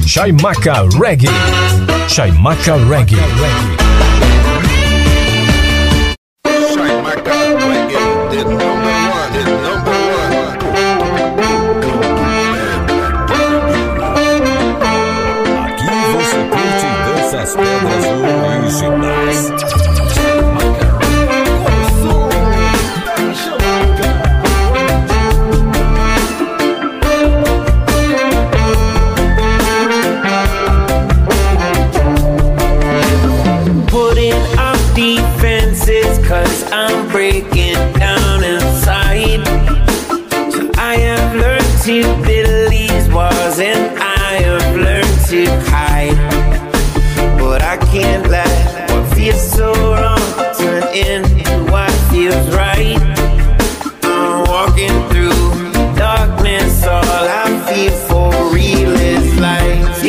Chaimaca 0.03 0.89
Reggae. 0.91 1.27
Chaimaca 2.07 2.77
Reggae. 2.89 3.78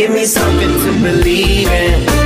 Give 0.01 0.13
me 0.13 0.25
something 0.25 0.67
to 0.67 1.03
believe 1.03 1.69
in. 1.69 2.20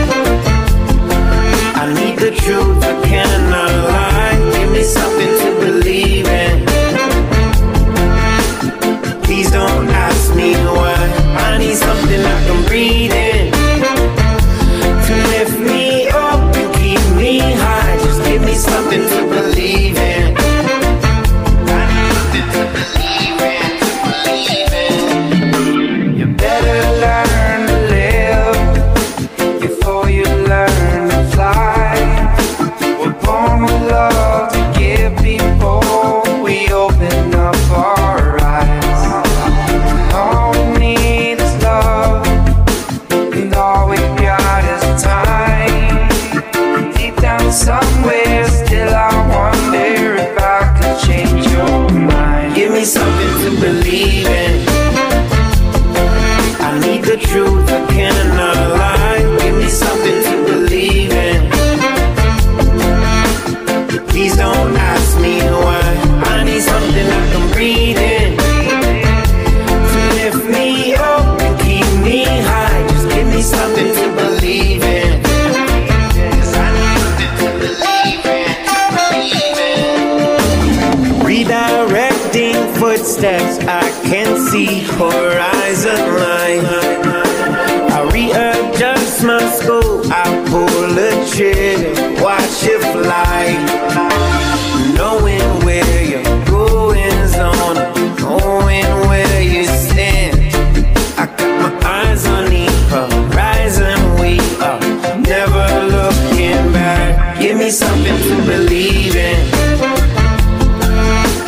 Something 107.74 108.16
to 108.16 108.36
believe 108.46 109.16
in. 109.16 109.36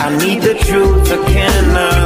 I 0.01 0.17
need 0.19 0.43
the 0.43 0.55
truth, 0.55 1.13
I 1.13 1.25
cannot 1.33 2.06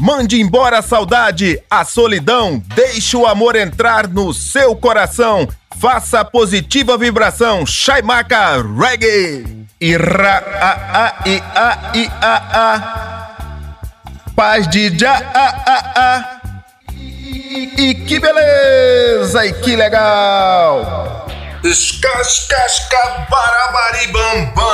Mande 0.00 0.38
embora 0.38 0.78
a 0.80 0.82
saudade, 0.82 1.58
a 1.70 1.82
solidão, 1.82 2.62
deixe 2.74 3.16
o 3.16 3.26
amor 3.26 3.56
entrar 3.56 4.06
no 4.06 4.32
seu 4.34 4.76
coração. 4.76 5.48
Faça 5.80 6.20
a 6.20 6.24
positiva 6.24 6.98
vibração, 6.98 7.64
Shaimaka 7.64 8.62
Reggae. 8.62 9.66
Ira 9.80 10.44
a 10.60 11.06
a 11.06 11.28
i 11.28 11.42
a 11.54 11.92
i 11.94 12.10
a 12.20 12.36
a. 12.54 12.96
Paz 14.34 14.68
de 14.68 14.98
já 14.98 15.14
a 15.14 15.48
a 15.66 15.78
a. 15.96 16.40
E, 16.92 17.90
e 17.90 17.94
que 17.94 18.20
beleza 18.20 19.46
e 19.46 19.52
que 19.54 19.76
legal. 19.76 21.26
Escascasca 21.64 23.26
barabaribambam. 23.30 24.66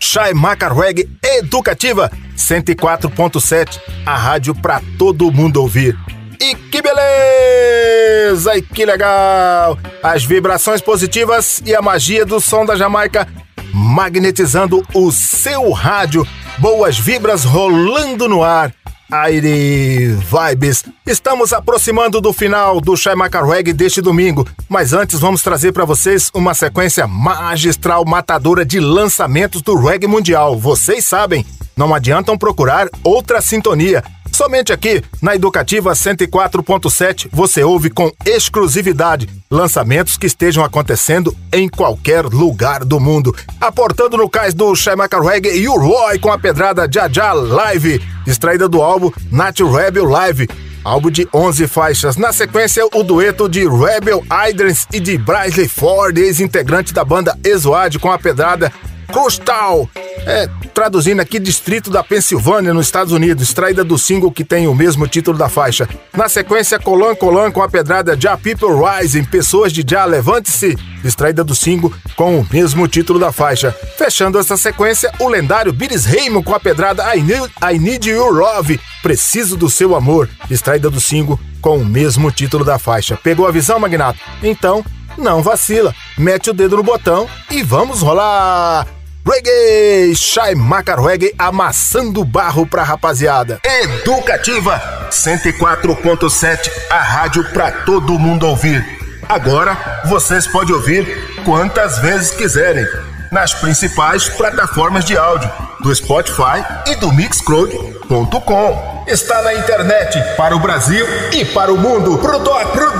Shaimaka 0.00 0.68
Reggae 0.68 1.08
Educativa 1.22 2.10
104.7, 2.36 3.78
a 4.06 4.16
rádio 4.16 4.54
pra 4.54 4.80
todo 4.98 5.30
mundo 5.30 5.60
ouvir. 5.60 5.96
E 6.40 6.54
que 6.54 6.80
beleza! 6.80 8.56
E 8.56 8.62
que 8.62 8.86
legal! 8.86 9.78
As 10.02 10.24
vibrações 10.24 10.80
positivas 10.80 11.62
e 11.66 11.74
a 11.74 11.82
magia 11.82 12.24
do 12.24 12.40
som 12.40 12.64
da 12.64 12.76
Jamaica 12.76 13.28
magnetizando 13.72 14.82
o 14.94 15.10
seu 15.10 15.70
rádio. 15.70 16.26
Boas 16.58 16.98
vibras 16.98 17.44
rolando 17.44 18.28
no 18.28 18.42
ar. 18.42 18.72
Aire 19.10 20.14
Vibes. 20.14 20.84
Estamos 21.04 21.52
aproximando 21.52 22.20
do 22.20 22.32
final 22.32 22.80
do 22.80 22.96
Shaimaka 22.96 23.44
Reggae 23.44 23.72
deste 23.72 24.00
domingo, 24.00 24.46
mas 24.68 24.92
antes 24.92 25.18
vamos 25.18 25.42
trazer 25.42 25.72
para 25.72 25.84
vocês 25.84 26.30
uma 26.32 26.54
sequência 26.54 27.06
magistral 27.08 28.04
matadora 28.04 28.64
de 28.64 28.78
lançamentos 28.78 29.62
do 29.62 29.74
reggae 29.74 30.06
mundial. 30.06 30.56
Vocês 30.56 31.04
sabem, 31.04 31.44
não 31.76 31.92
adiantam 31.92 32.38
procurar 32.38 32.88
outra 33.02 33.40
sintonia. 33.40 34.04
Somente 34.40 34.72
aqui, 34.72 35.04
na 35.20 35.34
Educativa 35.34 35.92
104.7, 35.92 37.28
você 37.30 37.62
ouve 37.62 37.90
com 37.90 38.10
exclusividade 38.24 39.28
lançamentos 39.50 40.16
que 40.16 40.24
estejam 40.24 40.64
acontecendo 40.64 41.36
em 41.52 41.68
qualquer 41.68 42.24
lugar 42.24 42.82
do 42.82 42.98
mundo. 42.98 43.36
Aportando 43.60 44.16
no 44.16 44.30
cais 44.30 44.54
do 44.54 44.74
Shaimaka 44.74 45.20
Reggae 45.20 45.58
e 45.58 45.68
o 45.68 45.76
Roy 45.76 46.18
com 46.18 46.32
a 46.32 46.38
pedrada 46.38 46.88
Jaja 46.90 47.34
Live, 47.34 48.02
extraída 48.26 48.66
do 48.66 48.80
álbum 48.80 49.12
Nat 49.30 49.60
Rebel 49.60 50.06
Live. 50.06 50.48
Álbum 50.82 51.10
de 51.10 51.28
11 51.34 51.66
faixas. 51.68 52.16
Na 52.16 52.32
sequência, 52.32 52.82
o 52.94 53.02
dueto 53.02 53.46
de 53.46 53.68
Rebel 53.68 54.24
Idris 54.48 54.86
e 54.90 54.98
de 54.98 55.18
Brysley 55.18 55.68
Ford, 55.68 56.16
ex-integrante 56.16 56.94
da 56.94 57.04
banda 57.04 57.38
Exoad, 57.44 57.98
com 57.98 58.10
a 58.10 58.18
pedrada 58.18 58.72
Crystal. 59.10 59.88
É, 60.26 60.48
traduzindo 60.74 61.20
aqui, 61.20 61.38
Distrito 61.38 61.90
da 61.90 62.04
Pensilvânia, 62.04 62.74
nos 62.74 62.86
Estados 62.86 63.12
Unidos, 63.12 63.42
extraída 63.42 63.82
do 63.82 63.98
single 63.98 64.30
que 64.30 64.44
tem 64.44 64.66
o 64.66 64.74
mesmo 64.74 65.06
título 65.06 65.38
da 65.38 65.48
faixa. 65.48 65.88
Na 66.14 66.28
sequência, 66.28 66.78
Colan 66.78 67.14
Colan 67.14 67.50
com 67.50 67.62
a 67.62 67.68
pedrada 67.68 68.16
Ja 68.18 68.36
People 68.36 68.68
Rising, 68.68 69.24
Pessoas 69.24 69.72
de 69.72 69.84
Já 69.86 70.04
Levante-se, 70.04 70.76
extraída 71.04 71.42
do 71.42 71.54
single 71.54 71.92
com 72.16 72.38
o 72.38 72.46
mesmo 72.52 72.86
título 72.86 73.18
da 73.18 73.32
faixa. 73.32 73.74
Fechando 73.96 74.38
essa 74.38 74.56
sequência, 74.56 75.10
o 75.18 75.28
lendário 75.28 75.72
Billis 75.72 76.04
Raymond 76.04 76.44
com 76.44 76.54
a 76.54 76.60
pedrada 76.60 77.16
I 77.16 77.22
Need, 77.22 77.52
I 77.72 77.78
Need 77.78 78.10
Your 78.10 78.32
Love, 78.32 78.80
Preciso 79.02 79.56
do 79.56 79.70
Seu 79.70 79.96
Amor, 79.96 80.28
extraída 80.50 80.90
do 80.90 81.00
single 81.00 81.40
com 81.60 81.78
o 81.78 81.84
mesmo 81.84 82.30
título 82.30 82.64
da 82.64 82.78
faixa. 82.78 83.18
Pegou 83.22 83.46
a 83.46 83.50
visão, 83.50 83.78
Magnato? 83.78 84.18
Então, 84.42 84.84
não 85.16 85.42
vacila, 85.42 85.94
mete 86.16 86.50
o 86.50 86.54
dedo 86.54 86.76
no 86.76 86.82
botão 86.82 87.28
e 87.50 87.62
vamos 87.62 88.00
rolar! 88.02 88.99
Reggae, 89.26 90.14
Shaimaka 90.16 90.96
Reggae 90.96 91.34
amassando 91.38 92.24
barro 92.24 92.66
pra 92.66 92.82
rapaziada. 92.82 93.60
Educativa 93.62 95.08
104.7, 95.10 96.70
a 96.88 97.00
rádio 97.00 97.44
pra 97.52 97.70
todo 97.70 98.18
mundo 98.18 98.46
ouvir. 98.46 98.84
Agora 99.28 100.02
vocês 100.06 100.46
podem 100.46 100.74
ouvir 100.74 101.06
quantas 101.44 101.98
vezes 101.98 102.30
quiserem 102.32 102.86
nas 103.30 103.54
principais 103.54 104.28
plataformas 104.28 105.04
de 105.04 105.16
áudio 105.16 105.50
do 105.82 105.94
Spotify 105.94 106.64
e 106.86 106.96
do 106.96 107.12
Mixcloud.com. 107.12 109.04
Está 109.06 109.42
na 109.42 109.54
internet 109.54 110.18
para 110.36 110.56
o 110.56 110.58
Brasil 110.58 111.06
e 111.32 111.44
para 111.44 111.72
o 111.72 111.78
mundo. 111.78 112.18
Pro 112.18 112.38
doc, 112.38 112.72
pro. 112.72 112.90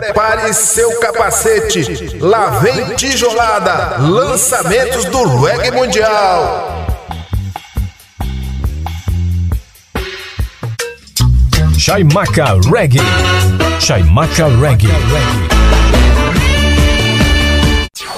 Prepare 0.00 0.52
seu 0.52 1.00
capacete. 1.00 2.18
Lá 2.20 2.58
vem 2.58 2.94
tijolada. 2.96 3.96
Lançamentos 3.98 5.06
do 5.06 5.42
reggae 5.42 5.70
mundial. 5.70 6.86
Shaimaka 11.78 12.58
Reggae. 12.70 13.00
Shaimaka 13.80 14.48
Reggae. 14.60 14.90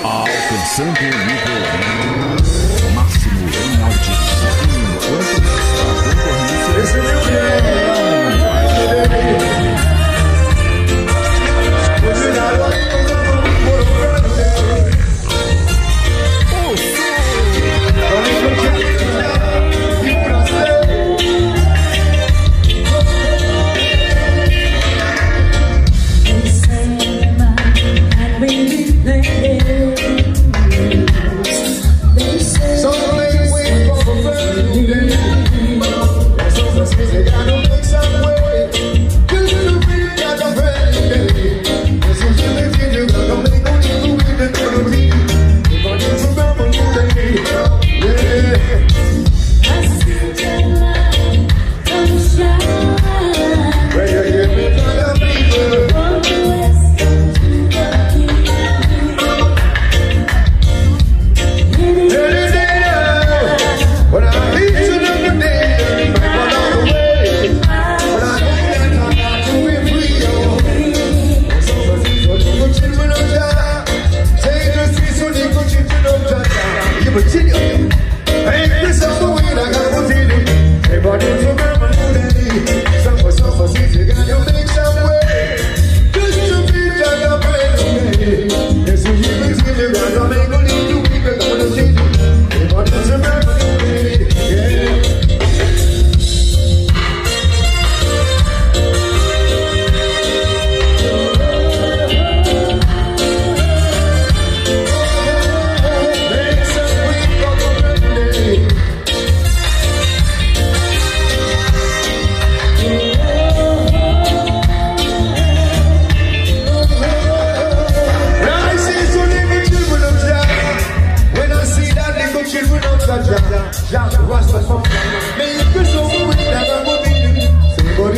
Alcançando 0.03 0.99
o 0.99 1.27
nível 1.27 1.78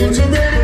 It's 0.02 0.18
a 0.18 0.59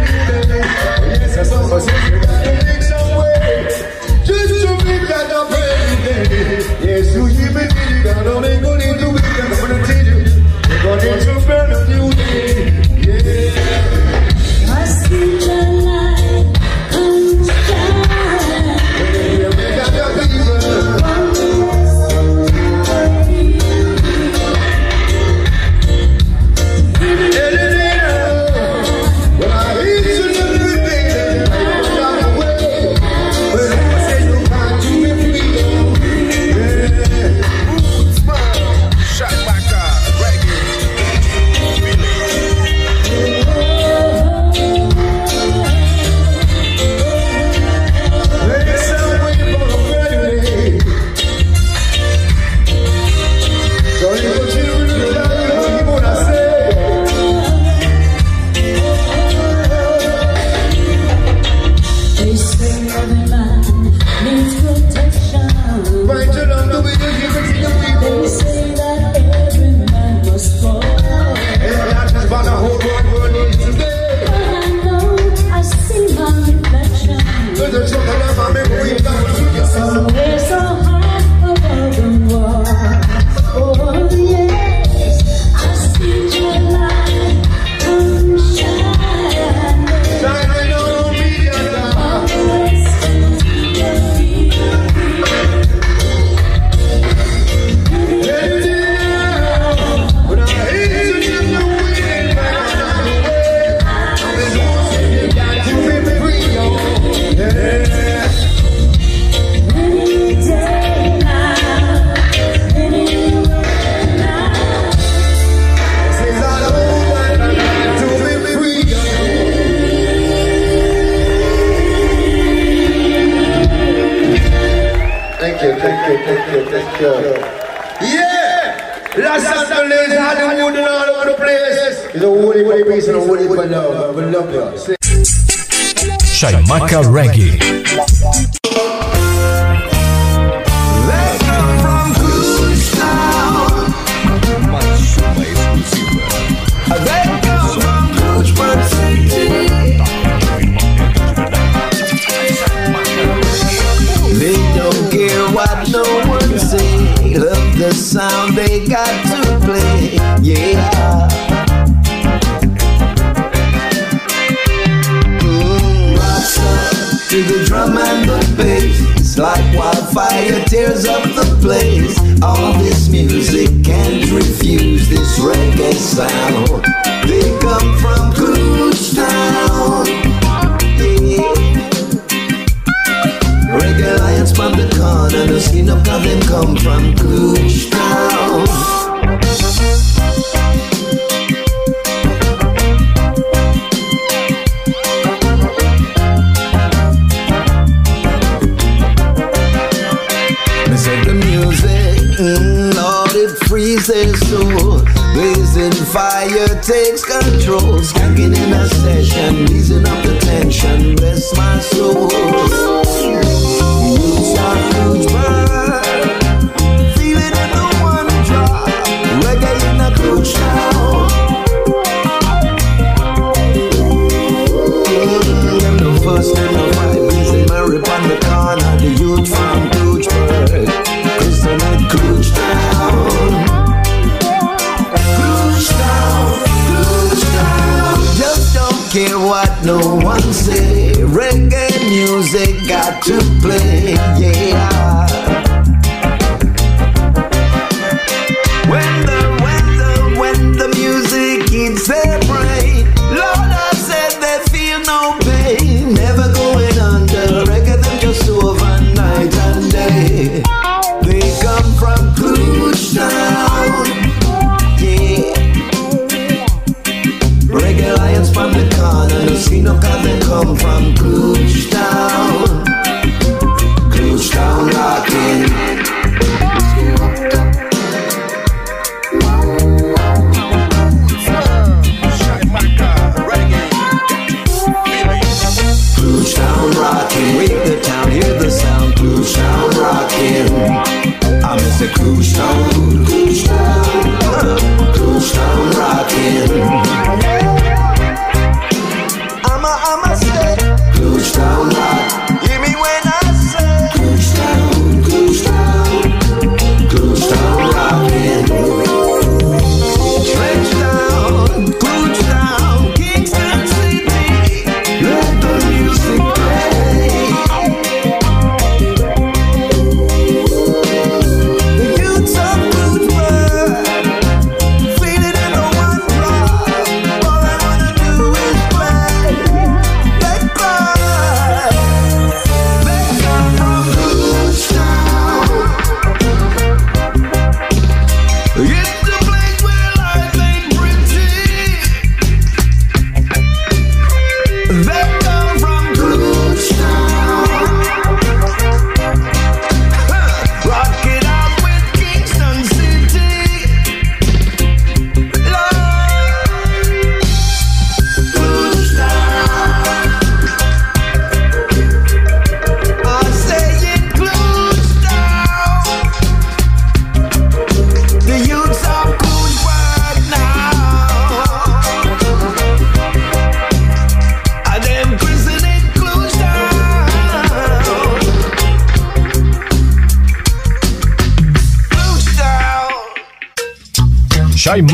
care 239.16 239.38
what 239.38 239.72
no 239.82 239.98
one 240.16 240.52
say. 240.52 241.12
Reggae 241.16 241.88
music 242.10 242.86
got 242.86 243.22
to 243.22 243.38
play, 243.62 244.12
yeah. 244.38 245.26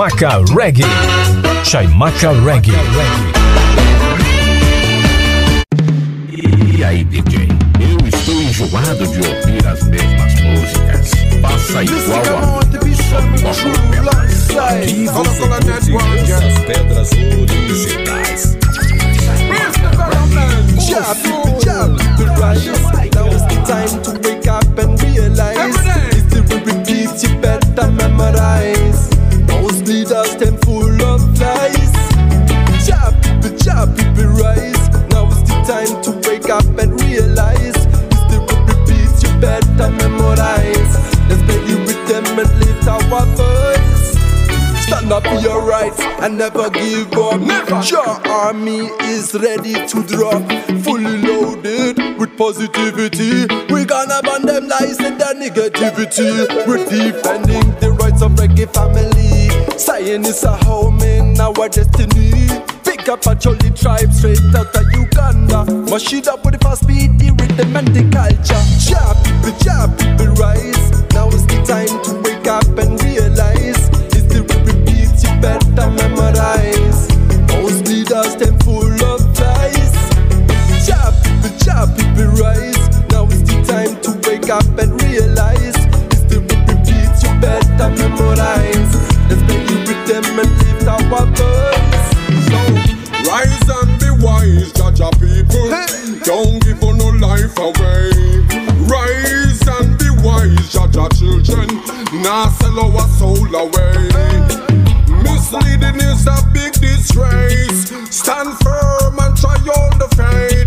Chaimaca 0.03 0.43
Reggae. 0.53 0.85
Chaimaca 1.63 2.33
Reggae. 2.45 2.73
E 6.77 6.83
aí, 6.83 7.05
DJ? 7.05 7.49
Eu 7.79 8.09
estou 8.09 8.35
enjoado 8.35 9.07
de 9.07 9.19
ouvir 9.19 9.65
as 9.65 9.85
mesmas 9.85 10.35
músicas. 10.41 11.11
Faça 11.41 11.85
igual 11.85 12.21
a 12.21 12.85
mim. 12.85 12.97
Só 12.97 13.21
toco. 13.43 13.71
Aqui 14.75 15.07
você 15.07 15.47
curte 15.93 16.33
essas 16.33 16.59
pedras 16.65 17.11
originais. 17.13 18.59
Job, 20.85 21.15
people, 21.23 21.53
job, 21.65 21.97
people 22.17 22.35
rise. 22.43 22.73
Now 23.15 23.29
is 23.29 23.43
the 23.43 23.57
time 23.65 24.03
to 24.03 24.11
wake 24.29 24.49
up 24.49 24.79
and 24.81 25.01
realize 25.01 25.62
Stand 45.03 45.15
up 45.15 45.25
for 45.25 45.41
your 45.41 45.61
rights 45.63 45.99
and 45.99 46.39
never 46.39 46.71
give 46.71 47.13
up. 47.15 47.41
Never. 47.41 47.83
Your 47.83 48.07
army 48.31 48.87
is 49.11 49.35
ready 49.35 49.73
to 49.73 50.03
drop, 50.07 50.43
fully 50.85 51.19
loaded 51.19 51.99
with 52.21 52.39
positivity. 52.39 53.47
We 53.73 53.85
gonna 53.85 54.23
ban 54.23 54.43
them 54.43 54.69
lies 54.69 55.01
and 55.01 55.21
their 55.21 55.35
negativity. 55.35 56.47
We're 56.69 56.85
defending 56.85 57.75
the 57.81 57.97
rights 57.99 58.23
of 58.23 58.31
reggae 58.39 58.73
family. 58.73 59.51
Science 59.77 60.29
is 60.29 60.45
a 60.45 60.57
home 60.59 61.01
in 61.01 61.41
our 61.41 61.69
destiny. 61.69 62.47
Pick 62.85 63.09
up 63.09 63.27
a 63.27 63.35
jolly 63.35 63.71
tribe 63.75 64.13
straight 64.13 64.39
out 64.55 64.73
of 64.77 64.87
Uganda. 64.93 65.65
Mash 65.91 66.13
it 66.13 66.29
up 66.29 66.45
with 66.45 66.55
the 66.55 66.61
fast 66.61 66.87
beat, 66.87 67.19
the 67.19 67.35
rhythm 67.41 67.75
and 67.75 67.89
the 67.89 68.09
culture. 68.15 68.63
Jab, 68.79 69.17
people, 69.25 69.59
jab, 69.59 69.99
people 69.99 70.33
rise. 70.39 70.93
Now 71.13 71.27
is 71.27 71.45
the 71.47 71.59
time 71.67 71.91
to 72.05 72.23
wake 72.23 72.47
up 72.47 72.79
and 72.79 72.92
Don't 96.43 96.59
give 96.65 96.83
no 96.83 97.09
life 97.25 97.57
away. 97.57 98.11
Rise 98.91 99.63
and 99.69 99.97
be 99.97 100.11
wise, 100.27 100.73
judge 100.73 100.97
our 100.97 101.09
children. 101.11 101.69
Now 102.21 102.49
sell 102.49 102.81
our 102.81 103.09
soul 103.11 103.55
away. 103.55 104.11
Misleading 105.23 106.01
is 106.03 106.27
a 106.27 106.37
big 106.53 106.73
disgrace. 106.73 107.91
Stand 108.11 108.59
firm 108.59 109.21
and 109.21 109.37
try 109.37 109.55
all 109.77 109.95
the 110.03 110.09
faith. 110.19 110.67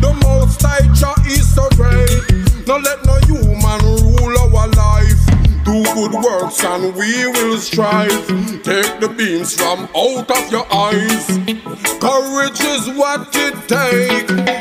The 0.00 0.14
most 0.22 0.62
high 0.62 0.86
is 1.26 1.52
so 1.52 1.68
great. 1.70 2.66
No 2.68 2.76
let 2.76 3.04
no 3.04 3.16
human 3.26 3.80
rule 4.04 4.38
our 4.38 4.68
life. 4.68 5.18
Do 5.64 5.82
good 5.94 6.12
works 6.12 6.62
and 6.62 6.94
we 6.94 7.26
will 7.26 7.58
strive. 7.58 8.26
Take 8.62 9.00
the 9.00 9.12
beams 9.16 9.56
from 9.56 9.88
out 9.96 10.30
of 10.30 10.52
your 10.52 10.66
eyes. 10.72 11.26
Courage 11.98 12.60
is 12.60 12.88
what 12.96 13.28
it 13.34 13.68
takes. 13.68 14.51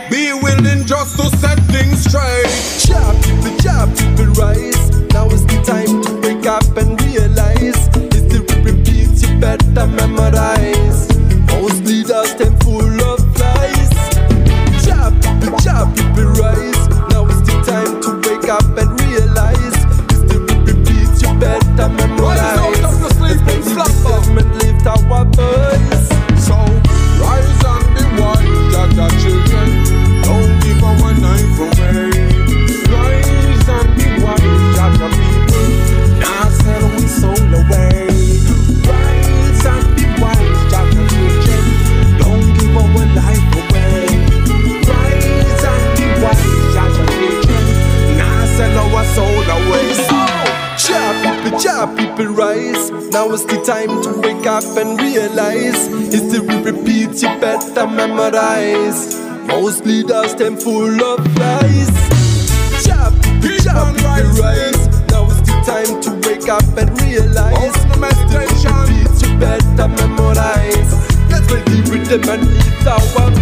Time 53.66 54.02
to 54.02 54.20
wake 54.22 54.48
up 54.48 54.64
and 54.78 55.00
realize 55.00 55.88
history 56.12 56.62
repeats, 56.64 57.22
you 57.22 57.30
better 57.40 57.88
memorize. 57.88 59.20
Most 59.46 59.86
leaders, 59.86 60.34
them 60.36 60.58
full 60.58 61.04
of 61.04 61.20
lies. 61.38 61.90
People, 62.10 62.84
job, 62.84 63.14
people 63.42 64.32
rise. 64.42 64.88
Now 65.12 65.30
is 65.30 65.42
the 65.44 65.62
time 65.66 66.02
to 66.02 66.12
wake 66.28 66.50
up 66.50 66.64
and 66.78 66.90
realize 67.02 67.76
history 67.76 68.50
repeats, 68.58 69.22
you 69.22 69.38
better 69.38 69.88
memorize. 69.88 70.92
Let's 71.30 71.48
make 71.54 71.66
the 71.66 71.82
rhythm 71.92 72.30
and 72.30 72.44
lift 72.48 72.88
our 72.88 73.00
voice. 73.00 73.42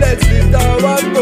Let's 0.00 0.24
lift 0.28 0.54
our 0.54 0.80
voice. 0.80 1.21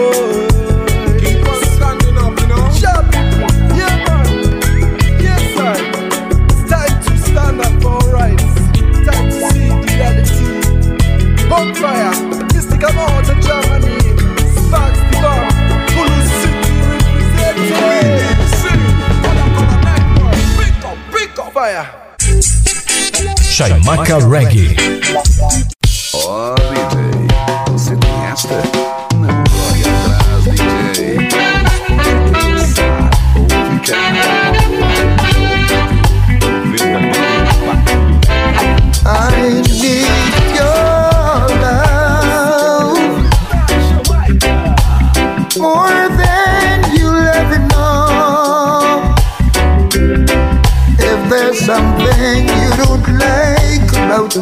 Chaimaca 23.61 24.17
Reggae. 24.17 25.00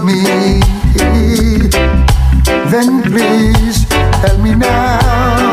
Me, 0.04 0.60
then 2.70 3.02
please 3.02 3.86
tell 4.22 4.38
me 4.38 4.54
now. 4.54 5.47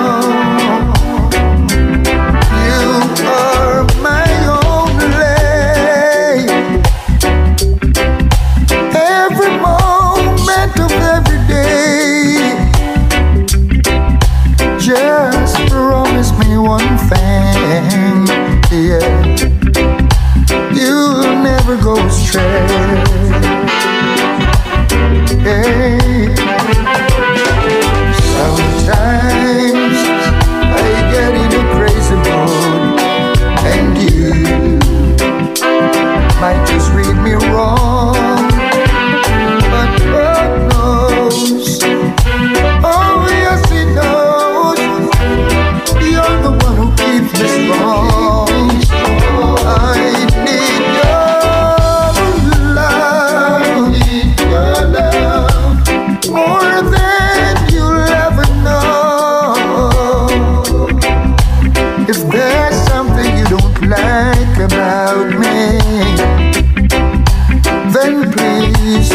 Please 68.75 69.09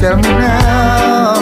tell 0.00 0.16
me 0.16 0.22
now. 0.22 1.33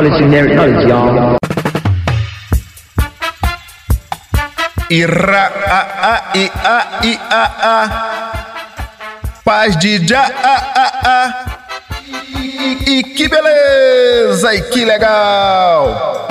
College 0.00 0.18
to 0.18 0.24
inherit 0.24 0.56
knowledge, 0.56 0.88
y'all. 0.88 1.36
Ira, 4.88 5.44
a, 5.78 5.80
a, 6.10 6.14
i, 6.34 6.50
a, 6.74 6.76
i, 7.04 7.18
a, 7.30 7.44
a. 7.70 7.74
Paz 9.44 9.76
de 9.76 10.06
já, 10.06 10.24
a, 10.24 10.56
a, 10.84 10.86
a. 11.04 11.16
E, 12.40 12.98
e 12.98 13.02
que 13.04 13.28
beleza, 13.28 14.54
e 14.54 14.62
que 14.70 14.84
legal. 14.86 16.28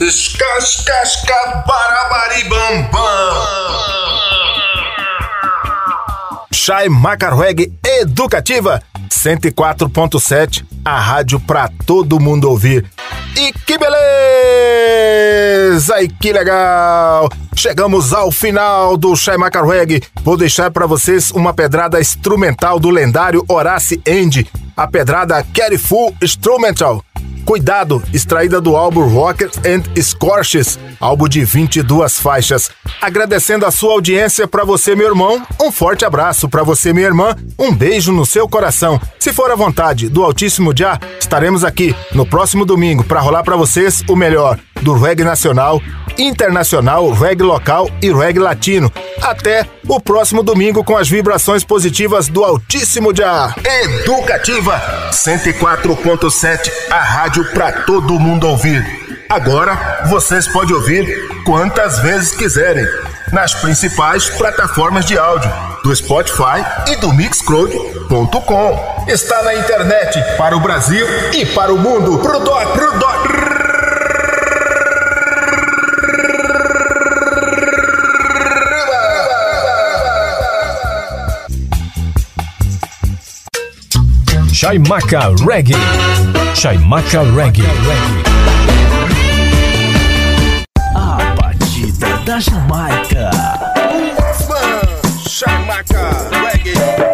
Escascasca, 0.00 1.64
barabaribambam. 1.66 3.04
Chai 6.52 6.88
Macarweg 6.88 7.72
Educativa 7.84 8.82
104.7, 9.24 10.64
a 10.84 10.98
rádio 10.98 11.40
pra 11.40 11.70
todo 11.86 12.20
mundo 12.20 12.50
ouvir. 12.50 12.84
E 13.36 13.52
que 13.66 13.76
beleza! 13.78 14.00
E 16.00 16.08
que 16.08 16.32
legal! 16.32 17.28
Chegamos 17.56 18.12
ao 18.12 18.30
final 18.30 18.96
do 18.96 19.16
Chai 19.16 19.36
Macarweg. 19.36 20.02
Vou 20.22 20.36
deixar 20.36 20.70
para 20.70 20.86
vocês 20.86 21.30
uma 21.32 21.52
pedrada 21.52 22.00
instrumental 22.00 22.78
do 22.78 22.90
lendário 22.90 23.44
Horace 23.48 24.00
Andy, 24.06 24.46
a 24.76 24.86
pedrada 24.86 25.44
Careful 25.52 26.14
Instrumental. 26.22 27.04
Cuidado, 27.44 28.02
extraída 28.12 28.58
do 28.58 28.74
álbum 28.74 29.06
Rockets 29.06 29.58
and 29.58 29.82
Scorches, 30.00 30.78
álbum 30.98 31.28
de 31.28 31.44
22 31.44 32.18
faixas. 32.18 32.70
Agradecendo 33.02 33.66
a 33.66 33.70
sua 33.70 33.92
audiência 33.92 34.48
para 34.48 34.64
você, 34.64 34.96
meu 34.96 35.08
irmão, 35.08 35.46
um 35.60 35.70
forte 35.70 36.06
abraço 36.06 36.48
para 36.48 36.62
você, 36.62 36.90
minha 36.92 37.06
irmã, 37.06 37.36
um 37.58 37.74
beijo 37.74 38.12
no 38.12 38.24
seu 38.24 38.48
coração. 38.48 38.98
Se 39.18 39.30
for 39.30 39.50
à 39.50 39.54
vontade 39.54 40.08
do 40.08 40.24
Altíssimo 40.24 40.72
Já, 40.74 40.98
estaremos 41.20 41.64
aqui 41.64 41.94
no 42.12 42.24
próximo 42.24 42.64
domingo 42.64 43.04
para 43.04 43.20
rolar 43.20 43.42
para 43.42 43.56
vocês 43.56 44.02
o 44.08 44.16
melhor 44.16 44.58
do 44.80 44.94
reggae 44.94 45.22
nacional, 45.22 45.82
internacional, 46.18 47.10
reggae 47.10 47.42
local 47.42 47.90
e 48.02 48.12
reggae 48.12 48.38
latino. 48.38 48.92
Até 49.22 49.66
o 49.86 50.00
próximo 50.00 50.42
domingo 50.42 50.84
com 50.84 50.96
as 50.96 51.08
vibrações 51.08 51.64
positivas 51.64 52.28
do 52.28 52.44
Altíssimo 52.44 53.14
Já. 53.14 53.54
Educativa 53.82 54.80
104.7, 55.10 56.70
a 56.90 57.00
rádio 57.00 57.44
para 57.52 57.72
todo 57.84 58.18
mundo 58.18 58.46
ouvir. 58.46 58.84
Agora 59.28 60.06
vocês 60.08 60.46
podem 60.46 60.74
ouvir 60.74 61.42
quantas 61.44 61.98
vezes 62.00 62.32
quiserem 62.32 62.86
nas 63.32 63.54
principais 63.54 64.28
plataformas 64.30 65.04
de 65.06 65.18
áudio 65.18 65.50
do 65.82 65.94
Spotify 65.94 66.64
e 66.88 66.96
do 66.96 67.12
Mixcloud.com. 67.12 69.04
Está 69.08 69.42
na 69.42 69.54
internet 69.54 70.22
para 70.36 70.56
o 70.56 70.60
Brasil 70.60 71.06
e 71.32 71.44
para 71.46 71.72
o 71.72 71.78
mundo. 71.78 72.18
Pro 72.18 72.38
dó, 72.40 72.64
pro 72.66 72.98
dó. 72.98 73.33
Chaimaca 84.64 85.34
Reggae. 85.44 85.76
Chaimaca 86.54 87.22
Reggae. 87.36 87.66
A 90.96 91.34
batida 91.36 92.08
da 92.24 92.38
Jamaica. 92.40 93.30
Chaimaca 95.28 96.30
Reggae. 96.30 97.13